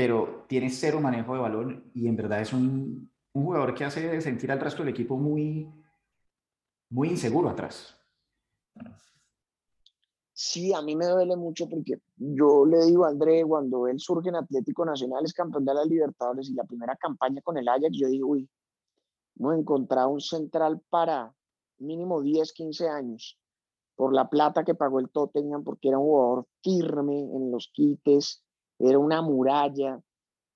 pero 0.00 0.46
tiene 0.48 0.70
cero 0.70 0.98
manejo 0.98 1.34
de 1.34 1.40
balón 1.40 1.90
y 1.92 2.08
en 2.08 2.16
verdad 2.16 2.40
es 2.40 2.54
un, 2.54 3.12
un 3.34 3.44
jugador 3.44 3.74
que 3.74 3.84
hace 3.84 4.18
sentir 4.22 4.50
al 4.50 4.58
resto 4.58 4.82
del 4.82 4.94
equipo 4.94 5.18
muy, 5.18 5.70
muy 6.88 7.10
inseguro 7.10 7.50
atrás. 7.50 7.94
Sí, 10.32 10.72
a 10.72 10.80
mí 10.80 10.96
me 10.96 11.04
duele 11.04 11.36
mucho 11.36 11.68
porque 11.68 12.00
yo 12.16 12.64
le 12.64 12.86
digo 12.86 13.04
a 13.04 13.10
André, 13.10 13.44
cuando 13.44 13.88
él 13.88 14.00
surge 14.00 14.30
en 14.30 14.36
Atlético 14.36 14.86
Nacional, 14.86 15.22
es 15.22 15.34
campeón 15.34 15.66
de 15.66 15.74
las 15.74 15.86
Libertadores 15.86 16.48
y 16.48 16.54
la 16.54 16.64
primera 16.64 16.96
campaña 16.96 17.42
con 17.42 17.58
el 17.58 17.68
Ajax, 17.68 17.90
yo 17.92 18.08
digo, 18.08 18.28
uy, 18.28 18.48
hemos 19.38 19.58
encontrado 19.58 20.08
un 20.08 20.22
central 20.22 20.80
para 20.88 21.30
mínimo 21.76 22.22
10, 22.22 22.54
15 22.54 22.88
años 22.88 23.38
por 23.96 24.14
la 24.14 24.30
plata 24.30 24.64
que 24.64 24.74
pagó 24.74 24.98
el 24.98 25.10
Tottenham, 25.10 25.62
porque 25.62 25.88
era 25.88 25.98
un 25.98 26.06
jugador 26.06 26.46
firme 26.62 27.20
en 27.20 27.50
los 27.50 27.70
quites, 27.70 28.42
era 28.80 28.98
una 28.98 29.22
muralla. 29.22 30.00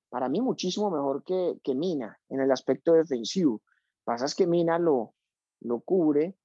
Para 0.09 0.29
mí 0.29 0.41
muchísimo 0.41 0.91
mejor 0.91 1.23
que, 1.25 1.59
que 1.63 1.75
Mina 1.75 2.19
en 2.29 2.41
el 2.41 2.51
aspecto 2.51 2.93
defensivo. 2.93 3.63
Pasa 4.05 4.25
es 4.25 4.35
que 4.35 4.47
Mina 4.47 4.79
lo, 4.79 5.15
lo 5.61 5.81
cubre 5.81 6.37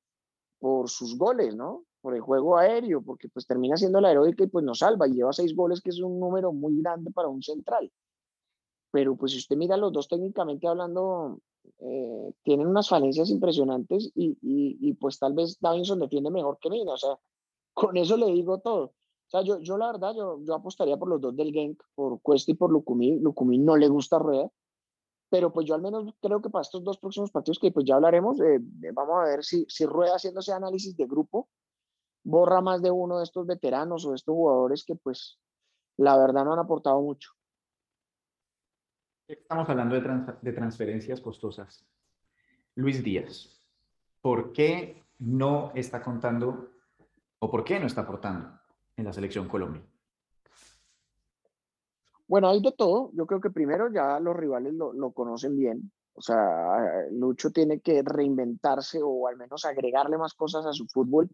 por 0.59 0.89
sus 0.89 1.17
goles, 1.17 1.55
¿no? 1.55 1.85
por 2.01 2.15
el 2.15 2.21
juego 2.21 2.57
aéreo, 2.57 3.01
porque 3.01 3.29
pues 3.29 3.45
termina 3.45 3.77
siendo 3.77 3.99
la 3.99 4.11
heroica 4.11 4.43
y 4.43 4.47
pues 4.47 4.63
nos 4.63 4.79
salva, 4.79 5.07
y 5.07 5.13
lleva 5.13 5.33
seis 5.33 5.55
goles, 5.55 5.81
que 5.81 5.89
es 5.89 5.99
un 5.99 6.19
número 6.19 6.53
muy 6.53 6.81
grande 6.81 7.11
para 7.11 7.27
un 7.27 7.41
central. 7.41 7.91
Pero 8.91 9.15
pues 9.15 9.33
si 9.33 9.39
usted 9.39 9.55
mira 9.57 9.77
los 9.77 9.91
dos 9.91 10.07
técnicamente 10.07 10.67
hablando, 10.67 11.39
eh, 11.79 12.33
tienen 12.43 12.67
unas 12.67 12.89
falencias 12.89 13.29
impresionantes 13.29 14.11
y, 14.15 14.37
y, 14.41 14.93
pues 14.93 15.19
tal 15.19 15.33
vez 15.33 15.59
Davinson 15.59 15.99
defiende 15.99 16.31
mejor 16.31 16.57
que 16.59 16.69
Mina, 16.69 16.93
o 16.93 16.97
sea, 16.97 17.19
con 17.73 17.97
eso 17.97 18.17
le 18.17 18.27
digo 18.27 18.59
todo. 18.59 18.93
O 19.29 19.31
sea, 19.31 19.41
yo, 19.43 19.59
yo 19.59 19.77
la 19.77 19.91
verdad, 19.91 20.15
yo, 20.15 20.39
yo 20.43 20.55
apostaría 20.55 20.97
por 20.97 21.07
los 21.07 21.21
dos 21.21 21.35
del 21.35 21.53
Genk, 21.53 21.83
por 21.93 22.19
Cuesta 22.19 22.49
y 22.49 22.55
por 22.55 22.71
Lucumí. 22.71 23.19
Lucumí 23.19 23.59
no 23.59 23.77
le 23.77 23.87
gusta 23.87 24.17
Rueda, 24.17 24.49
pero 25.29 25.53
pues 25.53 25.67
yo 25.67 25.75
al 25.75 25.83
menos 25.83 26.15
creo 26.19 26.41
que 26.41 26.49
para 26.49 26.63
estos 26.63 26.83
dos 26.83 26.97
próximos 26.97 27.29
partidos 27.29 27.59
que 27.59 27.71
pues 27.71 27.85
ya 27.85 27.93
hablaremos, 27.93 28.41
eh, 28.41 28.59
vamos 28.91 29.17
a 29.19 29.25
ver 29.25 29.43
si, 29.43 29.67
si 29.69 29.85
Rueda 29.85 30.15
haciéndose 30.15 30.51
análisis 30.51 30.97
de 30.97 31.05
grupo, 31.05 31.47
borra 32.23 32.59
más 32.61 32.81
de 32.81 32.89
uno 32.89 33.19
de 33.19 33.23
estos 33.23 33.45
veteranos 33.45 34.03
o 34.03 34.09
de 34.09 34.15
estos 34.15 34.33
jugadores 34.33 34.83
que 34.83 34.95
pues 34.95 35.39
la 35.97 36.17
verdad 36.17 36.43
no 36.43 36.53
han 36.53 36.59
aportado 36.59 36.99
mucho. 36.99 37.29
Estamos 39.27 39.69
hablando 39.69 39.93
de, 39.93 40.33
de 40.41 40.53
transferencias 40.53 41.21
costosas. 41.21 41.85
Luis 42.73 43.03
Díaz, 43.03 43.61
¿por 44.21 44.53
qué 44.53 45.03
no 45.19 45.71
está 45.75 46.01
contando 46.01 46.71
o 47.37 47.51
por 47.51 47.63
qué 47.63 47.79
no 47.79 47.85
está 47.85 48.01
aportando 48.01 48.58
en 48.99 49.05
la 49.05 49.13
selección 49.13 49.47
Colombia? 49.47 49.81
Bueno, 52.27 52.49
hay 52.49 52.61
de 52.61 52.71
todo. 52.71 53.11
Yo 53.13 53.25
creo 53.25 53.41
que 53.41 53.49
primero 53.49 53.91
ya 53.91 54.19
los 54.19 54.35
rivales 54.35 54.73
lo, 54.73 55.11
conocen 55.11 55.57
bien. 55.57 55.91
O 56.13 56.21
sea, 56.21 57.07
Lucho 57.11 57.49
tiene 57.49 57.79
que 57.79 58.03
reinventarse 58.03 58.99
o 59.01 59.27
al 59.27 59.37
menos 59.37 59.65
agregarle 59.65 60.17
más 60.17 60.33
cosas 60.33 60.65
a 60.65 60.73
su 60.73 60.85
fútbol 60.87 61.29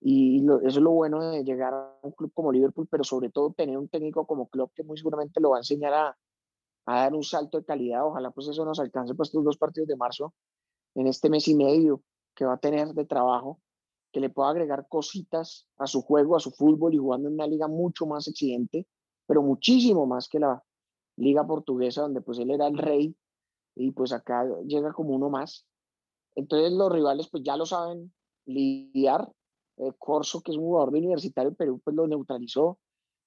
y 0.00 0.44
eso 0.44 0.60
es 0.62 0.76
lo 0.76 0.90
bueno 0.90 1.30
de 1.30 1.44
llegar 1.44 1.72
a 1.72 1.98
un 2.02 2.12
club 2.12 2.32
como 2.34 2.52
Liverpool, 2.52 2.88
pero 2.90 3.04
sobre 3.04 3.30
todo 3.30 3.52
tener 3.52 3.78
un 3.78 3.88
técnico 3.88 4.26
como 4.26 4.48
Klopp 4.48 4.72
que 4.74 4.82
muy 4.82 4.98
seguramente 4.98 5.40
lo 5.40 5.50
va 5.50 5.56
a 5.56 5.60
enseñar 5.60 5.94
a, 5.94 6.18
a 6.86 7.00
dar 7.00 7.14
un 7.14 7.22
salto 7.22 7.58
de 7.58 7.64
calidad. 7.64 8.06
Ojalá 8.06 8.30
pues 8.30 8.48
eso 8.48 8.64
nos 8.64 8.80
alcance 8.80 9.14
pues 9.14 9.28
estos 9.28 9.44
dos 9.44 9.56
partidos 9.56 9.88
de 9.88 9.96
marzo, 9.96 10.34
en 10.94 11.06
este 11.06 11.30
mes 11.30 11.46
y 11.48 11.54
medio 11.54 12.02
que 12.34 12.44
va 12.44 12.54
a 12.54 12.58
tener 12.58 12.88
de 12.88 13.04
trabajo, 13.04 13.60
que 14.14 14.20
le 14.20 14.30
pueda 14.30 14.50
agregar 14.50 14.86
cositas 14.88 15.66
a 15.76 15.88
su 15.88 16.00
juego, 16.00 16.36
a 16.36 16.40
su 16.40 16.52
fútbol 16.52 16.94
y 16.94 16.98
jugando 16.98 17.26
en 17.26 17.34
una 17.34 17.48
liga 17.48 17.66
mucho 17.66 18.06
más 18.06 18.28
exigente, 18.28 18.86
pero 19.26 19.42
muchísimo 19.42 20.06
más 20.06 20.28
que 20.28 20.38
la 20.38 20.62
liga 21.16 21.44
portuguesa, 21.44 22.02
donde 22.02 22.20
pues 22.20 22.38
él 22.38 22.52
era 22.52 22.68
el 22.68 22.78
rey 22.78 23.16
y 23.74 23.90
pues 23.90 24.12
acá 24.12 24.46
llega 24.68 24.92
como 24.92 25.16
uno 25.16 25.30
más. 25.30 25.66
Entonces 26.36 26.72
los 26.72 26.92
rivales 26.92 27.26
pues 27.28 27.42
ya 27.42 27.56
lo 27.56 27.66
saben 27.66 28.14
lidiar 28.46 29.32
eh, 29.78 29.90
Corso, 29.98 30.42
que 30.42 30.52
es 30.52 30.58
un 30.58 30.64
jugador 30.64 30.92
de 30.92 30.98
Universitario 31.00 31.52
Perú, 31.52 31.80
pues 31.82 31.96
lo 31.96 32.06
neutralizó, 32.06 32.78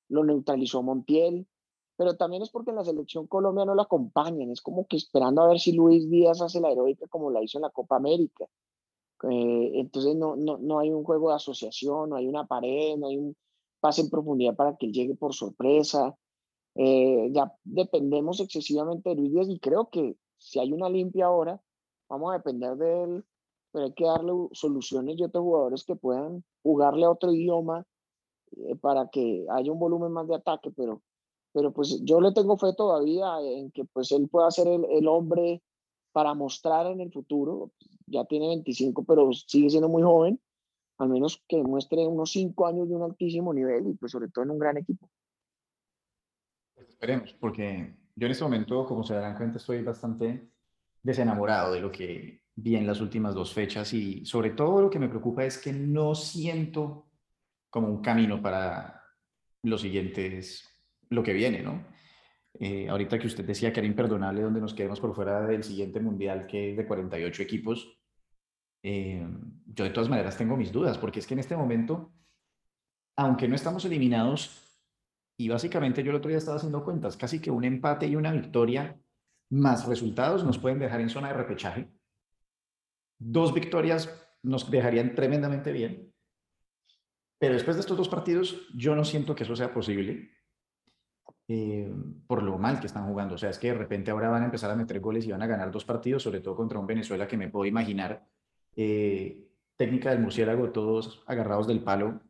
lo 0.07 0.23
neutralizó 0.23 0.83
Montiel, 0.83 1.49
pero 1.97 2.15
también 2.15 2.43
es 2.43 2.49
porque 2.49 2.69
en 2.69 2.77
la 2.77 2.85
selección 2.85 3.27
Colombia 3.27 3.65
no 3.65 3.75
lo 3.75 3.81
acompañan, 3.81 4.51
es 4.51 4.61
como 4.61 4.87
que 4.87 4.95
esperando 4.95 5.41
a 5.41 5.49
ver 5.49 5.59
si 5.59 5.73
Luis 5.73 6.09
Díaz 6.09 6.41
hace 6.41 6.61
la 6.61 6.71
heroica 6.71 7.07
como 7.09 7.29
la 7.29 7.43
hizo 7.43 7.57
en 7.57 7.63
la 7.63 7.71
Copa 7.71 7.97
América. 7.97 8.45
Eh, 9.23 9.71
entonces 9.75 10.15
no, 10.15 10.35
no, 10.35 10.57
no 10.57 10.79
hay 10.79 10.91
un 10.91 11.03
juego 11.03 11.29
de 11.29 11.35
asociación, 11.35 12.09
no 12.09 12.15
hay 12.15 12.27
una 12.27 12.45
pared, 12.45 12.97
no 12.97 13.07
hay 13.07 13.17
un 13.17 13.35
pase 13.79 14.01
en 14.01 14.09
profundidad 14.09 14.55
para 14.55 14.75
que 14.77 14.85
él 14.87 14.93
llegue 14.93 15.15
por 15.15 15.33
sorpresa. 15.33 16.15
Eh, 16.75 17.29
ya 17.31 17.53
dependemos 17.63 18.39
excesivamente 18.39 19.09
de 19.09 19.15
Luis 19.15 19.31
Díaz 19.31 19.49
y 19.49 19.59
creo 19.59 19.89
que 19.89 20.15
si 20.37 20.59
hay 20.59 20.71
una 20.71 20.89
limpia 20.89 21.25
ahora, 21.25 21.61
vamos 22.09 22.31
a 22.31 22.37
depender 22.37 22.75
de 22.77 23.03
él 23.03 23.25
pero 23.71 23.85
hay 23.85 23.93
que 23.93 24.05
darle 24.05 24.31
soluciones 24.53 25.19
y 25.19 25.23
otros 25.23 25.43
jugadores 25.43 25.83
que 25.83 25.95
puedan 25.95 26.43
jugarle 26.63 27.05
a 27.05 27.11
otro 27.11 27.31
idioma 27.31 27.85
eh, 28.55 28.75
para 28.75 29.07
que 29.09 29.45
haya 29.51 29.71
un 29.71 29.79
volumen 29.79 30.11
más 30.11 30.27
de 30.27 30.35
ataque, 30.35 30.71
pero, 30.75 31.01
pero 31.53 31.71
pues 31.71 32.01
yo 32.03 32.21
le 32.21 32.31
tengo 32.31 32.57
fe 32.57 32.73
todavía 32.75 33.39
en 33.41 33.71
que 33.71 33.85
pues 33.85 34.11
él 34.11 34.29
pueda 34.29 34.49
ser 34.51 34.67
el, 34.67 34.85
el 34.85 35.07
hombre 35.07 35.61
para 36.17 36.33
mostrar 36.33 36.87
en 36.87 36.99
el 36.99 37.11
futuro, 37.11 37.73
ya 38.07 38.25
tiene 38.25 38.47
25, 38.47 39.05
pero 39.05 39.31
sigue 39.33 39.69
siendo 39.69 39.87
muy 39.87 40.01
joven, 40.01 40.41
al 40.97 41.09
menos 41.09 41.43
que 41.47 41.61
muestre 41.61 42.07
unos 42.07 42.31
5 42.31 42.65
años 42.65 42.89
de 42.89 42.95
un 42.95 43.03
altísimo 43.03 43.53
nivel 43.53 43.89
y 43.89 43.93
pues 43.93 44.13
sobre 44.13 44.27
todo 44.27 44.43
en 44.43 44.49
un 44.49 44.57
gran 44.57 44.77
equipo. 44.77 45.11
Esperemos, 46.75 47.33
porque 47.33 47.97
yo 48.15 48.25
en 48.25 48.31
este 48.31 48.43
momento, 48.43 48.83
como 48.87 49.03
se 49.03 49.13
darán 49.13 49.37
cuenta, 49.37 49.59
estoy 49.59 49.83
bastante 49.83 50.49
desenamorado 51.03 51.71
de 51.71 51.81
lo 51.81 51.91
que 51.91 52.41
bien 52.55 52.87
las 52.87 52.99
últimas 52.99 53.35
dos 53.35 53.53
fechas 53.53 53.93
y 53.93 54.25
sobre 54.25 54.49
todo 54.49 54.81
lo 54.81 54.89
que 54.89 54.97
me 54.97 55.09
preocupa 55.09 55.45
es 55.45 55.59
que 55.59 55.71
no 55.71 56.15
siento 56.15 57.11
como 57.69 57.89
un 57.89 58.01
camino 58.01 58.41
para 58.41 59.03
los 59.61 59.81
siguientes, 59.81 60.67
lo 61.09 61.21
que 61.21 61.33
viene, 61.33 61.61
¿no? 61.61 61.85
Eh, 62.59 62.89
ahorita 62.89 63.19
que 63.19 63.27
usted 63.27 63.45
decía 63.45 63.71
que 63.71 63.79
era 63.79 63.87
imperdonable 63.87 64.41
donde 64.41 64.61
nos 64.61 64.73
quedemos 64.73 64.99
por 64.99 65.13
fuera 65.13 65.45
del 65.45 65.63
siguiente 65.63 65.99
mundial 65.99 66.47
que 66.47 66.71
es 66.71 66.77
de 66.77 66.87
48 66.87 67.43
equipos, 67.43 67.99
eh, 68.83 69.27
yo 69.65 69.83
de 69.83 69.89
todas 69.91 70.09
maneras 70.09 70.37
tengo 70.37 70.57
mis 70.57 70.71
dudas 70.71 70.97
porque 70.97 71.19
es 71.19 71.27
que 71.27 71.35
en 71.35 71.39
este 71.39 71.55
momento, 71.55 72.13
aunque 73.15 73.47
no 73.47 73.55
estamos 73.55 73.85
eliminados, 73.85 74.63
y 75.39 75.49
básicamente 75.49 76.03
yo 76.03 76.09
el 76.09 76.17
otro 76.17 76.29
día 76.29 76.39
estaba 76.39 76.57
haciendo 76.57 76.83
cuentas, 76.83 77.15
casi 77.15 77.39
que 77.39 77.51
un 77.51 77.63
empate 77.63 78.07
y 78.07 78.15
una 78.15 78.31
victoria 78.31 78.99
más 79.51 79.85
resultados 79.87 80.43
nos 80.43 80.57
pueden 80.57 80.79
dejar 80.79 80.99
en 80.99 81.09
zona 81.09 81.27
de 81.27 81.35
repechaje. 81.35 81.91
Dos 83.19 83.53
victorias 83.53 84.09
nos 84.41 84.69
dejarían 84.71 85.13
tremendamente 85.13 85.71
bien, 85.71 86.11
pero 87.39 87.53
después 87.53 87.75
de 87.75 87.81
estos 87.81 87.97
dos 87.97 88.09
partidos 88.09 88.67
yo 88.73 88.95
no 88.95 89.05
siento 89.05 89.35
que 89.35 89.43
eso 89.43 89.55
sea 89.55 89.73
posible 89.73 90.36
eh, 91.47 91.91
por 92.27 92.43
lo 92.43 92.57
mal 92.57 92.79
que 92.79 92.87
están 92.87 93.07
jugando. 93.07 93.35
O 93.35 93.37
sea, 93.37 93.49
es 93.49 93.59
que 93.59 93.67
de 93.67 93.73
repente 93.75 94.11
ahora 94.11 94.29
van 94.29 94.43
a 94.43 94.45
empezar 94.45 94.69
a 94.71 94.75
meter 94.75 94.99
goles 94.99 95.25
y 95.25 95.31
van 95.31 95.41
a 95.41 95.47
ganar 95.47 95.71
dos 95.71 95.85
partidos, 95.85 96.23
sobre 96.23 96.41
todo 96.41 96.55
contra 96.55 96.79
un 96.79 96.87
Venezuela 96.87 97.27
que 97.27 97.37
me 97.37 97.49
puedo 97.49 97.65
imaginar. 97.65 98.27
Eh, 98.75 99.47
técnica 99.75 100.11
del 100.11 100.19
murciélago, 100.19 100.71
todos 100.71 101.23
agarrados 101.27 101.67
del 101.67 101.83
palo, 101.83 102.21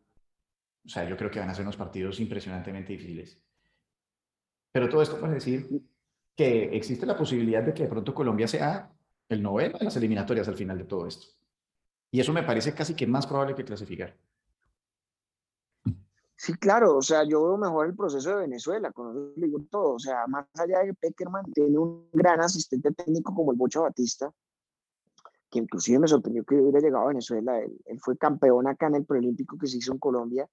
O 0.85 0.89
sea, 0.89 1.07
yo 1.09 1.17
creo 1.17 1.31
que 1.31 1.39
van 1.39 1.49
a 1.49 1.53
ser 1.53 1.63
unos 1.63 1.77
partidos 1.77 2.19
impresionantemente 2.19 2.93
difíciles. 2.93 3.41
Pero 4.71 4.89
todo 4.89 5.01
esto 5.01 5.19
para 5.19 5.33
decir 5.33 5.67
que 6.35 6.75
existe 6.75 7.05
la 7.05 7.17
posibilidad 7.17 7.63
de 7.63 7.73
que 7.73 7.83
de 7.83 7.89
pronto 7.89 8.13
Colombia 8.13 8.47
sea 8.47 8.93
el 9.29 9.41
noveno 9.41 9.77
en 9.79 9.85
las 9.85 9.95
eliminatorias 9.97 10.47
al 10.47 10.55
final 10.55 10.77
de 10.77 10.85
todo 10.85 11.07
esto. 11.07 11.27
Y 12.11 12.19
eso 12.19 12.31
me 12.33 12.43
parece 12.43 12.73
casi 12.73 12.95
que 12.95 13.07
más 13.07 13.27
probable 13.27 13.55
que 13.55 13.65
clasificar. 13.65 14.15
Sí, 16.39 16.53
claro, 16.53 16.97
o 16.97 17.01
sea, 17.01 17.23
yo 17.23 17.43
veo 17.43 17.57
mejor 17.57 17.87
el 17.87 17.95
proceso 17.95 18.29
de 18.29 18.35
Venezuela, 18.35 18.91
con 18.91 19.33
digo 19.35 19.59
todo, 19.71 19.93
o 19.95 19.99
sea, 19.99 20.27
más 20.27 20.45
allá 20.53 20.79
de 20.79 20.87
que 20.87 20.93
Peckerman 20.93 21.51
tiene 21.51 21.79
un 21.79 22.09
gran 22.13 22.39
asistente 22.41 22.91
técnico 22.91 23.33
como 23.33 23.51
el 23.51 23.57
Bocho 23.57 23.81
Batista, 23.81 24.31
que 25.49 25.57
inclusive 25.59 25.97
me 25.97 26.07
sorprendió 26.07 26.43
que 26.43 26.55
hubiera 26.55 26.79
llegado 26.79 27.05
a 27.05 27.07
Venezuela, 27.07 27.59
él, 27.59 27.99
fue 27.99 28.17
campeón 28.17 28.67
acá 28.67 28.85
en 28.85 28.95
el 28.95 29.05
preolímpico 29.05 29.57
que 29.57 29.65
se 29.65 29.77
hizo 29.77 29.91
en 29.93 29.97
Colombia 29.97 30.47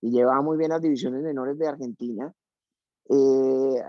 y 0.00 0.10
llevaba 0.10 0.42
muy 0.42 0.56
bien 0.58 0.70
las 0.70 0.82
divisiones 0.82 1.22
menores 1.22 1.56
de 1.56 1.68
Argentina. 1.68 2.34
Eh, 3.08 3.82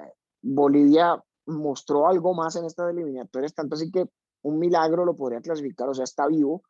Bolivia 0.43 1.24
mostró 1.47 2.08
algo 2.08 2.36
más 2.36 2.58
en 2.58 2.66
estas 2.66 2.91
eliminatorias, 2.91 3.56
tanto 3.56 3.74
así 3.74 3.89
que 3.89 4.08
un 4.43 4.60
milagro 4.60 5.04
lo 5.04 5.16
podría 5.16 5.41
clasificar, 5.41 5.89
o 5.89 5.95
sea, 5.95 6.04
está 6.04 6.28
vivo. 6.28 6.62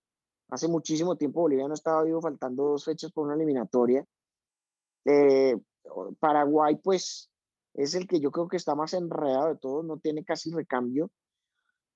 Hace 0.49 0.69
muchísimo 0.69 1.17
tiempo 1.17 1.41
Bolivia 1.41 1.67
no 1.67 1.73
estaba 1.73 2.03
vivo, 2.03 2.21
faltando 2.21 2.63
dos 2.63 2.85
fechas 2.85 3.11
por 3.11 3.25
una 3.25 3.35
eliminatoria. 3.35 4.05
Eh, 5.09 5.55
Paraguay, 6.19 6.75
pues, 6.83 7.31
es 7.73 7.95
el 7.95 8.07
que 8.07 8.19
yo 8.19 8.31
creo 8.31 8.47
que 8.47 8.57
está 8.57 8.75
más 8.75 8.93
enredado 8.93 9.47
de 9.47 9.57
todos, 9.57 9.83
no 9.85 9.97
tiene 9.97 10.23
casi 10.23 10.51
recambio, 10.51 11.09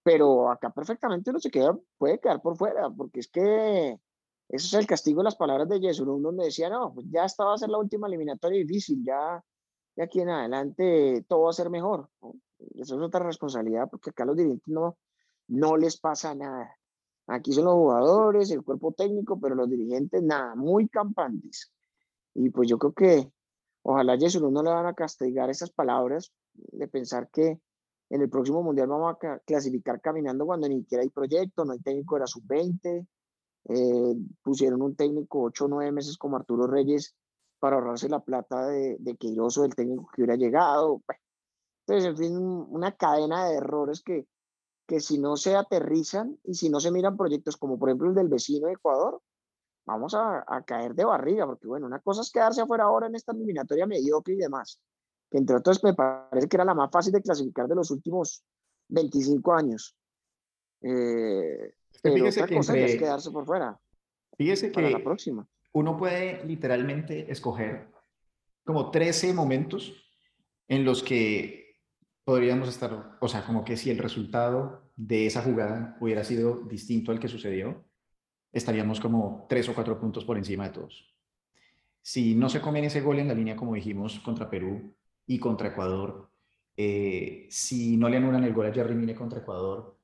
pero 0.03 0.49
acá 0.49 0.71
perfectamente 0.71 1.29
uno 1.29 1.39
se 1.39 1.51
queda, 1.51 1.77
puede 1.97 2.19
quedar 2.19 2.41
por 2.41 2.57
fuera, 2.57 2.89
porque 2.89 3.19
es 3.19 3.27
que 3.27 3.99
eso 4.49 4.67
es 4.67 4.73
el 4.73 4.87
castigo 4.87 5.19
de 5.19 5.25
las 5.25 5.35
palabras 5.35 5.69
de 5.69 5.79
Jesús, 5.79 6.05
donde 6.05 6.45
decía, 6.45 6.69
no, 6.69 6.93
pues 6.93 7.05
ya 7.09 7.25
esta 7.25 7.45
va 7.45 7.53
a 7.53 7.57
ser 7.57 7.69
la 7.69 7.77
última 7.77 8.07
eliminatoria 8.07 8.59
difícil, 8.59 9.03
ya 9.03 9.43
de 9.95 10.03
aquí 10.03 10.21
en 10.21 10.29
adelante 10.29 11.23
todo 11.27 11.43
va 11.43 11.49
a 11.51 11.53
ser 11.53 11.69
mejor. 11.69 12.09
Eso 12.75 12.95
es 12.95 13.01
otra 13.01 13.21
responsabilidad, 13.25 13.89
porque 13.89 14.09
acá 14.09 14.25
los 14.25 14.35
dirigentes 14.35 14.67
no, 14.67 14.97
no 15.47 15.77
les 15.77 15.99
pasa 15.99 16.33
nada. 16.33 16.75
Aquí 17.27 17.53
son 17.53 17.65
los 17.65 17.75
jugadores, 17.75 18.51
el 18.51 18.63
cuerpo 18.63 18.91
técnico, 18.91 19.39
pero 19.39 19.55
los 19.55 19.69
dirigentes 19.69 20.21
nada, 20.23 20.55
muy 20.55 20.87
campantes. 20.89 21.71
Y 22.35 22.49
pues 22.49 22.69
yo 22.69 22.77
creo 22.77 22.93
que 22.93 23.31
ojalá 23.83 24.13
a 24.13 24.17
Jesús 24.17 24.41
no 24.41 24.63
le 24.63 24.69
van 24.69 24.85
a 24.85 24.93
castigar 24.93 25.49
esas 25.49 25.71
palabras 25.71 26.31
de 26.53 26.87
pensar 26.87 27.29
que 27.29 27.59
en 28.09 28.21
el 28.21 28.29
próximo 28.29 28.61
mundial 28.61 28.87
vamos 28.87 29.15
a 29.21 29.39
clasificar 29.39 30.01
caminando 30.01 30.45
cuando 30.45 30.67
ni 30.67 30.79
siquiera 30.81 31.03
hay 31.03 31.09
proyecto, 31.09 31.65
no 31.65 31.73
hay 31.73 31.79
técnico 31.79 32.15
de 32.15 32.19
la 32.21 32.27
sub-20. 32.27 33.07
Eh, 33.69 34.15
pusieron 34.41 34.81
un 34.81 34.95
técnico 34.95 35.41
ocho 35.41 35.65
o 35.65 35.67
nueve 35.67 35.91
meses 35.91 36.17
como 36.17 36.35
Arturo 36.35 36.67
Reyes 36.67 37.15
para 37.59 37.77
ahorrarse 37.77 38.09
la 38.09 38.19
plata 38.19 38.67
de, 38.67 38.97
de 38.99 39.15
Queiroz 39.15 39.61
del 39.61 39.73
técnico 39.73 40.09
que 40.13 40.21
hubiera 40.21 40.35
llegado. 40.35 41.01
Entonces, 41.85 42.09
en 42.09 42.17
fin, 42.17 42.37
una 42.37 42.91
cadena 42.95 43.47
de 43.47 43.55
errores 43.55 44.03
que, 44.03 44.27
que 44.85 44.99
si 44.99 45.17
no 45.17 45.37
se 45.37 45.55
aterrizan 45.55 46.37
y 46.43 46.55
si 46.55 46.69
no 46.69 46.79
se 46.79 46.91
miran 46.91 47.17
proyectos 47.17 47.57
como 47.57 47.79
por 47.79 47.89
ejemplo 47.89 48.09
el 48.09 48.15
del 48.15 48.27
vecino 48.27 48.67
de 48.67 48.73
Ecuador, 48.73 49.21
vamos 49.85 50.13
a, 50.15 50.63
caer 50.65 50.93
de 50.93 51.05
barriga, 51.05 51.45
porque 51.45 51.67
bueno, 51.67 51.85
una 51.85 51.99
cosa 51.99 52.21
es 52.21 52.31
quedarse 52.31 52.61
afuera 52.61 52.85
ahora 52.85 53.07
en 53.07 53.15
esta 53.15 53.31
eliminatoria 53.31 53.85
mediocre 53.85 54.33
y 54.33 54.37
demás, 54.37 54.79
que 55.29 55.37
entre 55.37 55.55
otros 55.55 55.83
me 55.83 55.93
parece 55.93 56.47
que 56.47 56.57
era 56.57 56.65
la 56.65 56.73
más 56.73 56.89
fácil 56.91 57.11
de 57.11 57.21
clasificar 57.21 57.67
de 57.67 57.75
los 57.75 57.91
últimos 57.91 58.43
25 58.89 59.53
años. 59.53 59.95
Eh, 60.81 61.73
pero 62.01 62.27
otra 62.27 62.47
cosa 62.47 62.77
es 62.77 62.95
quedarse 62.97 63.31
por 63.31 63.45
fuera. 63.45 63.79
Fíjese 64.37 64.71
que 64.71 64.81
la 64.81 65.03
próxima. 65.03 65.47
uno 65.73 65.97
puede 65.97 66.43
literalmente 66.45 67.31
escoger 67.31 67.91
como 68.65 68.91
13 68.91 69.33
momentos 69.33 69.93
en 70.67 70.85
los 70.85 71.03
que 71.03 71.63
podríamos 72.23 72.69
estar, 72.69 73.17
o 73.19 73.27
sea, 73.27 73.45
como 73.45 73.63
que 73.63 73.77
si 73.77 73.89
el 73.89 73.97
resultado 73.97 74.91
de 74.95 75.25
esa 75.25 75.41
jugada 75.41 75.97
hubiera 75.99 76.23
sido 76.23 76.61
distinto 76.61 77.11
al 77.11 77.19
que 77.19 77.27
sucedió, 77.27 77.83
estaríamos 78.53 78.99
como 78.99 79.47
tres 79.49 79.67
o 79.67 79.73
cuatro 79.73 79.99
puntos 79.99 80.23
por 80.23 80.37
encima 80.37 80.65
de 80.65 80.69
todos. 80.69 81.13
Si 82.01 82.35
no 82.35 82.49
se 82.49 82.61
comen 82.61 82.85
ese 82.85 83.01
gol 83.01 83.19
en 83.19 83.27
la 83.27 83.33
línea, 83.33 83.55
como 83.55 83.73
dijimos, 83.73 84.19
contra 84.19 84.49
Perú 84.49 84.93
y 85.25 85.39
contra 85.39 85.69
Ecuador, 85.69 86.29
eh, 86.77 87.47
si 87.49 87.97
no 87.97 88.09
le 88.09 88.17
anulan 88.17 88.43
el 88.43 88.53
gol 88.53 88.67
a 88.67 88.73
Jerry 88.73 88.93
Mine 88.93 89.15
contra 89.15 89.39
Ecuador, 89.39 89.97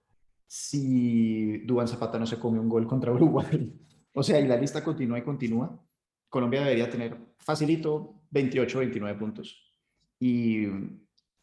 si 0.48 1.60
Dubán 1.60 1.88
Zapata 1.88 2.18
no 2.18 2.26
se 2.26 2.40
come 2.40 2.60
un 2.60 2.70
gol 2.70 2.88
contra 2.88 3.12
Uruguay, 3.14 3.72
o 4.14 4.24
sea, 4.24 4.40
y 4.40 4.48
la 4.48 4.58
lista 4.58 4.84
continúa 4.84 5.20
y 5.20 5.24
continúa, 5.24 5.80
Colombia 6.28 6.62
debería 6.62 6.90
tener 6.90 7.18
facilito 7.38 8.16
28, 8.32 8.80
29 8.80 9.20
puntos. 9.20 9.76
Y, 10.20 10.66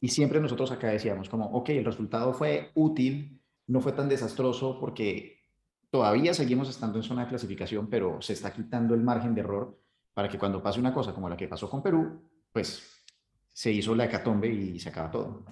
y 0.01 0.09
siempre 0.09 0.41
nosotros 0.41 0.71
acá 0.73 0.89
decíamos 0.89 1.29
como, 1.29 1.47
ok, 1.47 1.71
el 1.71 1.85
resultado 1.85 2.33
fue 2.35 2.71
útil, 2.75 3.41
no 3.67 3.81
fue 3.81 3.93
tan 3.93 4.09
desastroso 4.09 4.79
porque 4.81 5.36
todavía 5.97 6.34
seguimos 6.34 6.68
estando 6.68 6.99
en 6.99 7.05
zona 7.05 7.22
de 7.22 7.28
clasificación, 7.30 7.88
pero 7.88 8.20
se 8.20 8.34
está 8.34 8.53
quitando 8.53 8.94
el 8.94 9.01
margen 9.01 9.34
de 9.34 9.40
error 9.40 9.80
para 10.12 10.28
que 10.28 10.38
cuando 10.38 10.62
pase 10.62 10.78
una 10.78 10.92
cosa 10.92 11.14
como 11.14 11.26
la 11.26 11.38
que 11.38 11.49
pasó 11.49 11.70
con 11.70 11.82
Perú, 11.82 12.20
pues 12.53 13.03
se 13.49 13.72
hizo 13.72 13.94
la 13.94 14.05
hecatombe 14.05 14.47
y 14.47 14.78
se 14.78 14.90
acaba 14.90 15.11
todo. 15.11 15.42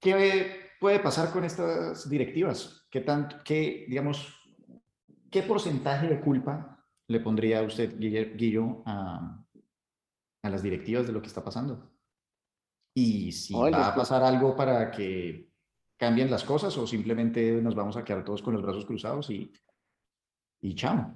¿Qué 0.00 0.70
puede 0.80 1.00
pasar 1.00 1.30
con 1.32 1.44
estas 1.44 2.08
directivas? 2.08 2.86
¿Qué 2.90 3.02
tanto, 3.02 3.36
qué, 3.44 3.84
digamos, 3.86 4.34
qué 5.30 5.42
porcentaje 5.42 6.08
de 6.08 6.20
culpa 6.22 6.82
le 7.06 7.20
pondría 7.20 7.60
usted, 7.60 7.98
Guillo, 7.98 8.82
a, 8.86 9.44
a 10.42 10.48
las 10.48 10.62
directivas 10.62 11.06
de 11.06 11.12
lo 11.12 11.20
que 11.20 11.28
está 11.28 11.44
pasando? 11.44 11.92
Y 12.94 13.32
si 13.32 13.52
va 13.52 13.88
a 13.88 13.94
pasar 13.94 14.22
algo 14.22 14.56
para 14.56 14.90
que 14.90 15.49
cambien 16.00 16.30
las 16.30 16.44
cosas 16.44 16.74
o 16.78 16.86
simplemente 16.86 17.60
nos 17.60 17.74
vamos 17.74 17.94
a 17.98 18.02
quedar 18.02 18.24
todos 18.24 18.40
con 18.40 18.54
los 18.54 18.62
brazos 18.62 18.86
cruzados 18.86 19.28
y, 19.28 19.52
y 20.62 20.74
chao. 20.74 21.14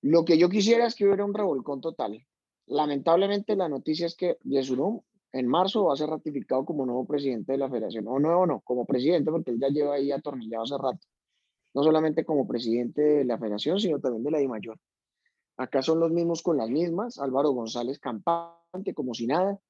Lo 0.00 0.24
que 0.24 0.38
yo 0.38 0.48
quisiera 0.48 0.86
es 0.86 0.94
que 0.94 1.04
hubiera 1.04 1.26
un 1.26 1.34
revolcón 1.34 1.82
total. 1.82 2.26
Lamentablemente 2.68 3.56
la 3.56 3.68
noticia 3.68 4.06
es 4.06 4.16
que 4.16 4.38
Yesurum 4.44 5.02
en 5.32 5.48
marzo 5.48 5.84
va 5.84 5.92
a 5.92 5.96
ser 5.98 6.08
ratificado 6.08 6.64
como 6.64 6.86
nuevo 6.86 7.06
presidente 7.06 7.52
de 7.52 7.58
la 7.58 7.68
federación. 7.68 8.08
O 8.08 8.18
nuevo 8.18 8.46
no, 8.46 8.60
como 8.60 8.86
presidente, 8.86 9.30
porque 9.30 9.50
él 9.50 9.60
ya 9.60 9.68
lleva 9.68 9.96
ahí 9.96 10.10
atornillado 10.10 10.64
hace 10.64 10.78
rato. 10.78 11.06
No 11.74 11.82
solamente 11.82 12.24
como 12.24 12.48
presidente 12.48 13.02
de 13.02 13.24
la 13.26 13.36
federación, 13.36 13.80
sino 13.80 14.00
también 14.00 14.24
de 14.24 14.30
la 14.30 14.48
mayor 14.48 14.78
Acá 15.58 15.82
son 15.82 16.00
los 16.00 16.10
mismos 16.10 16.42
con 16.42 16.56
las 16.56 16.70
mismas. 16.70 17.18
Álvaro 17.18 17.50
González 17.50 17.98
campante, 17.98 18.94
como 18.94 19.12
si 19.12 19.26
nada 19.26 19.60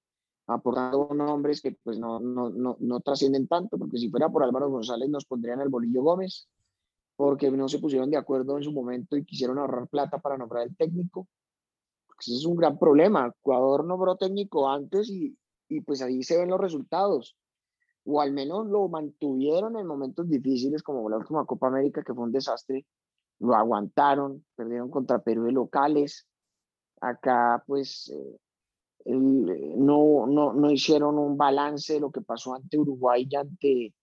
aportando 0.46 1.08
nombres 1.14 1.60
que 1.60 1.76
pues 1.82 1.98
no, 1.98 2.20
no, 2.20 2.50
no, 2.50 2.76
no 2.80 3.00
trascienden 3.00 3.46
tanto, 3.46 3.78
porque 3.78 3.98
si 3.98 4.10
fuera 4.10 4.28
por 4.28 4.42
Álvaro 4.42 4.70
González 4.70 5.08
nos 5.08 5.24
pondrían 5.24 5.60
el 5.60 5.68
Bolillo 5.68 6.02
Gómez, 6.02 6.48
porque 7.16 7.50
no 7.50 7.68
se 7.68 7.78
pusieron 7.78 8.10
de 8.10 8.16
acuerdo 8.16 8.56
en 8.56 8.64
su 8.64 8.72
momento 8.72 9.16
y 9.16 9.24
quisieron 9.24 9.58
ahorrar 9.58 9.88
plata 9.88 10.18
para 10.18 10.36
nombrar 10.36 10.66
el 10.66 10.76
técnico. 10.76 11.28
Ese 12.18 12.36
es 12.36 12.46
un 12.46 12.56
gran 12.56 12.78
problema. 12.78 13.26
Ecuador 13.26 13.84
nombró 13.84 14.16
técnico 14.16 14.68
antes 14.68 15.10
y, 15.10 15.36
y 15.68 15.80
pues 15.80 16.02
ahí 16.02 16.22
se 16.22 16.38
ven 16.38 16.50
los 16.50 16.60
resultados. 16.60 17.36
O 18.04 18.20
al 18.20 18.32
menos 18.32 18.66
lo 18.66 18.88
mantuvieron 18.88 19.76
en 19.76 19.86
momentos 19.86 20.28
difíciles, 20.28 20.82
como 20.82 21.08
la 21.08 21.18
última 21.18 21.44
Copa 21.44 21.68
América, 21.68 22.02
que 22.02 22.14
fue 22.14 22.24
un 22.24 22.32
desastre. 22.32 22.86
Lo 23.38 23.54
aguantaron, 23.54 24.44
perdieron 24.54 24.90
contra 24.90 25.20
Perú 25.20 25.44
de 25.44 25.52
locales. 25.52 26.26
Acá, 27.00 27.62
pues, 27.66 28.10
eh, 28.14 28.38
no, 29.04 30.26
no, 30.26 30.52
no 30.52 30.70
hicieron 30.70 31.18
un 31.18 31.36
balance 31.36 31.94
de 31.94 32.00
lo 32.00 32.10
que 32.10 32.20
pasó 32.20 32.54
ante 32.54 32.78
Uruguay 32.78 33.26
y 33.28 33.36
ante 33.36 33.94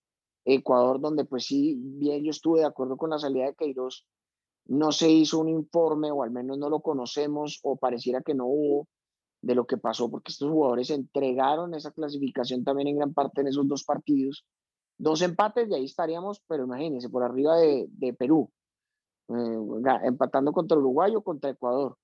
Ecuador, 0.45 1.00
donde 1.00 1.26
pues 1.26 1.45
sí, 1.45 1.76
bien 1.78 2.24
yo 2.24 2.32
estuve 2.32 2.60
de 2.60 2.66
acuerdo 2.66 2.97
con 2.97 3.10
la 3.10 3.20
salida 3.20 3.45
de 3.45 3.56
Queiroz, 3.56 4.06
no 4.66 4.91
se 4.91 5.10
hizo 5.10 5.39
un 5.39 5.50
informe 5.50 6.12
o 6.12 6.24
al 6.24 6.32
menos 6.32 6.58
no 6.58 6.70
lo 6.70 6.82
conocemos 6.82 7.60
o 7.64 7.78
pareciera 7.78 8.22
que 8.22 8.36
no 8.36 8.45
hubo 8.45 8.88
de 9.41 9.56
lo 9.56 9.66
que 9.66 9.78
pasó 9.78 10.10
porque 10.10 10.32
estos 10.32 10.52
jugadores 10.52 10.89
entregaron 10.89 11.74
esa 11.74 11.91
clasificación 11.91 12.64
también 12.64 12.89
en 12.89 12.97
gran 12.97 13.14
parte 13.14 13.41
en 13.41 13.47
esos 13.47 13.68
dos 13.68 13.84
partidos. 13.84 14.45
Dos 14.97 15.22
empates 15.22 15.70
y 15.70 15.74
ahí 15.74 15.86
estaríamos, 15.86 16.41
pero 16.45 16.66
imagínense, 16.66 17.10
por 17.10 17.24
arriba 17.24 17.56
de, 17.58 17.88
de 17.89 18.14
Perú, 18.14 18.52
eh, 19.30 19.58
empatando 20.04 20.52
contra 20.52 20.78
Uruguay 20.78 21.16
o 21.16 21.22
contra 21.22 21.52
Ecuador 21.52 21.97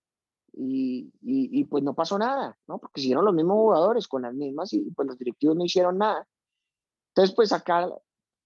y, 0.57 1.11
y, 1.21 1.63
pues 1.65 1.83
no 1.83 1.93
pasó 1.93 2.17
nada, 2.17 2.57
¿no? 2.67 2.77
Porque 2.77 3.01
siguieron 3.01 3.25
los 3.25 3.33
mismos 3.33 3.55
jugadores 3.55 4.07
con 4.07 4.21
las 4.21 4.33
mismas 4.33 4.73
y 4.73 4.89
pues 4.91 5.07
los 5.07 5.17
directivos 5.17 5.55
no 5.55 5.65
hicieron 5.65 5.97
nada. 5.97 6.27
Entonces, 7.09 7.35
pues 7.35 7.51
acá 7.51 7.89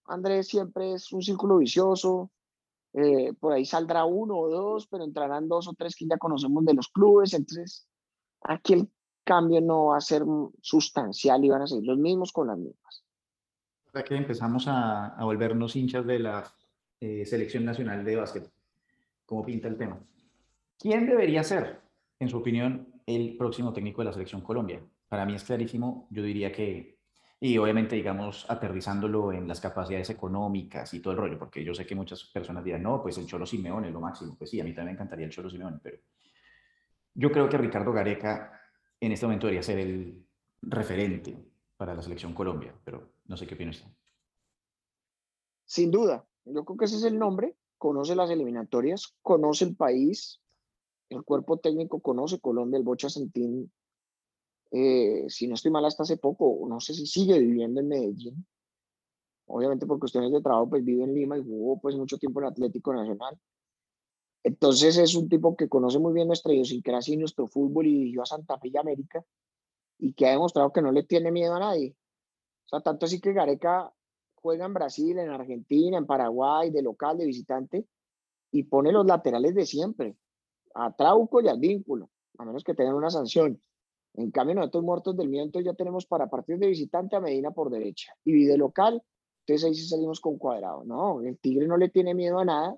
Andrés 0.05 0.47
siempre 0.47 0.93
es 0.93 1.11
un 1.11 1.21
círculo 1.21 1.57
vicioso, 1.57 2.31
eh, 2.93 3.33
por 3.39 3.53
ahí 3.53 3.65
saldrá 3.65 4.05
uno 4.05 4.37
o 4.37 4.49
dos, 4.49 4.87
pero 4.87 5.03
entrarán 5.03 5.47
dos 5.47 5.67
o 5.67 5.73
tres 5.73 5.95
que 5.95 6.07
ya 6.07 6.17
conocemos 6.17 6.65
de 6.65 6.73
los 6.73 6.87
clubes, 6.87 7.33
entonces 7.33 7.87
aquí 8.41 8.73
el 8.73 8.91
cambio 9.23 9.61
no 9.61 9.85
va 9.87 9.97
a 9.97 10.01
ser 10.01 10.23
sustancial 10.61 11.45
y 11.45 11.49
van 11.49 11.61
a 11.61 11.67
ser 11.67 11.83
los 11.83 11.97
mismos 11.97 12.31
con 12.31 12.47
las 12.47 12.57
mismas. 12.57 13.03
que 14.05 14.15
empezamos 14.15 14.67
a, 14.67 15.07
a 15.07 15.23
volvernos 15.25 15.75
hinchas 15.75 16.05
de 16.05 16.19
la 16.19 16.51
eh, 16.99 17.25
selección 17.25 17.63
nacional 17.63 18.03
de 18.03 18.15
básquet. 18.15 18.51
¿Cómo 19.25 19.45
pinta 19.45 19.67
el 19.67 19.77
tema? 19.77 19.99
¿Quién 20.79 21.05
debería 21.05 21.43
ser, 21.43 21.79
en 22.19 22.29
su 22.29 22.37
opinión, 22.37 23.01
el 23.05 23.37
próximo 23.37 23.73
técnico 23.73 24.01
de 24.01 24.05
la 24.05 24.13
selección 24.13 24.41
Colombia? 24.41 24.81
Para 25.07 25.25
mí 25.25 25.35
es 25.35 25.43
clarísimo, 25.43 26.07
yo 26.11 26.21
diría 26.21 26.51
que, 26.51 26.99
y 27.39 27.57
obviamente, 27.57 27.95
digamos, 27.95 28.45
aterrizándolo 28.49 29.31
en 29.31 29.47
las 29.47 29.61
capacidades 29.61 30.09
económicas 30.09 30.93
y 30.93 30.99
todo 30.99 31.13
el 31.13 31.19
rollo, 31.19 31.39
porque 31.39 31.63
yo 31.63 31.73
sé 31.73 31.85
que 31.87 31.95
muchas 31.95 32.25
personas 32.25 32.63
dirán, 32.63 32.83
no, 32.83 33.01
pues 33.01 33.17
el 33.17 33.25
Cholo 33.25 33.45
Simeone 33.45 33.87
es 33.87 33.93
lo 33.93 34.01
máximo. 34.01 34.35
Pues 34.37 34.49
sí, 34.49 34.59
a 34.59 34.63
mí 34.63 34.73
también 34.73 34.87
me 34.87 34.91
encantaría 34.93 35.25
el 35.25 35.31
Cholo 35.31 35.49
Simeone, 35.49 35.79
pero 35.81 35.97
yo 37.13 37.31
creo 37.31 37.49
que 37.49 37.57
Ricardo 37.57 37.91
Gareca 37.91 38.61
en 38.99 39.11
este 39.11 39.25
momento 39.25 39.47
debería 39.47 39.63
ser 39.63 39.79
el 39.79 40.25
referente 40.61 41.37
para 41.77 41.95
la 41.95 42.01
selección 42.01 42.33
Colombia, 42.33 42.75
pero 42.83 43.13
no 43.27 43.37
sé 43.37 43.47
qué 43.47 43.55
opinas 43.55 43.77
usted. 43.77 43.91
Sin 45.65 45.91
duda, 45.91 46.25
yo 46.45 46.65
creo 46.65 46.77
que 46.77 46.85
ese 46.85 46.97
es 46.97 47.03
el 47.03 47.17
nombre, 47.17 47.55
conoce 47.77 48.15
las 48.15 48.29
eliminatorias, 48.29 49.15
conoce 49.21 49.65
el 49.65 49.75
país, 49.75 50.41
el 51.09 51.23
cuerpo 51.23 51.57
técnico 51.57 51.99
conoce 51.99 52.39
Colombia, 52.39 52.77
el 52.77 52.83
Bocha 52.83 53.09
Sentín, 53.09 53.71
eh, 54.71 55.25
si 55.27 55.47
no 55.47 55.55
estoy 55.55 55.71
mal 55.71 55.85
hasta 55.85 56.03
hace 56.03 56.17
poco, 56.17 56.65
no 56.67 56.79
sé 56.79 56.93
si 56.93 57.07
sigue 57.07 57.39
viviendo 57.39 57.79
en 57.79 57.87
Medellín, 57.87 58.45
obviamente 59.47 59.87
por 59.87 59.99
cuestiones 59.99 60.31
de 60.31 60.41
trabajo, 60.41 60.69
pues 60.69 60.85
vive 60.85 61.03
en 61.03 61.13
Lima 61.13 61.37
y 61.37 61.43
jugó 61.43 61.79
pues 61.79 61.95
mucho 61.95 62.17
tiempo 62.17 62.39
en 62.39 62.47
Atlético 62.47 62.93
Nacional. 62.93 63.37
Entonces 64.43 64.97
es 64.97 65.15
un 65.15 65.27
tipo 65.27 65.55
que 65.55 65.67
conoce 65.67 65.99
muy 65.99 66.13
bien 66.13 66.27
nuestra 66.27 66.53
idiosincrasia 66.53 67.13
y 67.13 67.17
nuestro 67.17 67.47
fútbol 67.47 67.87
y 67.87 67.93
dirigió 67.93 68.21
a 68.21 68.27
Santa 68.27 68.57
Fe 68.57 68.69
y 68.69 68.77
América 68.77 69.25
y 69.97 70.13
que 70.13 70.27
ha 70.27 70.31
demostrado 70.31 70.71
que 70.71 70.81
no 70.81 70.91
le 70.91 71.03
tiene 71.03 71.31
miedo 71.31 71.55
a 71.55 71.59
nadie. 71.59 71.95
O 72.65 72.69
sea, 72.69 72.81
tanto 72.81 73.05
así 73.05 73.19
que 73.19 73.33
Gareca 73.33 73.91
juega 74.35 74.65
en 74.65 74.73
Brasil, 74.73 75.17
en 75.17 75.29
Argentina, 75.29 75.97
en 75.97 76.05
Paraguay, 76.05 76.69
de 76.69 76.81
local, 76.81 77.17
de 77.17 77.25
visitante, 77.25 77.85
y 78.51 78.63
pone 78.63 78.91
los 78.91 79.05
laterales 79.05 79.53
de 79.55 79.65
siempre, 79.65 80.15
a 80.75 80.95
Trauco 80.95 81.41
y 81.41 81.47
al 81.47 81.59
vínculo, 81.59 82.09
a 82.37 82.45
menos 82.45 82.63
que 82.63 82.73
tengan 82.73 82.95
una 82.95 83.09
sanción. 83.09 83.61
En 84.15 84.31
cambio, 84.31 84.55
nosotros 84.55 84.83
muertos 84.83 85.15
del 85.15 85.29
miedo 85.29 85.59
ya 85.59 85.73
tenemos 85.73 86.05
para 86.05 86.29
partidos 86.29 86.61
de 86.61 86.67
visitante 86.67 87.15
a 87.15 87.19
Medina 87.19 87.51
por 87.51 87.69
derecha 87.69 88.13
y 88.25 88.45
de 88.45 88.57
local, 88.57 89.03
entonces 89.49 89.67
ahí 89.67 89.75
sí 89.75 89.87
salimos 89.87 90.19
con 90.19 90.37
cuadrado. 90.37 90.83
No, 90.83 91.21
el 91.21 91.39
Tigre 91.39 91.67
no 91.67 91.77
le 91.77 91.89
tiene 91.89 92.13
miedo 92.13 92.39
a 92.39 92.45
nada. 92.45 92.77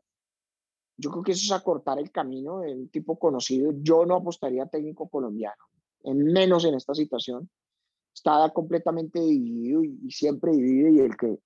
Yo 0.97 1.09
creo 1.11 1.23
que 1.23 1.31
eso 1.33 1.53
es 1.53 1.59
acortar 1.59 1.99
el 1.99 2.11
camino 2.11 2.59
de 2.59 2.73
un 2.73 2.89
tipo 2.89 3.17
conocido. 3.17 3.73
Yo 3.81 4.05
no 4.05 4.15
apostaría 4.15 4.63
a 4.63 4.69
técnico 4.69 5.09
colombiano, 5.09 5.63
en 6.03 6.23
menos 6.31 6.63
en 6.65 6.75
esta 6.75 6.93
situación. 6.93 7.49
Está 8.13 8.49
completamente 8.53 9.19
dividido 9.19 9.83
y, 9.83 10.11
siempre 10.11 10.51
dividido 10.51 10.89
y 10.89 10.99
el 10.99 11.17
que 11.17 11.39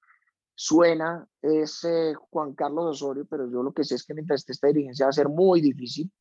suena 0.53 1.27
es 1.41 1.83
eh, 1.83 2.13
Juan 2.29 2.53
Carlos 2.53 2.85
Osorio, 2.85 3.25
pero 3.29 3.49
yo 3.49 3.63
lo 3.63 3.73
que 3.73 3.83
sé 3.83 3.95
es 3.95 4.05
que 4.05 4.13
mientras 4.13 4.41
esté 4.41 4.51
esta 4.51 4.67
dirigencia 4.67 5.05
va 5.05 5.09
a 5.09 5.13
ser 5.13 5.29
muy 5.29 5.61
difícil. 5.61 6.11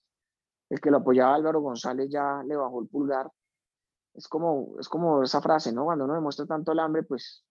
El 0.71 0.81
que 0.81 0.91
lo 0.91 0.99
apoyaba 0.99 1.35
Álvaro 1.35 1.61
González 1.61 2.09
ya 2.11 2.43
le 2.45 2.57
bajó 2.57 2.83
el 2.83 2.89
pulgar. 2.89 3.31
Es 4.15 4.29
como, 4.29 4.75
es 4.79 4.89
como 4.89 5.23
esa 5.23 5.41
frase, 5.41 5.73
¿no? 5.73 5.85
Cuando 5.85 6.05
uno 6.05 6.15
demuestra 6.15 6.47
tanto 6.47 6.73
el 6.73 6.79
hambre, 6.79 7.03
pues 7.03 7.45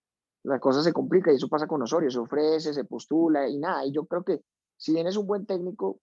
la 0.43 0.59
cosa 0.59 0.81
se 0.81 0.93
complica 0.93 1.31
y 1.31 1.35
eso 1.35 1.49
pasa 1.49 1.67
con 1.67 1.81
Osorio, 1.81 2.09
se 2.09 2.19
ofrece, 2.19 2.73
se 2.73 2.85
postula 2.85 3.47
y 3.47 3.57
nada. 3.57 3.85
Y 3.85 3.91
yo 3.91 4.05
creo 4.05 4.23
que 4.23 4.43
si 4.77 4.93
bien 4.93 5.07
es 5.07 5.17
un 5.17 5.27
buen 5.27 5.45
técnico, 5.45 5.99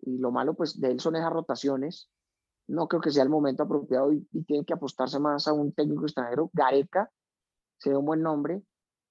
y 0.00 0.18
lo 0.18 0.30
malo 0.30 0.54
pues 0.54 0.80
de 0.80 0.90
él 0.90 1.00
son 1.00 1.16
esas 1.16 1.32
rotaciones, 1.32 2.10
no 2.66 2.88
creo 2.88 3.00
que 3.00 3.10
sea 3.10 3.22
el 3.22 3.30
momento 3.30 3.62
apropiado 3.62 4.12
y, 4.12 4.26
y 4.32 4.44
tiene 4.44 4.64
que 4.64 4.74
apostarse 4.74 5.18
más 5.18 5.48
a 5.48 5.52
un 5.52 5.72
técnico 5.72 6.04
extranjero. 6.04 6.50
Gareca 6.52 7.10
sería 7.78 7.98
un 7.98 8.06
buen 8.06 8.22
nombre, 8.22 8.62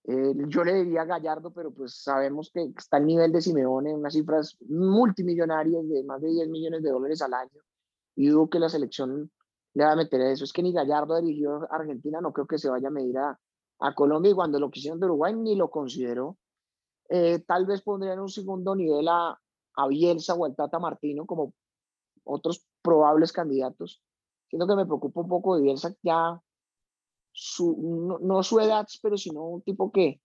eh, 0.06 0.34
yo 0.48 0.64
le 0.64 0.84
diría 0.84 1.04
a 1.04 1.06
Gallardo, 1.06 1.52
pero 1.52 1.72
pues 1.72 1.96
sabemos 2.02 2.52
que 2.54 2.74
está 2.78 2.98
al 2.98 3.06
nivel 3.06 3.32
de 3.32 3.42
Simeone, 3.42 3.94
unas 3.94 4.14
cifras 4.14 4.58
multimillonarias 4.68 5.88
de 5.88 6.04
más 6.04 6.22
de 6.22 6.30
10 6.30 6.50
millones 6.50 6.84
de 6.84 6.90
dólares 6.90 7.22
al 7.22 7.34
año. 7.34 7.62
Y 8.16 8.28
dudo 8.28 8.50
que 8.50 8.60
la 8.60 8.70
selección 8.70 9.32
le 9.74 9.86
va 9.86 9.94
a 9.94 9.96
meter 9.96 10.20
eso. 10.22 10.44
Es 10.44 10.52
que 10.52 10.62
ni 10.62 10.74
Gallardo 10.74 11.20
dirigió 11.22 11.64
a 11.72 11.76
Argentina, 11.78 12.20
no 12.22 12.34
creo 12.34 12.48
que 12.48 12.58
se 12.58 12.70
vaya 12.70 12.90
a 12.90 12.92
medir 12.92 13.18
a, 13.18 13.40
a 13.80 13.96
Colombia. 13.96 14.32
Y 14.32 14.36
cuando 14.36 14.60
lo 14.60 14.70
quisieron 14.70 15.00
de 15.00 15.06
Uruguay, 15.06 15.34
ni 15.36 15.56
lo 15.56 15.70
consideró. 15.70 16.38
Eh, 17.10 17.40
tal 17.40 17.66
vez 17.66 17.82
pondrían 17.82 18.20
un 18.20 18.30
segundo 18.30 18.76
nivel 18.76 19.08
a, 19.08 19.40
a 19.76 19.88
Bielsa 19.88 20.34
o 20.34 20.46
al 20.46 20.56
Tata 20.56 20.80
Martino 20.80 21.26
como 21.26 21.54
otros 22.26 22.66
probables 22.82 23.32
candidatos. 23.32 24.02
Siento 24.50 24.68
que 24.68 24.76
me 24.76 24.86
preocupa 24.86 25.22
un 25.22 25.30
poco 25.30 25.56
de 25.56 25.64
Bielsa 25.64 25.96
ya 26.02 26.42
su, 27.34 28.20
no, 28.22 28.44
su 28.44 28.60
edad, 28.60 28.88
pero 29.02 29.18
sino 29.18 29.44
un 29.44 29.62
tipo 29.62 29.92
que, 29.92 30.22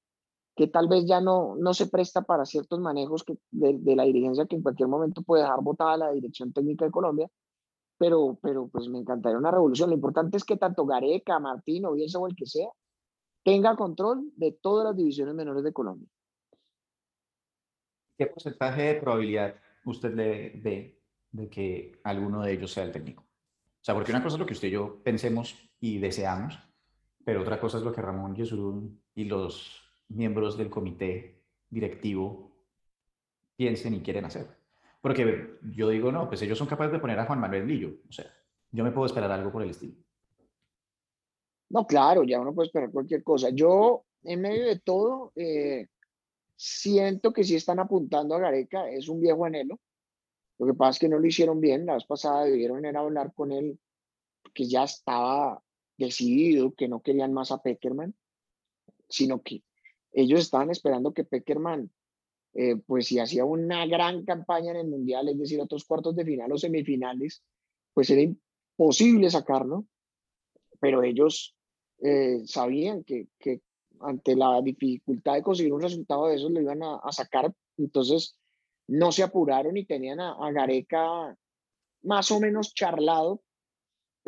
que 0.55 0.69
tal 0.69 0.89
vez 0.89 1.07
ya 1.07 1.21
no, 1.21 1.57
no 1.57 1.75
se 1.75 1.87
presta 1.87 2.23
para 2.23 2.45
ciertos 2.45 2.79
manejos 2.81 3.25
que, 3.25 3.39
de, 3.51 3.97
la 3.97 4.05
dirigencia 4.05 4.47
que 4.47 4.57
en 4.57 4.63
cualquier 4.63 4.89
momento 4.89 5.23
puede 5.23 5.43
dejar 5.43 5.63
votada 5.63 5.97
la 5.97 6.13
dirección 6.13 6.53
técnica 6.53 6.85
de 6.85 6.91
Colombia, 6.91 7.31
pero, 7.97 8.39
pero 8.43 8.69
pues 8.69 8.89
me 8.89 8.99
encantaría 8.99 9.39
una 9.39 9.51
revolución. 9.51 9.91
Lo 9.91 9.97
importante 9.97 10.37
es 10.37 10.45
que 10.45 10.57
tanto 10.57 10.87
Gareca, 10.87 11.39
Martino, 11.39 11.93
Bielsa 11.93 12.19
o 12.19 12.29
el 12.29 12.37
que 12.37 12.47
sea, 12.47 12.69
tenga 13.43 13.77
control 13.77 14.31
de 14.37 14.53
todas 14.53 14.85
las 14.85 14.97
divisiones 14.97 15.35
menores 15.35 15.65
de 15.65 15.73
Colombia. 15.73 16.09
¿Qué 18.19 18.27
porcentaje 18.27 18.83
de 18.83 18.95
probabilidad 19.01 19.55
usted 19.85 20.13
le 20.13 20.51
ve 20.61 21.01
de 21.31 21.49
que 21.49 22.01
alguno 22.05 22.43
de 22.43 22.53
ellos 22.53 22.73
sea 22.73 22.85
el 22.85 22.93
técnico? 22.93 23.23
O 23.23 23.85
sea, 23.85 23.95
porque 23.95 24.11
una 24.11 24.23
cosa 24.23 24.35
es 24.35 24.41
lo 24.41 24.47
que 24.47 24.55
usted 24.55 24.69
y 24.69 24.73
yo 24.73 25.01
pensemos 25.03 25.57
y 25.81 25.99
deseamos, 25.99 26.59
pero 27.29 27.43
otra 27.43 27.61
cosa 27.61 27.77
es 27.77 27.85
lo 27.85 27.93
que 27.93 28.01
Ramón 28.01 28.35
Yesurún 28.35 29.03
y 29.15 29.25
los 29.25 29.83
miembros 30.09 30.57
del 30.57 30.71
comité 30.71 31.43
directivo 31.69 32.51
piensen 33.55 33.93
y 33.93 34.01
quieren 34.01 34.25
hacer. 34.25 34.47
Porque 35.03 35.59
yo 35.75 35.91
digo, 35.91 36.11
no, 36.11 36.27
pues 36.27 36.41
ellos 36.41 36.57
son 36.57 36.69
capaces 36.69 36.91
de 36.91 37.01
poner 37.01 37.19
a 37.19 37.27
Juan 37.27 37.39
Manuel 37.39 37.67
Lillo. 37.67 37.91
O 38.09 38.13
sea, 38.13 38.25
yo 38.71 38.83
me 38.83 38.93
puedo 38.93 39.05
esperar 39.05 39.31
algo 39.31 39.53
por 39.53 39.63
el 39.63 39.69
estilo. 39.69 39.95
No, 41.69 41.87
claro, 41.87 42.25
ya 42.25 42.41
uno 42.41 42.55
puede 42.55 42.69
esperar 42.69 42.91
cualquier 42.91 43.23
cosa. 43.23 43.51
Yo, 43.51 44.07
en 44.23 44.41
medio 44.41 44.65
de 44.65 44.79
todo, 44.79 45.33
eh, 45.37 45.87
siento 46.57 47.35
que 47.35 47.45
si 47.45 47.57
están 47.57 47.79
apuntando 47.79 48.37
a 48.37 48.39
Gareca, 48.39 48.89
es 48.89 49.07
un 49.07 49.21
viejo 49.21 49.45
anhelo. 49.45 49.79
Lo 50.57 50.65
que 50.65 50.73
pasa 50.73 50.93
es 50.93 50.99
que 50.99 51.11
no 51.11 51.19
lo 51.19 51.27
hicieron 51.27 51.61
bien. 51.61 51.85
La 51.85 51.93
vez 51.93 52.07
pasada 52.07 52.45
debieron 52.45 52.87
era 52.87 53.01
hablar 53.01 53.35
con 53.35 53.53
él, 53.53 53.79
que 54.55 54.65
ya 54.65 54.85
estaba 54.85 55.63
decidido 55.99 56.73
que 56.75 56.89
no 56.89 57.01
querían 57.01 57.33
más 57.33 57.51
a 57.51 57.61
Peckerman, 57.61 58.15
sino 59.09 59.43
que 59.43 59.63
ellos 60.13 60.41
estaban 60.41 60.71
esperando 60.71 61.13
que 61.13 61.25
Peckerman, 61.25 61.91
eh, 62.55 62.77
pues 62.87 63.07
si 63.07 63.19
hacía 63.19 63.45
una 63.45 63.87
gran 63.87 64.25
campaña 64.25 64.71
en 64.71 64.79
el 64.79 64.89
Mundial, 64.89 65.29
es 65.29 65.39
decir, 65.39 65.61
otros 65.61 65.85
cuartos 65.85 66.17
de 66.17 66.25
final 66.25 66.51
o 66.53 66.59
semifinales, 66.59 67.43
pues 67.93 68.09
era 68.11 68.23
imposible 68.23 69.29
sacarlo, 69.31 69.87
pero 70.81 71.03
ellos 71.03 71.57
eh, 72.01 72.41
sabían 72.47 73.05
que, 73.05 73.29
ante 74.01 74.37
la 74.37 74.63
dificultad 74.63 75.35
de 75.35 75.43
conseguir 75.43 75.73
un 75.73 75.83
resultado 75.83 76.29
de 76.29 76.37
eso 76.37 76.49
lo 76.49 76.61
iban 76.61 76.81
a, 76.83 77.11
sacar, 77.11 77.53
entonces 77.77 78.39
no 78.87 79.11
se 79.11 79.25
apuraron 79.25 79.77
y 79.77 79.85
tenían 79.85 80.21
a 80.21 80.53
Gareca 80.53 81.37
más 82.03 82.31
o 82.31 82.39
menos 82.39 82.73
charlado 82.75 83.43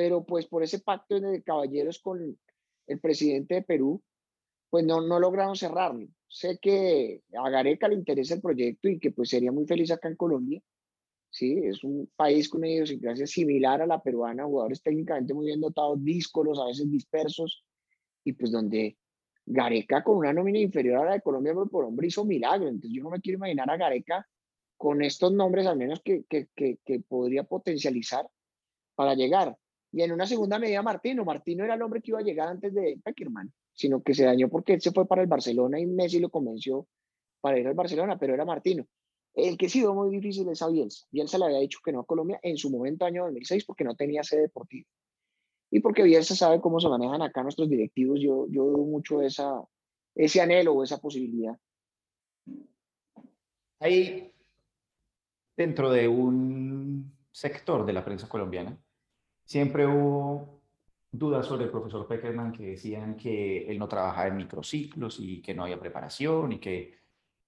pero 0.00 0.24
pues 0.24 0.46
por 0.46 0.62
ese 0.62 0.78
pacto 0.78 1.20
de 1.20 1.42
caballeros 1.42 1.98
con 1.98 2.38
el 2.86 3.00
presidente 3.00 3.56
de 3.56 3.62
Perú, 3.62 4.02
pues 4.70 4.82
no, 4.82 5.02
no 5.02 5.20
lograron 5.20 5.56
cerrarlo. 5.56 6.08
Sé 6.26 6.58
que 6.58 7.20
a 7.38 7.50
Gareca 7.50 7.86
le 7.86 7.96
interesa 7.96 8.32
el 8.32 8.40
proyecto 8.40 8.88
y 8.88 8.98
que 8.98 9.10
pues 9.10 9.28
sería 9.28 9.52
muy 9.52 9.66
feliz 9.66 9.90
acá 9.90 10.08
en 10.08 10.16
Colombia. 10.16 10.62
Sí, 11.28 11.60
es 11.62 11.84
un 11.84 12.10
país 12.16 12.48
con 12.48 12.60
una 12.60 12.70
idiosincrasia 12.70 13.26
similar 13.26 13.82
a 13.82 13.86
la 13.86 14.02
peruana, 14.02 14.46
jugadores 14.46 14.82
técnicamente 14.82 15.34
muy 15.34 15.44
bien 15.44 15.60
dotados, 15.60 16.02
díscolos, 16.02 16.58
a 16.58 16.64
veces 16.64 16.90
dispersos, 16.90 17.62
y 18.24 18.32
pues 18.32 18.52
donde 18.52 18.96
Gareca 19.44 20.02
con 20.02 20.16
una 20.16 20.32
nómina 20.32 20.60
inferior 20.60 20.96
a 20.96 21.04
la 21.04 21.12
de 21.12 21.20
Colombia 21.20 21.52
por, 21.70 21.84
hombre 21.84 22.06
hizo 22.06 22.24
milagro. 22.24 22.68
Entonces 22.68 22.90
yo 22.90 23.02
no 23.02 23.10
me 23.10 23.20
quiero 23.20 23.36
imaginar 23.36 23.68
a 23.68 23.76
Gareca 23.76 24.26
con 24.78 25.02
estos 25.02 25.30
nombres 25.30 25.66
al 25.66 25.76
menos 25.76 26.00
que, 26.02 26.24
que, 26.24 26.48
que 26.56 27.00
podría 27.06 27.44
potencializar 27.44 28.26
para 28.94 29.14
llegar. 29.14 29.58
Y 29.92 30.02
en 30.02 30.12
una 30.12 30.26
segunda 30.26 30.58
medida 30.58 30.82
Martino. 30.82 31.24
Martino 31.24 31.64
era 31.64 31.74
el 31.74 31.82
hombre 31.82 32.00
que 32.00 32.12
iba 32.12 32.20
a 32.20 32.22
llegar 32.22 32.48
antes 32.48 32.72
de 32.72 33.00
Peckerman, 33.02 33.52
sino 33.72 34.02
que 34.02 34.14
se 34.14 34.24
dañó 34.24 34.48
porque 34.48 34.74
él 34.74 34.80
se 34.80 34.92
fue 34.92 35.06
para 35.06 35.22
el 35.22 35.28
Barcelona 35.28 35.80
y 35.80 35.86
Messi 35.86 36.20
lo 36.20 36.30
convenció 36.30 36.86
para 37.40 37.58
ir 37.58 37.66
al 37.66 37.74
Barcelona, 37.74 38.18
pero 38.18 38.34
era 38.34 38.44
Martino. 38.44 38.86
El 39.34 39.56
que 39.56 39.68
sí 39.68 39.84
muy 39.86 40.10
difícil 40.10 40.48
es 40.48 40.62
a 40.62 40.68
Bielsa. 40.68 41.06
Bielsa 41.10 41.38
le 41.38 41.46
había 41.46 41.58
dicho 41.58 41.78
que 41.84 41.92
no 41.92 42.00
a 42.00 42.06
Colombia 42.06 42.38
en 42.42 42.56
su 42.56 42.70
momento, 42.70 43.04
año 43.04 43.24
2006, 43.24 43.64
porque 43.64 43.84
no 43.84 43.94
tenía 43.94 44.22
sede 44.22 44.42
deportiva. 44.42 44.86
Y 45.70 45.80
porque 45.80 46.02
Bielsa 46.02 46.34
sabe 46.34 46.60
cómo 46.60 46.80
se 46.80 46.88
manejan 46.88 47.22
acá 47.22 47.42
nuestros 47.42 47.68
directivos, 47.68 48.18
yo, 48.20 48.46
yo 48.50 48.64
dudo 48.64 48.84
mucho 48.84 49.22
esa, 49.22 49.62
ese 50.14 50.40
anhelo 50.40 50.74
o 50.74 50.82
esa 50.82 50.98
posibilidad. 50.98 51.56
Hay 53.78 54.32
dentro 55.56 55.90
de 55.90 56.08
un 56.08 57.16
sector 57.30 57.86
de 57.86 57.92
la 57.92 58.04
prensa 58.04 58.28
colombiana 58.28 58.76
Siempre 59.50 59.84
hubo 59.84 60.60
dudas 61.10 61.44
sobre 61.44 61.64
el 61.64 61.72
profesor 61.72 62.06
Peckerman 62.06 62.52
que 62.52 62.68
decían 62.68 63.16
que 63.16 63.66
él 63.68 63.80
no 63.80 63.88
trabajaba 63.88 64.28
en 64.28 64.36
microciclos 64.36 65.18
y 65.18 65.42
que 65.42 65.54
no 65.54 65.64
había 65.64 65.80
preparación 65.80 66.52
y 66.52 66.60
que, 66.60 66.94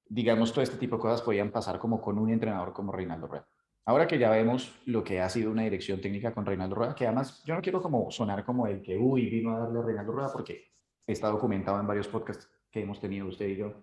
digamos, 0.08 0.50
todo 0.50 0.62
este 0.62 0.78
tipo 0.78 0.96
de 0.96 1.02
cosas 1.02 1.22
podían 1.22 1.52
pasar 1.52 1.78
como 1.78 2.00
con 2.00 2.18
un 2.18 2.30
entrenador 2.30 2.72
como 2.72 2.90
Reinaldo 2.90 3.28
Rueda. 3.28 3.46
ahora 3.84 4.08
que 4.08 4.18
ya 4.18 4.30
vemos 4.30 4.74
lo 4.86 5.04
que 5.04 5.20
ha 5.20 5.28
sido 5.28 5.52
una 5.52 5.62
dirección 5.62 6.00
técnica 6.00 6.34
con 6.34 6.44
Reinaldo 6.44 6.74
Rueda, 6.74 6.96
que 6.96 7.06
además 7.06 7.40
yo 7.44 7.54
no 7.54 7.62
quiero 7.62 7.80
como 7.80 8.10
sonar 8.10 8.44
como 8.44 8.66
el 8.66 8.82
que, 8.82 8.98
uy, 8.98 9.30
vino 9.30 9.54
a 9.54 9.60
darle 9.60 9.78
a 9.78 9.82
Reinaldo 9.82 10.10
Rueda, 10.10 10.32
porque 10.32 10.72
está 11.06 11.28
documentado 11.28 11.78
en 11.78 11.86
varios 11.86 12.08
podcasts 12.08 12.50
que 12.68 12.80
hemos 12.80 12.98
tenido 12.98 13.28
usted 13.28 13.46
y 13.46 13.58
yo, 13.58 13.74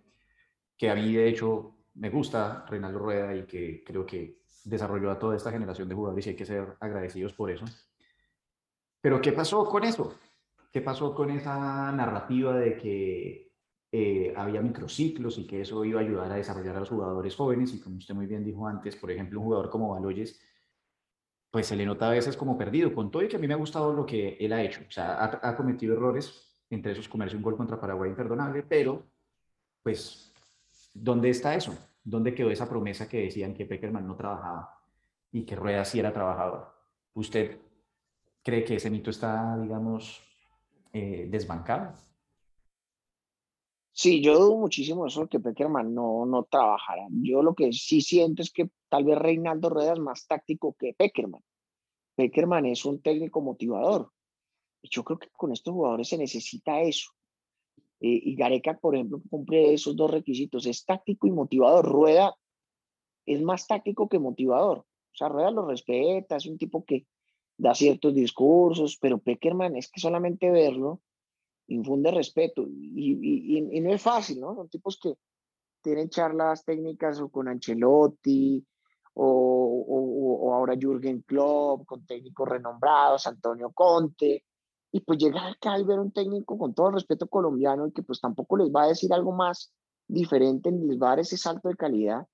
que 0.77 0.89
a 0.89 0.95
mí 0.95 1.13
de 1.13 1.29
hecho 1.29 1.73
me 1.93 2.09
gusta 2.09 2.65
Reinaldo 2.67 2.99
Rueda 2.99 3.33
y 3.33 3.45
que 3.45 3.81
creo 3.81 4.05
que 4.05 4.41
desarrolló 4.65 5.09
a 5.09 5.17
toda 5.17 5.37
esta 5.37 5.51
generación 5.51 5.87
de 5.87 5.95
jugadores 5.95 6.27
y 6.27 6.31
hay 6.31 6.35
que 6.35 6.45
ser 6.45 6.75
agradecidos 6.81 7.31
por 7.31 7.49
eso. 7.49 7.63
Pero 9.01 9.21
¿qué 9.21 9.31
pasó 9.31 9.65
con 9.65 9.83
eso? 9.83 10.15
¿Qué 10.71 10.81
pasó 10.81 11.15
con 11.15 11.31
esa 11.31 11.91
narrativa 11.91 12.55
de 12.57 12.77
que 12.77 13.51
eh, 13.91 14.33
había 14.35 14.61
microciclos 14.61 15.37
y 15.37 15.47
que 15.47 15.61
eso 15.61 15.83
iba 15.85 15.99
a 15.99 16.03
ayudar 16.03 16.31
a 16.31 16.35
desarrollar 16.35 16.75
a 16.75 16.79
los 16.81 16.89
jugadores 16.89 17.35
jóvenes? 17.35 17.73
Y 17.73 17.79
como 17.79 17.97
usted 17.97 18.13
muy 18.13 18.27
bien 18.27 18.43
dijo 18.43 18.67
antes, 18.67 18.95
por 18.95 19.11
ejemplo, 19.11 19.39
un 19.39 19.45
jugador 19.45 19.69
como 19.69 19.89
Baloyes, 19.89 20.39
pues 21.51 21.67
se 21.67 21.75
le 21.75 21.85
nota 21.85 22.07
a 22.07 22.11
veces 22.11 22.37
como 22.37 22.57
perdido, 22.57 22.93
con 22.93 23.09
todo 23.09 23.23
y 23.23 23.27
que 23.27 23.37
a 23.37 23.39
mí 23.39 23.47
me 23.47 23.53
ha 23.53 23.57
gustado 23.57 23.93
lo 23.93 24.05
que 24.05 24.37
él 24.39 24.53
ha 24.53 24.61
hecho. 24.61 24.81
O 24.87 24.91
sea, 24.91 25.39
ha, 25.41 25.55
cometido 25.55 25.95
errores, 25.95 26.63
entre 26.69 26.91
esos 26.91 27.09
comerse 27.09 27.35
un 27.35 27.41
gol 27.41 27.57
contra 27.57 27.79
Paraguay 27.79 28.09
imperdonable, 28.09 28.63
pero 28.63 29.03
pues, 29.81 30.31
¿dónde 30.93 31.29
está 31.29 31.55
eso? 31.55 31.75
¿Dónde 32.03 32.35
quedó 32.35 32.51
esa 32.51 32.69
promesa 32.69 33.09
que 33.09 33.21
decían 33.23 33.53
que 33.53 33.65
Peckerman 33.65 34.05
no 34.05 34.15
trabajaba 34.15 34.79
y 35.31 35.43
que 35.45 35.55
Rueda 35.55 35.85
sí 35.85 35.99
era 35.99 36.13
trabajador? 36.13 36.71
¿Usted 37.13 37.59
cree 38.49 38.63
que 38.63 38.75
ese 38.75 38.89
mito 38.89 39.11
está, 39.11 39.57
digamos, 39.61 40.21
eh, 40.91 41.27
desbancado? 41.29 41.93
Sí, 43.91 44.21
yo 44.23 44.39
dudo 44.39 44.57
muchísimo 44.57 45.05
eso 45.05 45.27
que 45.27 45.39
Peckerman 45.39 45.93
no, 45.93 46.25
no 46.25 46.45
trabajara. 46.45 47.05
Yo 47.11 47.43
lo 47.43 47.53
que 47.53 47.71
sí 47.73 48.01
siento 48.01 48.41
es 48.41 48.51
que 48.51 48.69
tal 48.87 49.03
vez 49.03 49.17
Reinaldo 49.17 49.69
Rueda 49.69 49.93
es 49.93 49.99
más 49.99 50.25
táctico 50.25 50.75
que 50.79 50.93
Peckerman. 50.93 51.43
Peckerman 52.15 52.65
es 52.65 52.85
un 52.85 53.01
técnico 53.01 53.41
motivador. 53.41 54.11
Yo 54.83 55.03
creo 55.03 55.19
que 55.19 55.27
con 55.29 55.51
estos 55.51 55.73
jugadores 55.73 56.07
se 56.07 56.17
necesita 56.17 56.81
eso. 56.81 57.11
Eh, 57.99 58.21
y 58.23 58.35
Gareca, 58.35 58.77
por 58.77 58.95
ejemplo, 58.95 59.21
cumple 59.29 59.73
esos 59.73 59.95
dos 59.95 60.09
requisitos. 60.09 60.65
Es 60.65 60.85
táctico 60.85 61.27
y 61.27 61.31
motivador. 61.31 61.85
Rueda 61.85 62.33
es 63.25 63.41
más 63.41 63.67
táctico 63.67 64.07
que 64.07 64.17
motivador. 64.17 64.79
O 64.79 65.15
sea, 65.15 65.27
Rueda 65.27 65.51
lo 65.51 65.67
respeta, 65.67 66.37
es 66.37 66.45
un 66.45 66.57
tipo 66.57 66.85
que 66.85 67.05
da 67.59 67.75
ciertos 67.75 68.15
discursos, 68.15 68.97
pero 68.99 69.19
Peckerman 69.19 69.75
es 69.75 69.91
que 69.91 69.99
solamente 69.99 70.49
verlo 70.49 71.01
infunde 71.67 72.09
respeto. 72.09 72.65
Y, 72.67 73.67
y, 73.77 73.81
no 73.81 73.93
es 73.93 74.01
fácil, 74.01 74.39
¿no? 74.39 74.55
Son 74.55 74.69
tipos 74.69 74.97
que 74.99 75.13
tienen 75.81 76.09
charlas 76.09 76.63
técnicas 76.63 77.19
o 77.19 77.29
con 77.29 77.47
Ancelotti, 77.47 78.65
o, 79.13 79.85
o, 79.87 80.53
ahora 80.53 80.77
Jürgen 80.79 81.21
Klopp, 81.21 81.85
con 81.85 82.05
técnicos 82.05 82.47
renombrados, 82.47 83.27
Antonio 83.27 83.71
Conte, 83.71 84.45
y 84.91 85.01
pues 85.01 85.19
llegar 85.19 85.51
acá 85.51 85.77
y 85.77 85.83
ver 85.83 85.99
un 85.99 86.11
técnico 86.11 86.57
con 86.57 86.73
todo 86.73 86.91
respeto 86.91 87.27
colombiano 87.27 87.87
y 87.87 87.91
que 87.91 88.01
pues 88.01 88.21
tampoco 88.21 88.57
les 88.57 88.69
va 88.69 88.83
a 88.83 88.87
decir 88.87 89.13
algo 89.13 89.33
más 89.33 89.71
diferente, 90.07 90.71
ni 90.71 90.87
les 90.87 90.97
va 90.97 91.15
ese 91.15 91.37
salto 91.37 91.67
de 91.67 91.75
calidad, 91.75 92.25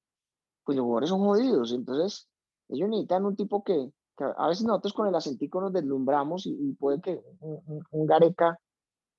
pues 0.63 0.77
los 0.77 0.83
jugadores 0.83 1.09
son 1.09 1.19
jodidos. 1.19 1.73
Entonces, 1.73 2.29
ellos 2.69 2.89
necesitan 2.89 3.25
un 3.25 3.35
tipo 3.35 3.63
que, 3.63 3.91
a 4.19 4.47
veces 4.47 4.65
nosotros 4.65 4.93
con 4.93 5.07
el 5.07 5.15
acentico 5.15 5.61
nos 5.61 5.73
deslumbramos 5.73 6.45
y, 6.45 6.73
puede 6.73 7.01
que 7.01 7.21
un, 7.39 8.05
Gareca 8.05 8.57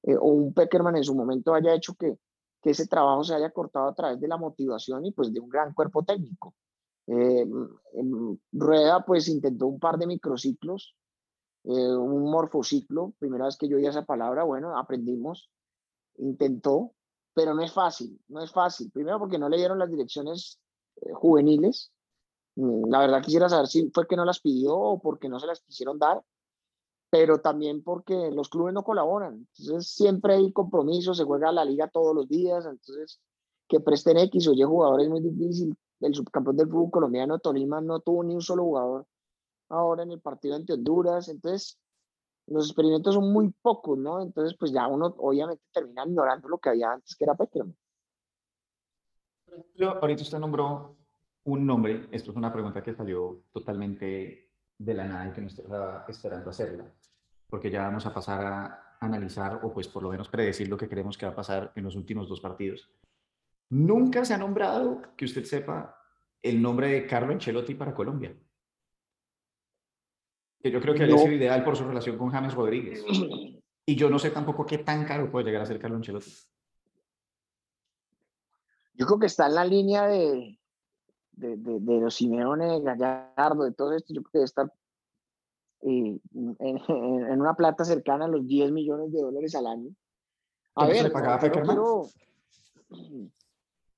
eh, 0.02 0.16
o 0.16 0.28
un 0.28 0.54
Peckerman 0.54 0.96
en 0.96 1.04
su 1.04 1.14
momento 1.14 1.54
haya 1.54 1.74
hecho 1.74 1.94
que, 1.94 2.18
que, 2.62 2.70
ese 2.70 2.86
trabajo 2.86 3.24
se 3.24 3.34
haya 3.34 3.50
cortado 3.50 3.88
a 3.88 3.94
través 3.94 4.20
de 4.20 4.28
la 4.28 4.36
motivación 4.36 5.04
y 5.04 5.12
pues 5.12 5.32
de 5.32 5.40
un 5.40 5.48
gran 5.48 5.74
cuerpo 5.74 6.04
técnico. 6.04 6.54
Eh, 7.08 7.46
Rueda 8.52 9.04
pues 9.04 9.28
intentó 9.28 9.66
un 9.66 9.78
par 9.78 9.96
de 9.96 10.06
microciclos 10.06 10.96
eh, 11.66 11.96
un 11.96 12.30
morfociclo, 12.30 13.12
primera 13.18 13.46
vez 13.46 13.56
que 13.56 13.68
yo 13.68 13.76
oí 13.76 13.86
esa 13.86 14.04
palabra, 14.04 14.44
bueno, 14.44 14.78
aprendimos, 14.78 15.50
intentó, 16.16 16.92
pero 17.34 17.54
no 17.54 17.62
es 17.62 17.72
fácil, 17.72 18.20
no 18.28 18.40
es 18.40 18.52
fácil. 18.52 18.88
Primero 18.92 19.18
porque 19.18 19.36
no 19.36 19.48
le 19.48 19.56
dieron 19.56 19.80
las 19.80 19.90
direcciones 19.90 20.60
juveniles. 21.12 21.92
Mm, 22.56 22.90
la 22.90 23.00
verdad 23.00 23.22
quisiera 23.22 23.48
saber 23.48 23.66
si 23.68 23.90
fue 23.92 24.06
que 24.06 24.16
no 24.16 24.24
las 24.24 24.40
pidió 24.40 24.74
o 24.76 24.98
porque 24.98 25.28
no 25.28 25.38
se 25.38 25.46
las 25.46 25.60
quisieron 25.60 25.98
dar, 25.98 26.22
pero 27.10 27.40
también 27.40 27.82
porque 27.82 28.30
los 28.32 28.48
clubes 28.48 28.74
no 28.74 28.82
colaboran. 28.82 29.46
Entonces 29.58 29.88
siempre 29.90 30.34
hay 30.34 30.52
compromisos, 30.52 31.16
se 31.18 31.24
juega 31.24 31.52
la 31.52 31.64
liga 31.64 31.88
todos 31.88 32.14
los 32.14 32.28
días, 32.28 32.66
entonces 32.66 33.20
que 33.68 33.80
presten 33.80 34.18
X 34.18 34.48
o 34.48 34.52
Y 34.52 34.62
jugadores 34.62 35.06
es 35.06 35.10
muy 35.10 35.20
difícil. 35.20 35.76
El 36.00 36.14
subcampeón 36.14 36.56
del 36.56 36.68
fútbol 36.68 36.90
colombiano, 36.90 37.38
Tolima, 37.38 37.80
no 37.80 38.00
tuvo 38.00 38.22
ni 38.22 38.34
un 38.34 38.42
solo 38.42 38.64
jugador 38.64 39.06
ahora 39.68 40.02
en 40.02 40.12
el 40.12 40.20
partido 40.20 40.56
ante 40.56 40.74
Honduras. 40.74 41.28
Entonces, 41.28 41.78
los 42.46 42.66
experimentos 42.66 43.14
son 43.14 43.32
muy 43.32 43.50
pocos, 43.62 43.98
¿no? 43.98 44.22
Entonces, 44.22 44.56
pues 44.58 44.72
ya 44.72 44.86
uno 44.86 45.14
obviamente 45.18 45.64
termina 45.72 46.04
ignorando 46.06 46.48
lo 46.48 46.58
que 46.58 46.68
había 46.68 46.92
antes, 46.92 47.16
que 47.16 47.24
era 47.24 47.34
Peckerman. 47.34 47.76
Ahorita 50.00 50.22
usted 50.22 50.38
nombró 50.38 50.96
un 51.46 51.66
nombre, 51.66 52.08
esto 52.12 52.30
es 52.30 52.36
una 52.36 52.52
pregunta 52.52 52.82
que 52.82 52.94
salió 52.94 53.44
totalmente 53.52 54.50
de 54.78 54.94
la 54.94 55.06
nada 55.06 55.28
y 55.28 55.32
que 55.32 55.40
no 55.40 55.46
estaba 55.46 56.04
esperando 56.08 56.50
hacerla, 56.50 56.84
porque 57.48 57.70
ya 57.70 57.82
vamos 57.82 58.04
a 58.06 58.12
pasar 58.12 58.44
a 58.44 58.96
analizar 59.00 59.60
o 59.62 59.72
pues 59.72 59.88
por 59.88 60.02
lo 60.02 60.10
menos 60.10 60.28
predecir 60.28 60.68
lo 60.68 60.76
que 60.76 60.88
creemos 60.88 61.16
que 61.16 61.26
va 61.26 61.32
a 61.32 61.36
pasar 61.36 61.72
en 61.74 61.84
los 61.84 61.96
últimos 61.96 62.28
dos 62.28 62.40
partidos. 62.40 62.90
Nunca 63.70 64.24
se 64.24 64.34
ha 64.34 64.38
nombrado, 64.38 65.02
que 65.16 65.24
usted 65.24 65.44
sepa, 65.44 65.98
el 66.42 66.60
nombre 66.60 66.88
de 66.88 67.06
Carlo 67.06 67.32
Ancelotti 67.32 67.74
para 67.74 67.94
Colombia 67.94 68.36
que 70.66 70.70
yo 70.70 70.80
creo 70.80 70.94
que 70.94 71.04
habría 71.04 71.18
sido 71.18 71.32
ideal 71.32 71.62
por 71.62 71.76
su 71.76 71.84
relación 71.84 72.18
con 72.18 72.30
James 72.30 72.54
Rodríguez. 72.54 73.04
Y 73.88 73.94
yo 73.94 74.10
no 74.10 74.18
sé 74.18 74.30
tampoco 74.30 74.66
qué 74.66 74.78
tan 74.78 75.04
caro 75.04 75.30
puede 75.30 75.46
llegar 75.46 75.62
a 75.62 75.66
ser 75.66 75.78
Carlos 75.78 75.98
Ancelotti. 75.98 76.32
Yo 78.94 79.06
creo 79.06 79.18
que 79.20 79.26
está 79.26 79.46
en 79.46 79.54
la 79.54 79.64
línea 79.64 80.06
de, 80.08 80.58
de, 81.36 81.56
de, 81.56 82.00
los 82.00 82.14
Simeone, 82.14 82.80
Gallardo, 82.80 83.64
de 83.64 83.72
todo 83.72 83.92
esto. 83.92 84.12
Yo 84.12 84.22
creo 84.22 84.32
que 84.32 84.38
debe 84.38 84.44
estar 84.46 84.72
eh, 85.82 86.18
en, 86.34 86.56
en, 86.58 87.40
una 87.40 87.54
plata 87.54 87.84
cercana 87.84 88.24
a 88.24 88.28
los 88.28 88.46
10 88.46 88.72
millones 88.72 89.12
de 89.12 89.20
dólares 89.20 89.54
al 89.54 89.66
año. 89.66 89.94
A 90.74 90.86
ver, 90.86 90.96
se 90.96 91.02
le 91.04 91.10
pagaba 91.10 91.38
Peckerman? 91.38 91.78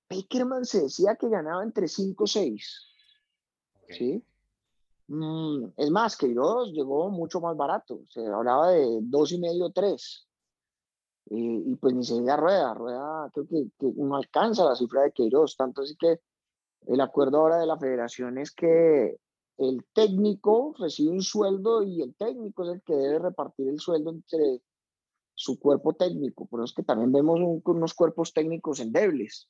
Peckerman 0.07 0.65
se 0.65 0.83
decía 0.83 1.17
que 1.17 1.29
ganaba 1.29 1.63
entre 1.63 1.89
5 1.89 2.25
o 2.25 2.27
6. 2.27 2.85
¿Sí? 3.91 4.23
Mm, 5.09 5.73
es 5.77 5.91
más, 5.91 6.17
que 6.17 6.27
Queiroz 6.27 6.71
llegó 6.73 7.09
mucho 7.09 7.41
más 7.41 7.57
barato, 7.57 8.03
se 8.11 8.27
hablaba 8.27 8.71
de 8.71 8.99
dos 9.01 9.33
y 9.33 9.39
medio, 9.39 9.71
tres. 9.71 10.27
Y, 11.31 11.75
pues 11.77 11.95
ni 11.95 12.05
se 12.05 12.15
diga 12.15 12.37
Rueda, 12.37 12.73
Rueda 12.73 13.31
creo 13.35 13.47
que, 13.47 13.67
que, 13.79 13.93
no 13.97 14.17
alcanza 14.17 14.65
la 14.65 14.77
cifra 14.77 15.03
de 15.03 15.13
Queiroz, 15.13 15.57
tanto 15.57 15.83
así 15.83 15.95
que 15.97 16.21
el 16.87 17.01
acuerdo 17.01 17.39
ahora 17.39 17.59
de 17.59 17.67
la 17.67 17.79
federación 17.79 18.39
es 18.39 18.53
que 18.53 19.17
el 19.59 19.85
técnico 19.93 20.75
recibe 20.79 21.11
un 21.11 21.23
sueldo 21.23 21.83
y 21.83 22.03
el 22.03 22.15
técnico 22.15 22.65
es 22.65 22.77
el 22.77 22.83
que 22.83 22.95
debe 22.95 23.19
repartir 23.19 23.69
el 23.69 23.81
sueldo 23.81 24.11
entre 24.11 24.63
su 25.35 25.59
cuerpo 25.59 25.93
técnico, 25.93 26.47
por 26.47 26.61
eso 26.61 26.67
es 26.67 26.75
que 26.75 26.83
también 26.83 27.13
vemos 27.13 27.41
unos 27.65 27.95
cuerpos 27.95 28.33
técnicos 28.33 28.81
endebles 28.81 29.49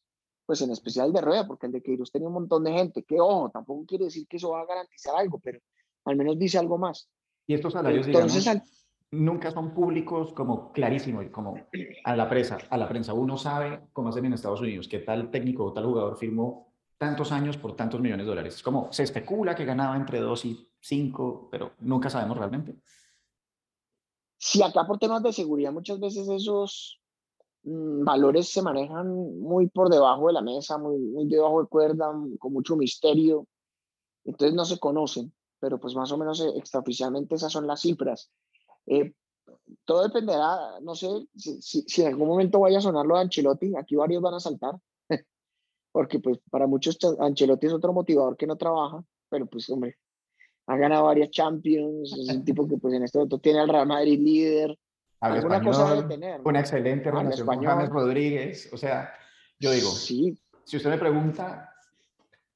pues 0.49 0.63
en 0.63 0.71
especial 0.71 1.13
de 1.13 1.21
Rueda, 1.21 1.47
porque 1.47 1.67
el 1.67 1.73
de 1.73 1.83
Queiroz 1.83 2.11
tenía 2.11 2.27
un 2.27 2.33
montón 2.33 2.65
de 2.65 2.73
gente, 2.73 3.03
que 3.03 3.21
ojo, 3.21 3.51
tampoco 3.51 3.85
quiere 3.85 4.07
decir 4.07 4.27
que 4.27 4.39
eso 4.39 4.53
va 4.53 4.63
a 4.63 4.65
garantizar 4.65 5.15
algo, 5.15 5.39
pero 5.39 5.61
al 6.07 6.17
menos 6.17 6.39
dice 6.39 6.57
algo 6.57 6.79
más. 6.79 7.11
Y 7.47 7.53
estos 7.53 7.75
salarios, 7.75 8.07
Entonces, 8.07 8.49
nunca 9.11 9.51
son 9.51 9.75
públicos 9.75 10.33
como 10.33 10.73
clarísimo, 10.73 11.21
como 11.31 11.55
a 12.03 12.17
la 12.17 12.31
prensa, 12.31 12.57
a 12.71 12.79
la 12.79 12.89
prensa. 12.89 13.13
Uno 13.13 13.37
sabe, 13.37 13.83
como 13.93 14.09
hacen 14.09 14.25
en 14.25 14.33
Estados 14.33 14.63
Unidos, 14.63 14.89
que 14.89 15.01
tal 15.01 15.31
técnico 15.31 15.67
o 15.67 15.73
tal 15.75 15.85
jugador 15.85 16.17
firmó 16.17 16.68
tantos 16.99 17.33
años 17.33 17.57
por 17.57 17.77
tantos 17.77 18.01
millones 18.01 18.27
de 18.27 18.31
dólares. 18.31 18.57
Es 18.57 18.63
como 18.63 18.93
se 18.93 19.05
especula 19.05 19.55
que 19.55 19.65
ganaba 19.65 19.97
entre 19.97 20.21
dos 20.21 20.45
y 20.45 20.69
cinco, 20.81 21.49
pero 21.51 21.73
nunca 21.81 22.11
sabemos 22.11 22.37
realmente. 22.37 22.77
Si 24.37 24.63
acá 24.63 24.87
por 24.87 24.99
temas 24.99 25.23
de 25.23 25.33
seguridad 25.33 25.73
muchas 25.73 25.99
veces 25.99 26.29
esos 26.29 26.99
Mm, 27.69 28.05
valores 28.05 28.49
se 28.49 28.63
manejan 28.63 29.09
muy 29.41 29.69
por 29.69 29.91
debajo 29.91 30.29
de 30.29 30.33
la 30.33 30.43
mesa, 30.43 30.79
muy, 30.79 30.99
muy 30.99 31.27
debajo 31.27 31.63
de 31.63 31.69
cuerda, 31.69 32.13
con 32.39 32.53
mucho 32.53 32.77
misterio. 32.77 33.47
Entonces 34.25 34.55
no 34.55 34.65
se 34.65 34.79
conocen, 34.79 35.33
pero 35.61 35.79
pues 35.79 35.95
más 35.95 36.11
o 36.13 36.19
menos 36.19 36.41
eh, 36.41 36.51
extraoficialmente 36.57 37.35
esas 37.35 37.53
son 37.53 37.67
las 37.67 37.81
cifras. 37.81 38.31
Eh, 38.87 39.13
todo 39.85 40.03
dependerá, 40.03 40.81
no 40.83 40.95
sé 40.95 41.09
si, 41.37 41.61
si, 41.61 42.03
en 42.03 42.09
algún 42.09 42.29
momento 42.29 42.61
vaya 42.61 42.79
a 42.79 42.83
sonar 42.83 43.07
lo 43.07 43.17
de 43.17 43.23
Ancelotti, 43.23 43.75
aquí 43.77 43.97
varios 43.97 44.23
van 44.23 44.35
a 44.35 44.41
saltar, 44.41 44.75
porque 45.93 46.19
pues 46.19 46.39
para 46.51 46.67
muchos 46.67 46.99
Ancelotti 47.19 47.67
es 47.67 47.73
otro 47.73 47.93
motivador 47.93 48.37
que 48.37 48.47
no 48.47 48.57
trabaja, 48.57 49.03
pero 49.29 49.47
pues 49.47 49.69
hombre, 49.71 49.97
ha 50.67 50.77
ganado 50.77 51.05
varias 51.05 51.31
Champions, 51.31 52.15
es 52.19 52.29
un 52.29 52.45
tipo 52.45 52.69
que 52.69 52.77
pues 52.77 52.95
en 52.95 53.05
este 53.05 53.19
momento 53.19 53.39
tiene 53.39 53.61
al 53.61 53.69
Real 53.69 53.87
Madrid 53.87 54.21
líder, 54.21 54.79
alguna 55.21 55.63
cosa 55.63 55.95
debe 55.95 56.09
tener. 56.09 56.41
Una 56.45 56.61
excelente 56.61 57.11
relación 57.11 57.47
con 57.47 57.63
James 57.63 57.89
Rodríguez. 57.89 58.71
O 58.73 58.77
sea, 58.77 59.13
yo 59.59 59.73
digo, 59.73 59.91
sí. 59.91 60.39
si 60.65 60.77
usted 60.77 60.91
me 60.91 60.99
pregunta, 60.99 61.73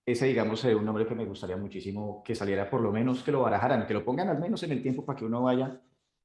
ese, 0.05 0.27
digamos, 0.27 0.61
sería 0.61 0.77
un 0.77 0.85
nombre 0.85 1.07
que 1.07 1.15
me 1.15 1.25
gustaría 1.25 1.57
muchísimo 1.57 2.23
que 2.25 2.35
saliera 2.35 2.69
por 2.69 2.81
lo 2.81 2.93
menos, 2.93 3.23
que 3.23 3.33
lo 3.33 3.43
barajaran, 3.43 3.87
que 3.87 3.95
lo 3.95 4.05
pongan 4.05 4.29
al 4.29 4.39
menos 4.39 4.63
en 4.63 4.73
el 4.73 4.83
tiempo 4.83 5.05
para 5.05 5.19
que 5.19 5.25
uno 5.25 5.43
vaya 5.43 5.81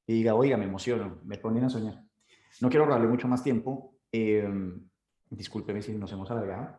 y 0.06 0.14
diga, 0.14 0.34
oiga, 0.34 0.56
me 0.56 0.64
emociono, 0.64 1.18
me 1.24 1.38
ponen 1.38 1.64
a 1.64 1.70
soñar. 1.70 2.02
No 2.60 2.70
quiero 2.70 2.86
robarle 2.86 3.08
mucho 3.08 3.28
más 3.28 3.42
tiempo. 3.42 3.94
Eh, 4.10 4.48
discúlpeme 5.30 5.82
si 5.82 5.92
nos 5.92 6.10
hemos 6.12 6.30
alargado. 6.30 6.78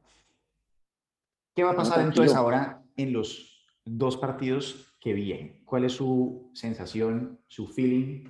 ¿Qué 1.55 1.63
va 1.63 1.71
a 1.71 1.75
pasar 1.75 2.01
entonces 2.01 2.35
ahora 2.35 2.83
en 2.95 3.13
los 3.13 3.67
dos 3.85 4.17
partidos 4.17 4.95
que 4.99 5.13
vienen? 5.13 5.63
¿Cuál 5.65 5.85
es 5.85 5.93
su 5.93 6.51
sensación, 6.53 7.39
su 7.47 7.67
feeling? 7.67 8.29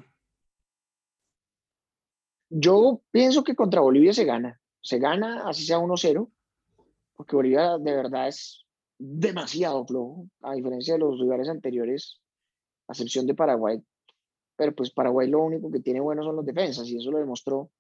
Yo 2.50 3.02
pienso 3.12 3.44
que 3.44 3.56
contra 3.56 3.82
Bolivia 3.82 4.14
se 4.14 4.26
gana. 4.26 4.60
Se 4.82 4.98
gana, 4.98 5.48
así 5.48 5.66
sea 5.66 5.80
1-0, 5.80 6.30
porque 7.16 7.36
Bolivia 7.36 7.78
de 7.78 7.96
verdad 7.96 8.28
es 8.28 8.66
demasiado 8.98 9.86
flojo, 9.86 10.28
a 10.42 10.54
diferencia 10.54 10.94
de 10.94 11.00
los 11.00 11.20
lugares 11.20 11.48
anteriores, 11.50 12.20
a 12.88 12.94
excepción 12.94 13.26
de 13.28 13.36
Paraguay, 13.36 13.84
pero 14.60 14.76
pues 14.76 14.92
Paraguay 14.92 15.30
lo 15.30 15.42
único 15.42 15.72
que 15.72 15.80
tiene 15.80 16.02
bueno 16.02 16.22
son 16.22 16.36
los 16.36 16.46
defensas 16.46 16.86
y 16.90 16.98
eso 16.98 17.12
lo 17.12 17.20
demostró. 17.20 17.72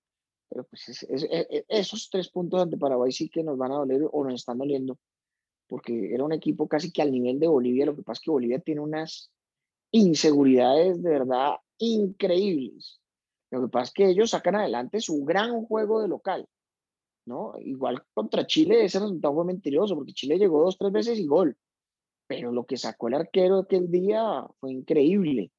Pero 0.47 0.63
pues 0.63 1.03
e, 1.03 1.47
e, 1.51 1.65
esos 1.67 2.09
tres 2.09 2.29
puntos 2.29 2.61
ante 2.61 2.77
Paraguay 2.77 3.11
sí 3.11 3.29
que 3.29 3.43
nos 3.43 3.57
van 3.57 3.73
a 3.73 3.75
doler 3.75 4.07
o 4.09 4.23
nos 4.23 4.35
están 4.35 4.57
doliendo, 4.57 4.97
porque 5.69 6.13
era 6.13 6.23
un 6.23 6.33
equipo 6.33 6.67
casi 6.67 6.91
que 6.91 7.01
al 7.01 7.11
nivel 7.11 7.39
de 7.39 7.47
Bolivia. 7.47 7.85
Lo 7.85 7.95
que 7.95 8.01
pasa 8.01 8.19
es 8.19 8.25
que 8.25 8.31
Bolivia 8.31 8.59
tiene 8.59 8.81
unas 8.81 9.31
inseguridades 9.91 11.01
de 11.01 11.09
verdad 11.09 11.55
increíbles. 11.77 12.99
Lo 13.51 13.61
que 13.61 13.67
pasa 13.69 13.83
es 13.85 13.93
que 13.93 14.09
ellos 14.09 14.31
sacan 14.31 14.55
adelante 14.55 14.99
su 14.99 15.23
gran 15.23 15.63
juego 15.65 16.01
de 16.01 16.07
local. 16.07 16.47
¿no? 17.25 17.53
Igual 17.59 18.03
contra 18.13 18.47
Chile 18.47 18.83
ese 18.83 18.99
resultado 18.99 19.35
fue 19.35 19.45
mentiroso, 19.45 19.95
porque 19.95 20.13
Chile 20.13 20.39
llegó 20.39 20.63
dos, 20.63 20.77
tres 20.77 20.91
veces 20.91 21.19
y 21.19 21.27
gol. 21.27 21.55
Pero 22.27 22.51
lo 22.51 22.65
que 22.65 22.77
sacó 22.77 23.07
el 23.07 23.13
arquero 23.15 23.59
aquel 23.59 23.89
día 23.89 24.45
fue 24.59 24.73
increíble. 24.73 25.51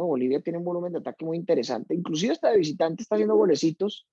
Bolivia 0.00 0.40
tiene 0.40 0.58
un 0.58 0.64
volumen 0.64 0.92
de 0.92 0.98
ataque 0.98 1.24
muy 1.24 1.36
interesante, 1.36 1.94
inclusive 1.94 2.32
hasta 2.32 2.50
de 2.50 2.58
visitante 2.58 3.02
está 3.02 3.16
haciendo 3.16 3.36
golecitos, 3.36 4.06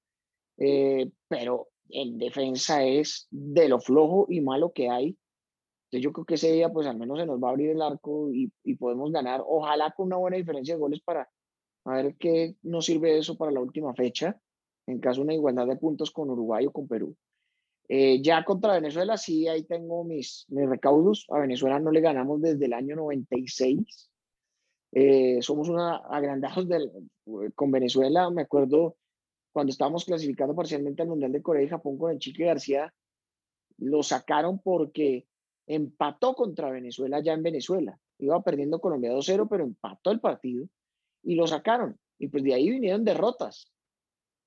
eh, 0.57 1.09
pero 1.27 1.69
en 1.89 2.17
defensa 2.17 2.83
es 2.83 3.27
de 3.31 3.67
lo 3.67 3.79
flojo 3.79 4.25
y 4.29 4.41
malo 4.41 4.71
que 4.71 4.89
hay. 4.89 5.17
Entonces 5.85 6.03
yo 6.03 6.13
creo 6.13 6.25
que 6.25 6.35
ese 6.35 6.51
día 6.51 6.69
pues 6.69 6.87
al 6.87 6.97
menos 6.97 7.19
se 7.19 7.25
nos 7.25 7.41
va 7.41 7.49
a 7.49 7.51
abrir 7.51 7.71
el 7.71 7.81
arco 7.81 8.29
y, 8.31 8.51
podemos 8.75 9.11
ganar, 9.11 9.43
ojalá 9.45 9.91
con 9.91 10.07
una 10.07 10.17
buena 10.17 10.37
diferencia 10.37 10.75
de 10.75 10.79
goles 10.79 11.01
para 11.01 11.27
a 11.85 11.93
ver 11.93 12.15
qué 12.17 12.55
nos 12.61 12.85
sirve 12.85 13.17
eso 13.17 13.37
para 13.37 13.51
la 13.51 13.61
última 13.61 13.93
fecha, 13.95 14.39
en 14.85 14.99
caso 14.99 15.21
de 15.21 15.25
una 15.25 15.33
igualdad 15.33 15.65
de 15.65 15.77
puntos 15.77 16.11
con 16.11 16.29
Uruguay 16.29 16.65
o 16.67 16.71
con 16.71 16.87
Perú. 16.87 17.15
Eh, 17.87 18.21
ya 18.21 18.45
contra 18.45 18.73
Venezuela 18.73 19.17
sí, 19.17 19.47
ahí 19.47 19.63
tengo 19.63 20.03
mis, 20.03 20.45
mis 20.49 20.69
recaudos. 20.69 21.25
A 21.29 21.39
Venezuela 21.39 21.79
no 21.79 21.89
le 21.89 22.01
ganamos 22.01 22.39
desde 22.39 22.65
el 22.65 22.73
año 22.73 22.95
96. 22.95 24.11
Eh, 24.91 25.41
somos 25.41 25.69
una 25.69 25.97
agrandados 25.97 26.67
del, 26.67 26.91
con 27.55 27.71
Venezuela. 27.71 28.29
Me 28.29 28.43
acuerdo 28.43 28.95
cuando 29.51 29.71
estábamos 29.71 30.05
clasificando 30.05 30.55
parcialmente 30.55 31.01
al 31.01 31.09
Mundial 31.09 31.31
de 31.31 31.41
Corea 31.41 31.63
y 31.63 31.69
Japón 31.69 31.97
con 31.97 32.11
el 32.11 32.19
Chique 32.19 32.45
García, 32.45 32.93
lo 33.77 34.03
sacaron 34.03 34.59
porque 34.59 35.27
empató 35.67 36.33
contra 36.33 36.71
Venezuela 36.71 37.21
ya 37.21 37.33
en 37.33 37.43
Venezuela. 37.43 37.99
Iba 38.17 38.41
perdiendo 38.43 38.81
Colombia 38.81 39.13
2-0, 39.13 39.47
pero 39.49 39.63
empató 39.63 40.11
el 40.11 40.19
partido 40.19 40.67
y 41.23 41.35
lo 41.35 41.47
sacaron. 41.47 41.97
Y 42.17 42.27
pues 42.27 42.43
de 42.43 42.53
ahí 42.53 42.69
vinieron 42.69 43.05
derrotas. 43.05 43.71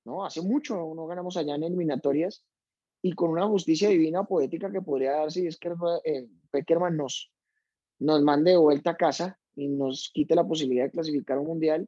¿no? 0.05 0.25
Hace 0.25 0.41
mucho 0.41 0.75
no 0.95 1.07
ganamos 1.07 1.37
allá 1.37 1.55
en 1.55 1.63
eliminatorias 1.63 2.43
y 3.01 3.13
con 3.13 3.31
una 3.31 3.47
justicia 3.47 3.89
divina 3.89 4.23
poética 4.23 4.71
que 4.71 4.81
podría 4.81 5.11
darse 5.11 5.41
y 5.41 5.47
es 5.47 5.57
que 5.57 5.73
eh, 6.05 6.27
Peckerman 6.51 6.95
nos, 6.95 7.31
nos 7.99 8.21
mande 8.21 8.51
de 8.51 8.57
vuelta 8.57 8.91
a 8.91 8.97
casa 8.97 9.39
y 9.55 9.67
nos 9.67 10.09
quite 10.13 10.35
la 10.35 10.47
posibilidad 10.47 10.85
de 10.85 10.91
clasificar 10.91 11.37
un 11.37 11.47
mundial. 11.47 11.87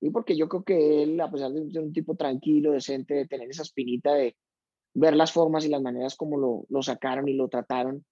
Y 0.00 0.10
porque 0.10 0.36
yo 0.36 0.48
creo 0.48 0.62
que 0.62 1.02
él, 1.02 1.20
a 1.20 1.30
pesar 1.30 1.52
de 1.52 1.70
ser 1.70 1.82
un 1.82 1.92
tipo 1.92 2.16
tranquilo, 2.16 2.72
decente, 2.72 3.14
de 3.14 3.26
tener 3.26 3.50
esa 3.50 3.62
espinita 3.62 4.14
de 4.14 4.36
ver 4.94 5.14
las 5.14 5.32
formas 5.32 5.64
y 5.64 5.68
las 5.68 5.82
maneras 5.82 6.16
como 6.16 6.38
lo, 6.38 6.64
lo 6.68 6.82
sacaron 6.82 7.28
y 7.28 7.34
lo 7.34 7.48
trataron, 7.48 8.04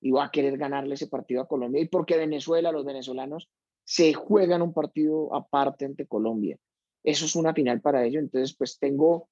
iba 0.00 0.24
a 0.24 0.30
querer 0.30 0.56
ganarle 0.56 0.94
ese 0.94 1.08
partido 1.08 1.42
a 1.42 1.48
Colombia. 1.48 1.82
Y 1.82 1.88
porque 1.88 2.16
Venezuela, 2.16 2.72
los 2.72 2.84
venezolanos, 2.84 3.48
se 3.84 4.14
juegan 4.14 4.62
un 4.62 4.72
partido 4.72 5.34
aparte 5.34 5.84
ante 5.84 6.06
Colombia. 6.06 6.58
Eso 7.02 7.24
es 7.24 7.34
una 7.34 7.52
final 7.52 7.80
para 7.80 8.04
ellos. 8.04 8.22
Entonces, 8.22 8.56
pues 8.56 8.78
tengo 8.78 9.28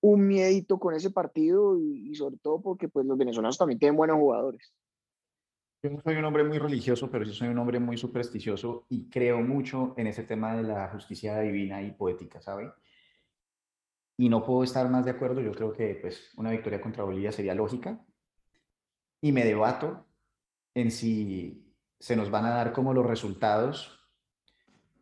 un 0.00 0.26
miedito 0.26 0.78
con 0.78 0.94
ese 0.94 1.10
partido 1.10 1.78
y, 1.78 2.10
y 2.10 2.14
sobre 2.14 2.36
todo 2.38 2.60
porque 2.60 2.88
pues 2.88 3.06
los 3.06 3.18
venezolanos 3.18 3.58
también 3.58 3.78
tienen 3.78 3.96
buenos 3.96 4.18
jugadores. 4.18 4.72
Yo 5.80 5.90
no 5.90 6.00
soy 6.02 6.16
un 6.16 6.24
hombre 6.24 6.42
muy 6.42 6.58
religioso, 6.58 7.08
pero 7.08 7.24
sí 7.24 7.32
soy 7.32 7.48
un 7.48 7.58
hombre 7.58 7.78
muy 7.78 7.96
supersticioso 7.96 8.86
y 8.88 9.08
creo 9.08 9.40
mucho 9.40 9.94
en 9.96 10.08
ese 10.08 10.24
tema 10.24 10.56
de 10.56 10.64
la 10.64 10.88
justicia 10.88 11.38
divina 11.38 11.80
y 11.82 11.92
poética, 11.92 12.40
¿sabe? 12.40 12.72
Y 14.16 14.28
no 14.28 14.44
puedo 14.44 14.64
estar 14.64 14.90
más 14.90 15.04
de 15.04 15.12
acuerdo. 15.12 15.40
Yo 15.40 15.52
creo 15.52 15.72
que 15.72 15.96
pues, 16.00 16.32
una 16.36 16.50
victoria 16.50 16.80
contra 16.80 17.04
Bolivia 17.04 17.30
sería 17.30 17.54
lógica. 17.54 18.04
Y 19.20 19.30
me 19.30 19.44
debato 19.44 20.04
en 20.74 20.90
si 20.90 21.72
se 22.00 22.16
nos 22.16 22.28
van 22.28 22.46
a 22.46 22.50
dar 22.50 22.72
como 22.72 22.92
los 22.92 23.06
resultados 23.06 24.00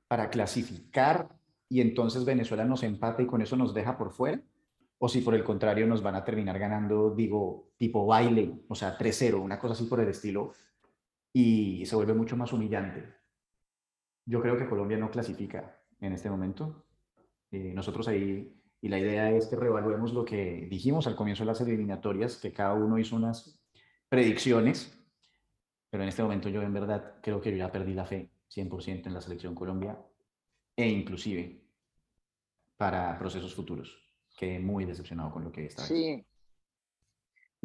para 0.09 0.29
clasificar 0.29 1.29
y 1.69 1.81
entonces 1.81 2.25
Venezuela 2.25 2.65
nos 2.65 2.83
empata 2.83 3.23
y 3.23 3.27
con 3.27 3.41
eso 3.41 3.57
nos 3.57 3.75
deja 3.75 3.97
por 3.97 4.13
fuera, 4.13 4.41
o 4.99 5.09
si 5.09 5.21
por 5.21 5.35
el 5.35 5.45
contrario 5.45 5.87
nos 5.87 6.03
van 6.03 6.15
a 6.15 6.25
terminar 6.25 6.59
ganando, 6.59 7.11
digo, 7.15 7.73
tipo 7.77 8.07
baile, 8.07 8.61
o 8.69 8.75
sea, 8.75 8.97
3-0, 8.97 9.41
una 9.41 9.59
cosa 9.59 9.75
así 9.75 9.85
por 9.85 10.01
el 10.01 10.09
estilo, 10.09 10.53
y 11.39 11.85
se 11.85 11.95
vuelve 11.95 12.15
mucho 12.15 12.35
más 12.35 12.51
humillante. 12.55 13.13
Yo 14.25 14.41
creo 14.41 14.57
que 14.57 14.67
Colombia 14.67 14.97
no 14.97 15.11
clasifica 15.11 15.79
en 16.01 16.15
este 16.15 16.31
momento. 16.31 16.87
Eh, 17.51 17.75
nosotros 17.75 18.09
ahí, 18.09 18.59
y 18.81 18.89
la 18.89 18.99
idea 18.99 19.31
es 19.31 19.47
que 19.47 19.57
reevaluemos 19.57 20.15
lo 20.15 20.25
que 20.25 20.67
dijimos 20.71 21.07
al 21.07 21.15
comienzo 21.15 21.43
de 21.43 21.49
las 21.49 21.61
eliminatorias, 21.61 22.39
que 22.39 22.55
cada 22.55 22.73
uno 22.73 22.99
hizo 22.99 23.17
unas 23.17 23.63
predicciones, 24.09 24.99
pero 25.91 26.05
en 26.05 26.09
este 26.09 26.23
momento 26.23 26.49
yo 26.49 26.63
en 26.63 26.73
verdad 26.73 27.17
creo 27.23 27.39
que 27.43 27.51
yo 27.51 27.59
ya 27.59 27.71
perdí 27.71 27.93
la 27.93 28.07
fe 28.07 28.31
100% 28.49 29.07
en 29.07 29.13
la 29.13 29.21
selección 29.21 29.55
Colombia 29.55 29.99
e 30.75 30.89
inclusive 30.89 31.61
para 32.79 33.19
procesos 33.19 33.55
futuros. 33.55 33.95
Quedé 34.39 34.59
muy 34.59 34.87
decepcionado 34.87 35.33
con 35.33 35.45
lo 35.45 35.53
que 35.53 35.67
está. 35.67 35.83
Sí, 35.83 36.25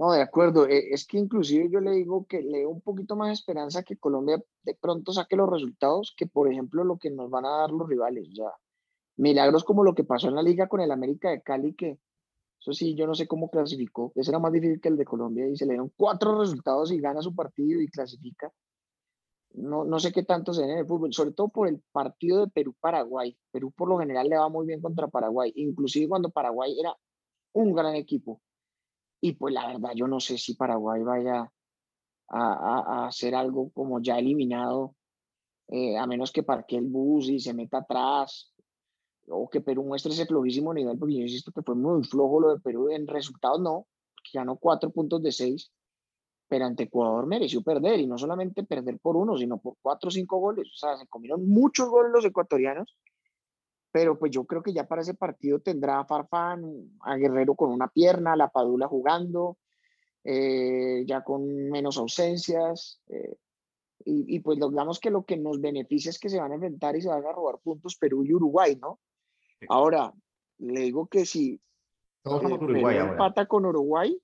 no, 0.02 0.14
de 0.14 0.22
acuerdo. 0.22 0.68
E, 0.68 0.93
es 0.93 1.06
que 1.06 1.20
inclusive 1.20 1.70
yo 1.70 1.80
le 1.80 1.91
digo 1.91 2.26
que 2.26 2.41
le 2.41 2.66
un 2.66 2.82
poquito 2.82 3.16
más 3.16 3.32
esperanza 3.32 3.84
que 3.84 3.97
Colombia 3.97 4.43
de 4.64 4.74
pronto 4.74 5.14
saque 5.14 5.36
los 5.36 5.47
resultados 5.49 6.14
que, 6.18 6.26
por 6.26 6.52
ejemplo, 6.52 6.84
lo 6.84 6.97
que 6.97 7.12
nos 7.12 7.30
van 7.30 7.45
a 7.45 7.58
dar 7.60 7.72
los 7.72 7.88
rivales. 7.88 8.28
Ya 8.34 8.52
milagros 9.18 9.64
como 9.64 9.84
lo 9.84 9.93
que 9.93 10.04
pasó 10.04 10.28
en 10.30 10.36
la 10.36 10.41
liga 10.41 10.68
con 10.68 10.82
el 10.82 10.91
América 10.91 11.30
de 11.30 11.43
Cali, 11.43 11.76
que 11.76 11.99
eso 12.60 12.74
sí, 12.74 12.95
yo 12.95 13.06
no 13.06 13.14
sé 13.14 13.28
cómo 13.28 13.52
clasificó. 13.52 14.12
Ese 14.16 14.32
era 14.32 14.39
más 14.39 14.52
difícil 14.52 14.82
que 14.82 14.89
el 14.89 14.97
de 14.97 15.06
Colombia 15.06 15.47
y 15.47 15.56
se 15.56 15.66
le 15.66 15.74
dieron 15.74 15.91
cuatro 15.95 16.39
resultados 16.39 16.91
y 16.91 16.99
gana 16.99 17.22
su 17.22 17.36
partido 17.36 17.80
y 17.80 17.88
clasifica. 17.88 18.52
No, 19.54 19.84
no 19.86 19.99
sé 19.99 20.12
qué 20.12 20.24
tanto 20.24 20.54
se 20.54 20.64
ve 20.64 20.72
en 20.72 20.80
el 20.80 20.88
fútbol, 20.88 21.14
sobre 21.14 21.34
todo 21.34 21.49
por 21.49 21.68
el 21.68 21.80
partido 21.91 22.45
de 22.45 22.52
Perú-Paraguay. 22.52 23.38
Perú 23.52 23.72
por 23.72 23.88
lo 23.89 23.99
general 23.99 24.28
le 24.30 24.38
va 24.38 24.49
muy 24.49 24.66
bien 24.66 24.82
contra 24.82 25.08
Paraguay, 25.10 25.52
inclusive 25.56 26.10
cuando 26.10 26.32
Paraguay 26.32 26.80
era 26.80 26.95
un 27.54 27.74
gran 27.76 27.95
equipo 27.95 28.41
y 29.22 29.34
pues 29.34 29.54
la 29.54 29.68
verdad, 29.68 29.92
yo 29.96 30.08
no 30.08 30.20
sé 30.20 30.38
si 30.38 30.56
Paraguay 30.56 31.04
vaya 31.04 31.52
a, 32.28 33.06
hacer 33.08 33.36
algo 33.36 33.70
como 33.72 34.02
ya 34.02 34.18
eliminado, 34.18 34.96
eh, 35.68 35.98
a 35.98 36.08
menos 36.08 36.32
que 36.32 36.44
parque 36.44 36.78
el 36.78 36.88
bus 36.88 37.30
y 37.30 37.40
se 37.40 37.54
meta 37.54 37.80
atrás, 37.80 38.52
o 39.28 39.48
que 39.50 39.62
Perú 39.62 39.84
muestre 39.84 40.12
ese 40.12 40.26
flojísimo 40.26 40.74
nivel, 40.74 40.98
porque 40.98 41.16
yo 41.16 41.22
insisto 41.22 41.52
que 41.52 41.62
fue 41.62 41.76
muy 41.76 42.04
flojo 42.04 42.40
lo 42.40 42.56
de 42.56 42.60
Perú 42.62 42.90
en 42.90 43.08
resultados, 43.08 43.62
no, 43.62 43.88
porque 44.16 44.32
ganó 44.34 44.58
cuatro 44.58 44.90
puntos 44.90 45.22
de 45.22 45.32
seis, 45.32 45.72
pero 46.48 46.66
ante 46.66 46.84
Ecuador 46.84 47.28
mereció 47.28 47.62
perder, 47.62 48.00
y 48.00 48.08
no 48.08 48.18
solamente 48.18 48.64
perder 48.64 49.00
por 49.00 49.16
uno, 49.16 49.38
sino 49.38 49.60
por 49.60 49.76
cuatro 49.82 50.08
o 50.08 50.12
cinco 50.12 50.40
goles, 50.40 50.68
o 50.68 50.78
sea, 50.78 50.98
se 50.98 51.08
comieron 51.08 51.48
muchos 51.48 51.90
goles 51.90 52.12
los 52.12 52.26
ecuatorianos, 52.26 52.98
pero 53.92 54.18
pues 54.18 54.32
yo 54.32 54.46
creo 54.46 54.64
que 54.64 54.74
ya 54.74 54.88
para 54.88 55.02
ese 55.02 55.14
partido 55.14 55.60
tendrá 55.60 56.00
a 56.00 56.06
Farfán, 56.06 56.64
a 57.02 57.16
Guerrero 57.18 57.56
con 57.56 57.72
una 57.72 57.89
pierna, 57.89 58.34
a 58.34 58.38
La 58.38 58.50
Padula 58.50 58.88
jugando, 58.88 59.58
eh, 60.24 61.04
ya 61.06 61.24
con 61.24 61.70
menos 61.70 61.98
ausencias. 61.98 63.02
Eh, 63.08 63.38
y, 64.04 64.36
y, 64.36 64.39
pues 64.39 64.58
digamos 64.58 65.00
que 65.00 65.12
lo 65.12 65.26
que 65.26 65.38
nos 65.38 65.62
beneficia 65.62 66.10
es 66.10 66.18
que 66.18 66.30
se 66.30 66.39
van 66.39 66.52
a 66.52 66.56
enfrentar 66.56 66.96
y 66.96 67.02
se 67.02 67.10
van 67.10 67.26
a 67.26 67.32
robar 67.32 67.60
puntos 67.60 67.98
Perú 67.98 68.24
y 68.24 68.34
Uruguay, 68.34 68.76
¿no? 68.82 69.00
Ahora, 69.68 70.12
le 70.58 70.82
digo 70.82 71.08
que 71.08 71.26
si 71.26 71.62
Todos 72.24 72.44
eh, 72.44 72.54
Uruguay 72.54 72.98
empata 72.98 73.46
con 73.46 73.66
Uruguay 73.66 74.18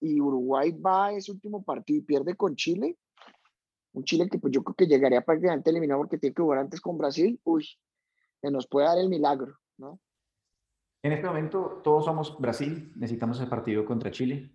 y 0.00 0.20
Uruguay 0.20 0.72
va 0.72 1.06
a 1.06 1.12
ese 1.12 1.32
último 1.32 1.62
partido 1.62 2.00
y 2.00 2.02
pierde 2.02 2.36
con 2.36 2.54
Chile, 2.54 2.98
un 3.92 4.04
Chile 4.04 4.28
que 4.28 4.38
pues 4.38 4.52
yo 4.52 4.62
creo 4.62 4.74
que 4.74 4.86
llegaría 4.86 5.22
prácticamente 5.22 5.70
eliminado 5.70 6.00
porque 6.00 6.18
tiene 6.18 6.34
que 6.34 6.42
jugar 6.42 6.58
antes 6.58 6.80
con 6.80 6.98
Brasil, 6.98 7.40
uy, 7.44 7.66
que 8.40 8.50
nos 8.50 8.66
puede 8.66 8.86
dar 8.86 8.98
el 8.98 9.08
milagro, 9.08 9.58
¿no? 9.76 10.00
En 11.02 11.12
este 11.12 11.26
momento 11.26 11.80
todos 11.84 12.04
somos 12.04 12.38
Brasil, 12.38 12.92
necesitamos 12.96 13.40
el 13.40 13.48
partido 13.48 13.84
contra 13.84 14.10
Chile, 14.10 14.50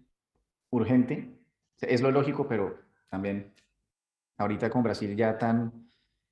urgente, 0.69 1.39
es 1.81 2.01
lo 2.01 2.11
lógico, 2.11 2.47
pero 2.47 2.77
también 3.09 3.53
ahorita 4.37 4.69
con 4.69 4.83
Brasil 4.83 5.15
ya 5.15 5.37
tan, 5.37 5.89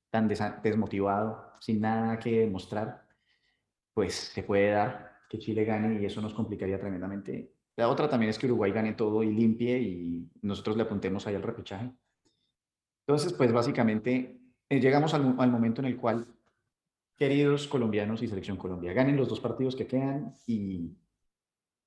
tan 0.10 0.28
desmotivado, 0.28 1.54
sin 1.60 1.82
nada 1.82 2.20
que 2.20 2.41
demostrar, 2.41 3.08
pues 3.93 4.16
se 4.16 4.43
puede 4.43 4.72
dar 4.72 5.12
que 5.30 5.39
Chile 5.39 5.64
gane 5.64 6.02
y 6.02 6.06
eso 6.06 6.22
nos 6.22 6.34
complicaría 6.34 6.80
tremendamente. 6.80 7.54
La 7.78 7.88
otra 7.88 8.10
también 8.10 8.30
es 8.30 8.38
que 8.38 8.47
Uruguay 8.47 8.72
gane 8.72 8.93
todo 8.93 9.24
y 9.24 9.32
limpie 9.32 9.80
y 9.80 10.30
nosotros 10.41 10.76
le 10.76 10.84
apuntemos 10.84 11.26
ahí 11.26 11.36
al 11.36 11.43
repechaje. 11.43 11.89
Entonces, 13.08 13.34
pues 13.34 13.52
básicamente 13.54 14.39
eh, 14.70 14.80
llegamos 14.80 15.14
al, 15.14 15.36
al 15.39 15.52
momento 15.52 15.82
en 15.82 15.88
el 15.88 15.97
cual, 15.97 16.28
queridos 17.22 17.67
colombianos 17.67 18.24
y 18.24 18.28
selección 18.28 18.57
Colombia, 18.57 18.93
ganen 18.93 19.15
los 19.15 19.30
dos 19.30 19.39
partidos 19.39 19.76
que 19.76 19.86
quedan 19.86 20.34
y 20.47 20.97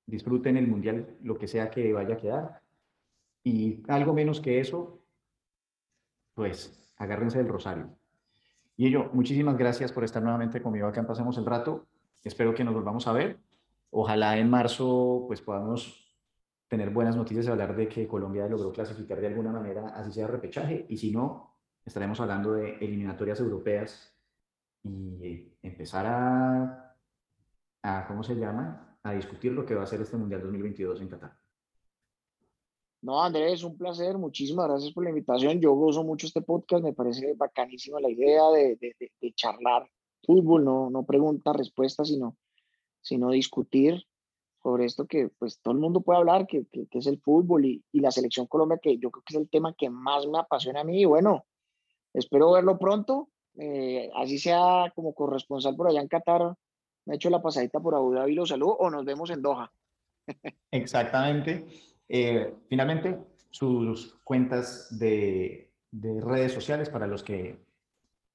disfruten 0.06 0.56
el 0.56 0.68
mundial, 0.68 1.18
lo 1.24 1.36
que 1.36 1.48
sea 1.48 1.72
que 1.72 1.92
vaya 1.92 2.14
a 2.14 2.18
quedar. 2.18 2.62
Y 3.42 3.82
algo 3.88 4.14
menos 4.14 4.40
que 4.40 4.60
eso, 4.60 5.02
pues 6.34 6.88
agárrense 6.98 7.38
del 7.38 7.48
rosario. 7.48 7.98
Y 8.76 8.92
yo, 8.92 9.10
muchísimas 9.12 9.58
gracias 9.58 9.90
por 9.90 10.04
estar 10.04 10.22
nuevamente 10.22 10.62
conmigo 10.62 10.86
acá 10.86 11.00
en 11.00 11.08
Pasemos 11.08 11.36
el 11.36 11.46
Rato. 11.46 11.84
Espero 12.22 12.54
que 12.54 12.62
nos 12.62 12.72
volvamos 12.72 13.08
a 13.08 13.12
ver. 13.12 13.40
Ojalá 13.90 14.38
en 14.38 14.48
marzo 14.48 15.24
pues 15.26 15.40
podamos 15.40 16.16
tener 16.68 16.90
buenas 16.90 17.16
noticias 17.16 17.46
y 17.46 17.50
hablar 17.50 17.74
de 17.74 17.88
que 17.88 18.06
Colombia 18.06 18.46
logró 18.46 18.70
clasificar 18.70 19.20
de 19.20 19.26
alguna 19.26 19.50
manera, 19.50 19.88
así 19.96 20.12
sea 20.12 20.28
repechaje. 20.28 20.86
Y 20.88 20.96
si 20.96 21.10
no, 21.10 21.56
estaremos 21.84 22.20
hablando 22.20 22.52
de 22.52 22.76
eliminatorias 22.76 23.40
europeas 23.40 24.13
y 24.84 25.52
empezar 25.62 26.06
a, 26.06 26.96
a 27.82 28.06
¿cómo 28.06 28.22
se 28.22 28.34
llama? 28.34 28.98
A 29.02 29.12
discutir 29.12 29.52
lo 29.52 29.64
que 29.64 29.74
va 29.74 29.82
a 29.82 29.86
ser 29.86 30.00
este 30.00 30.16
Mundial 30.16 30.42
2022 30.42 31.00
en 31.00 31.08
Qatar. 31.08 31.44
No, 33.04 33.22
Andrés, 33.22 33.62
un 33.62 33.76
placer. 33.76 34.16
Muchísimas 34.16 34.66
gracias 34.66 34.92
por 34.92 35.04
la 35.04 35.10
invitación. 35.10 35.60
Yo 35.60 35.74
gozo 35.74 36.02
mucho 36.02 36.26
este 36.26 36.40
podcast. 36.40 36.82
Me 36.82 36.94
parece 36.94 37.34
bacanísima 37.34 38.00
la 38.00 38.08
idea 38.08 38.48
de, 38.48 38.76
de, 38.80 39.34
charlar 39.34 39.86
fútbol, 40.22 40.64
no, 40.64 40.88
no 40.88 41.04
preguntas, 41.04 41.54
respuestas, 41.54 42.08
sino, 42.08 42.38
sino 43.02 43.30
discutir 43.30 44.06
sobre 44.62 44.86
esto 44.86 45.06
que 45.06 45.28
pues 45.28 45.60
todo 45.60 45.74
el 45.74 45.80
mundo 45.80 46.00
puede 46.00 46.20
hablar, 46.20 46.46
que, 46.46 46.64
que, 46.72 46.88
es 46.90 47.06
el 47.06 47.20
fútbol 47.20 47.66
y, 47.66 47.84
y, 47.92 48.00
la 48.00 48.10
selección 48.10 48.46
Colombia, 48.46 48.78
que 48.82 48.96
yo 48.96 49.10
creo 49.10 49.22
que 49.22 49.34
es 49.34 49.40
el 49.40 49.50
tema 49.50 49.74
que 49.74 49.90
más 49.90 50.26
me 50.26 50.38
apasiona 50.38 50.80
a 50.80 50.84
mí. 50.84 51.02
Y 51.02 51.04
bueno, 51.04 51.44
espero 52.14 52.52
verlo 52.52 52.78
pronto, 52.78 53.28
eh, 53.56 54.10
así 54.14 54.38
sea 54.38 54.92
como 54.94 55.14
corresponsal 55.14 55.76
por 55.76 55.88
allá 55.88 56.00
en 56.00 56.08
Qatar. 56.08 56.54
Me 57.06 57.14
he 57.14 57.16
hecho 57.16 57.30
la 57.30 57.42
pasadita 57.42 57.80
por 57.80 57.94
Abu 57.94 58.12
Dhabi, 58.12 58.34
lo 58.34 58.46
saludo, 58.46 58.76
o 58.76 58.90
nos 58.90 59.04
vemos 59.04 59.30
en 59.30 59.42
Doha. 59.42 59.70
Exactamente. 60.70 61.66
Eh, 62.08 62.54
finalmente, 62.68 63.18
sus 63.50 64.18
cuentas 64.24 64.88
de, 64.98 65.70
redes 65.92 66.52
sociales 66.52 66.88
para 66.88 67.06
los 67.06 67.22
que 67.22 67.64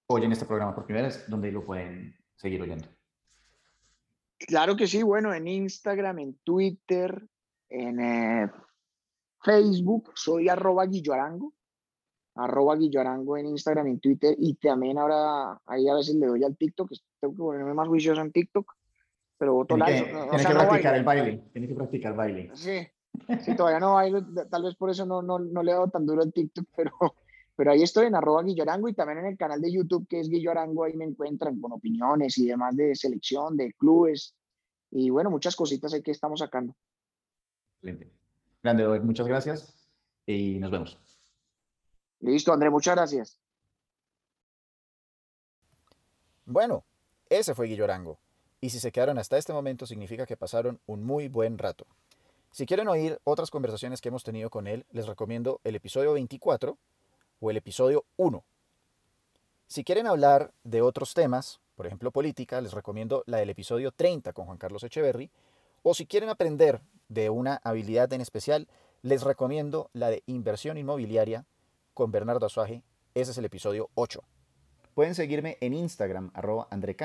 oyen 0.07 0.31
este 0.31 0.45
programa 0.45 0.73
por 0.73 0.85
primera 0.85 1.07
vez, 1.07 1.25
donde 1.27 1.51
lo 1.51 1.65
pueden 1.65 2.15
seguir 2.35 2.61
oyendo. 2.61 2.87
Claro 4.37 4.77
que 4.77 4.87
sí, 4.87 5.03
bueno, 5.03 5.33
en 5.33 5.47
Instagram, 5.47 6.19
en 6.19 6.39
Twitter, 6.43 7.27
en 7.67 7.99
eh, 7.99 8.51
Facebook, 9.43 10.13
soy 10.15 10.47
arroba 10.47 10.85
guilloarango, 10.85 11.53
arroba 12.35 12.75
guilloarango 12.75 13.37
en 13.37 13.47
Instagram, 13.47 13.87
en 13.87 13.99
Twitter 13.99 14.35
y 14.37 14.55
también 14.55 14.97
ahora 14.97 15.59
ahí 15.65 15.87
a 15.87 15.95
veces 15.95 16.15
le 16.15 16.27
doy 16.27 16.43
al 16.43 16.55
TikTok, 16.55 16.91
tengo 17.19 17.33
que 17.33 17.39
ponerme 17.39 17.73
más 17.73 17.87
juicioso 17.87 18.21
en 18.21 18.31
TikTok, 18.31 18.71
pero 19.37 19.53
voto 19.53 19.77
like. 19.77 20.05
Tiene 20.05 20.45
que 20.45 20.53
practicar 20.53 20.95
el 20.95 21.03
baile, 21.03 21.43
tiene 21.51 21.67
que 21.67 21.75
practicar 21.75 22.15
baile. 22.15 22.51
Sí, 22.53 22.87
Sí, 23.43 23.55
todavía 23.55 23.79
no 23.79 23.97
hay, 23.97 24.13
tal 24.49 24.63
vez 24.63 24.75
por 24.75 24.89
eso 24.89 25.05
no, 25.05 25.21
no, 25.21 25.39
no 25.39 25.63
le 25.63 25.71
he 25.71 25.73
dado 25.73 25.89
tan 25.89 26.05
duro 26.05 26.23
el 26.23 26.33
TikTok, 26.33 26.65
pero, 26.75 26.91
pero 27.55 27.71
ahí 27.71 27.81
estoy 27.81 28.07
en 28.07 28.15
arroba 28.15 28.43
Guillorango 28.43 28.89
y 28.89 28.93
también 28.93 29.19
en 29.19 29.25
el 29.27 29.37
canal 29.37 29.61
de 29.61 29.71
YouTube 29.71 30.07
que 30.07 30.19
es 30.19 30.29
Guillorango, 30.29 30.83
ahí 30.83 30.93
me 30.93 31.05
encuentran 31.05 31.59
con 31.59 31.71
opiniones 31.71 32.37
y 32.37 32.47
demás 32.47 32.75
de 32.75 32.95
selección, 32.95 33.57
de 33.57 33.73
clubes 33.73 34.35
y 34.91 35.09
bueno, 35.09 35.29
muchas 35.29 35.55
cositas 35.55 35.93
ahí 35.93 36.01
que 36.01 36.11
estamos 36.11 36.39
sacando. 36.39 36.75
Excelente. 37.75 38.11
Grande, 38.63 38.99
muchas 38.99 39.27
gracias 39.27 39.89
y 40.25 40.59
nos 40.59 40.71
vemos. 40.71 41.08
Listo, 42.21 42.51
André, 42.51 42.69
muchas 42.69 42.95
gracias. 42.95 43.39
Bueno, 46.45 46.83
ese 47.29 47.53
fue 47.53 47.67
Guillorango. 47.67 48.19
Y 48.61 48.71
si 48.71 48.79
se 48.79 48.91
quedaron 48.91 49.17
hasta 49.17 49.37
este 49.37 49.53
momento 49.53 49.85
significa 49.85 50.25
que 50.25 50.35
pasaron 50.35 50.81
un 50.85 51.03
muy 51.03 51.27
buen 51.27 51.57
rato. 51.57 51.85
Si 52.51 52.65
quieren 52.65 52.87
oír 52.87 53.19
otras 53.23 53.51
conversaciones 53.51 54.01
que 54.01 54.09
hemos 54.09 54.23
tenido 54.23 54.49
con 54.49 54.67
él, 54.67 54.85
les 54.91 55.07
recomiendo 55.07 55.61
el 55.63 55.75
episodio 55.75 56.13
24 56.13 56.77
o 57.39 57.51
el 57.51 57.57
episodio 57.57 58.05
1. 58.17 58.43
Si 59.67 59.83
quieren 59.83 60.07
hablar 60.07 60.51
de 60.63 60.81
otros 60.81 61.13
temas, 61.13 61.61
por 61.75 61.85
ejemplo 61.85 62.11
política, 62.11 62.59
les 62.59 62.73
recomiendo 62.73 63.23
la 63.27 63.37
del 63.37 63.51
episodio 63.51 63.91
30 63.91 64.33
con 64.33 64.45
Juan 64.45 64.57
Carlos 64.57 64.83
Echeverry. 64.83 65.29
O 65.83 65.93
si 65.93 66.07
quieren 66.07 66.29
aprender 66.29 66.81
de 67.07 67.29
una 67.29 67.61
habilidad 67.63 68.11
en 68.11 68.21
especial, 68.21 68.67
les 69.03 69.21
recomiendo 69.21 69.89
la 69.93 70.09
de 70.09 70.23
inversión 70.25 70.77
inmobiliaria 70.77 71.45
con 71.99 72.11
Bernardo 72.13 72.45
Azuaje. 72.45 72.81
Ese 73.13 73.31
es 73.31 73.37
el 73.39 73.43
episodio 73.43 73.89
8. 73.95 74.23
Pueden 74.93 75.15
seguirme 75.15 75.57
en 75.59 75.73
Instagram, 75.73 76.31
arroba 76.33 76.69
André 76.71 76.95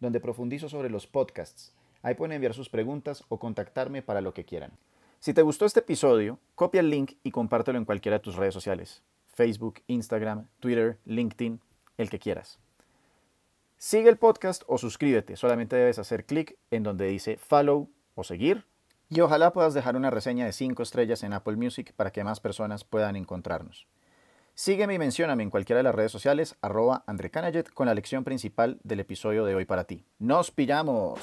donde 0.00 0.18
profundizo 0.18 0.68
sobre 0.68 0.90
los 0.90 1.06
podcasts 1.06 1.72
Ahí 2.02 2.16
pueden 2.16 2.32
enviar 2.32 2.52
sus 2.52 2.68
preguntas 2.68 3.22
o 3.28 3.38
contactarme 3.38 4.02
para 4.02 4.20
lo 4.20 4.34
que 4.34 4.44
quieran. 4.44 4.72
Si 5.20 5.34
te 5.34 5.42
gustó 5.42 5.66
este 5.66 5.80
episodio, 5.80 6.40
copia 6.56 6.80
el 6.80 6.90
link 6.90 7.12
y 7.22 7.30
compártelo 7.30 7.78
en 7.78 7.84
cualquiera 7.84 8.18
de 8.18 8.24
tus 8.24 8.34
redes 8.34 8.52
sociales. 8.52 9.04
Facebook, 9.32 9.82
Instagram, 9.86 10.48
Twitter, 10.58 10.98
LinkedIn, 11.04 11.60
el 11.96 12.10
que 12.10 12.18
quieras. 12.18 12.58
Sigue 13.78 14.08
el 14.08 14.18
podcast 14.18 14.64
o 14.66 14.78
suscríbete. 14.78 15.36
Solamente 15.36 15.76
debes 15.76 16.00
hacer 16.00 16.26
clic 16.26 16.58
en 16.72 16.82
donde 16.82 17.06
dice 17.06 17.36
follow 17.36 17.88
o 18.16 18.24
seguir. 18.24 18.66
Y 19.10 19.20
ojalá 19.20 19.52
puedas 19.52 19.74
dejar 19.74 19.94
una 19.94 20.10
reseña 20.10 20.44
de 20.44 20.52
5 20.52 20.82
estrellas 20.82 21.22
en 21.22 21.34
Apple 21.34 21.54
Music 21.54 21.92
para 21.94 22.10
que 22.10 22.24
más 22.24 22.40
personas 22.40 22.82
puedan 22.82 23.14
encontrarnos. 23.14 23.86
Sígueme 24.56 24.94
y 24.94 24.98
mencióname 25.00 25.42
en 25.42 25.50
cualquiera 25.50 25.78
de 25.78 25.82
las 25.82 25.94
redes 25.96 26.12
sociales, 26.12 26.54
arroba 26.62 27.02
André 27.08 27.32
con 27.74 27.86
la 27.86 27.94
lección 27.94 28.22
principal 28.22 28.78
del 28.84 29.00
episodio 29.00 29.44
de 29.44 29.56
hoy 29.56 29.64
para 29.64 29.82
ti. 29.82 30.06
¡Nos 30.20 30.52
pillamos! 30.52 31.18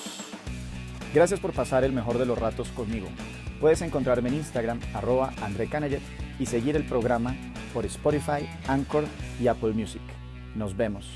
Gracias 1.13 1.39
por 1.39 1.53
pasar 1.53 1.85
el 1.85 1.93
mejor 1.93 2.17
de 2.17 2.25
los 2.25 2.37
ratos 2.37 2.67
conmigo. 2.71 3.07
Puedes 3.61 3.81
encontrarme 3.83 4.27
en 4.27 4.35
Instagram, 4.35 4.81
arroba 4.93 5.31
André 5.41 5.69
y 6.39 6.45
seguir 6.45 6.75
el 6.75 6.85
programa 6.85 7.33
por 7.73 7.85
Spotify, 7.85 8.49
Anchor 8.67 9.05
y 9.39 9.47
Apple 9.47 9.71
Music. 9.71 10.01
Nos 10.53 10.75
vemos. 10.75 11.09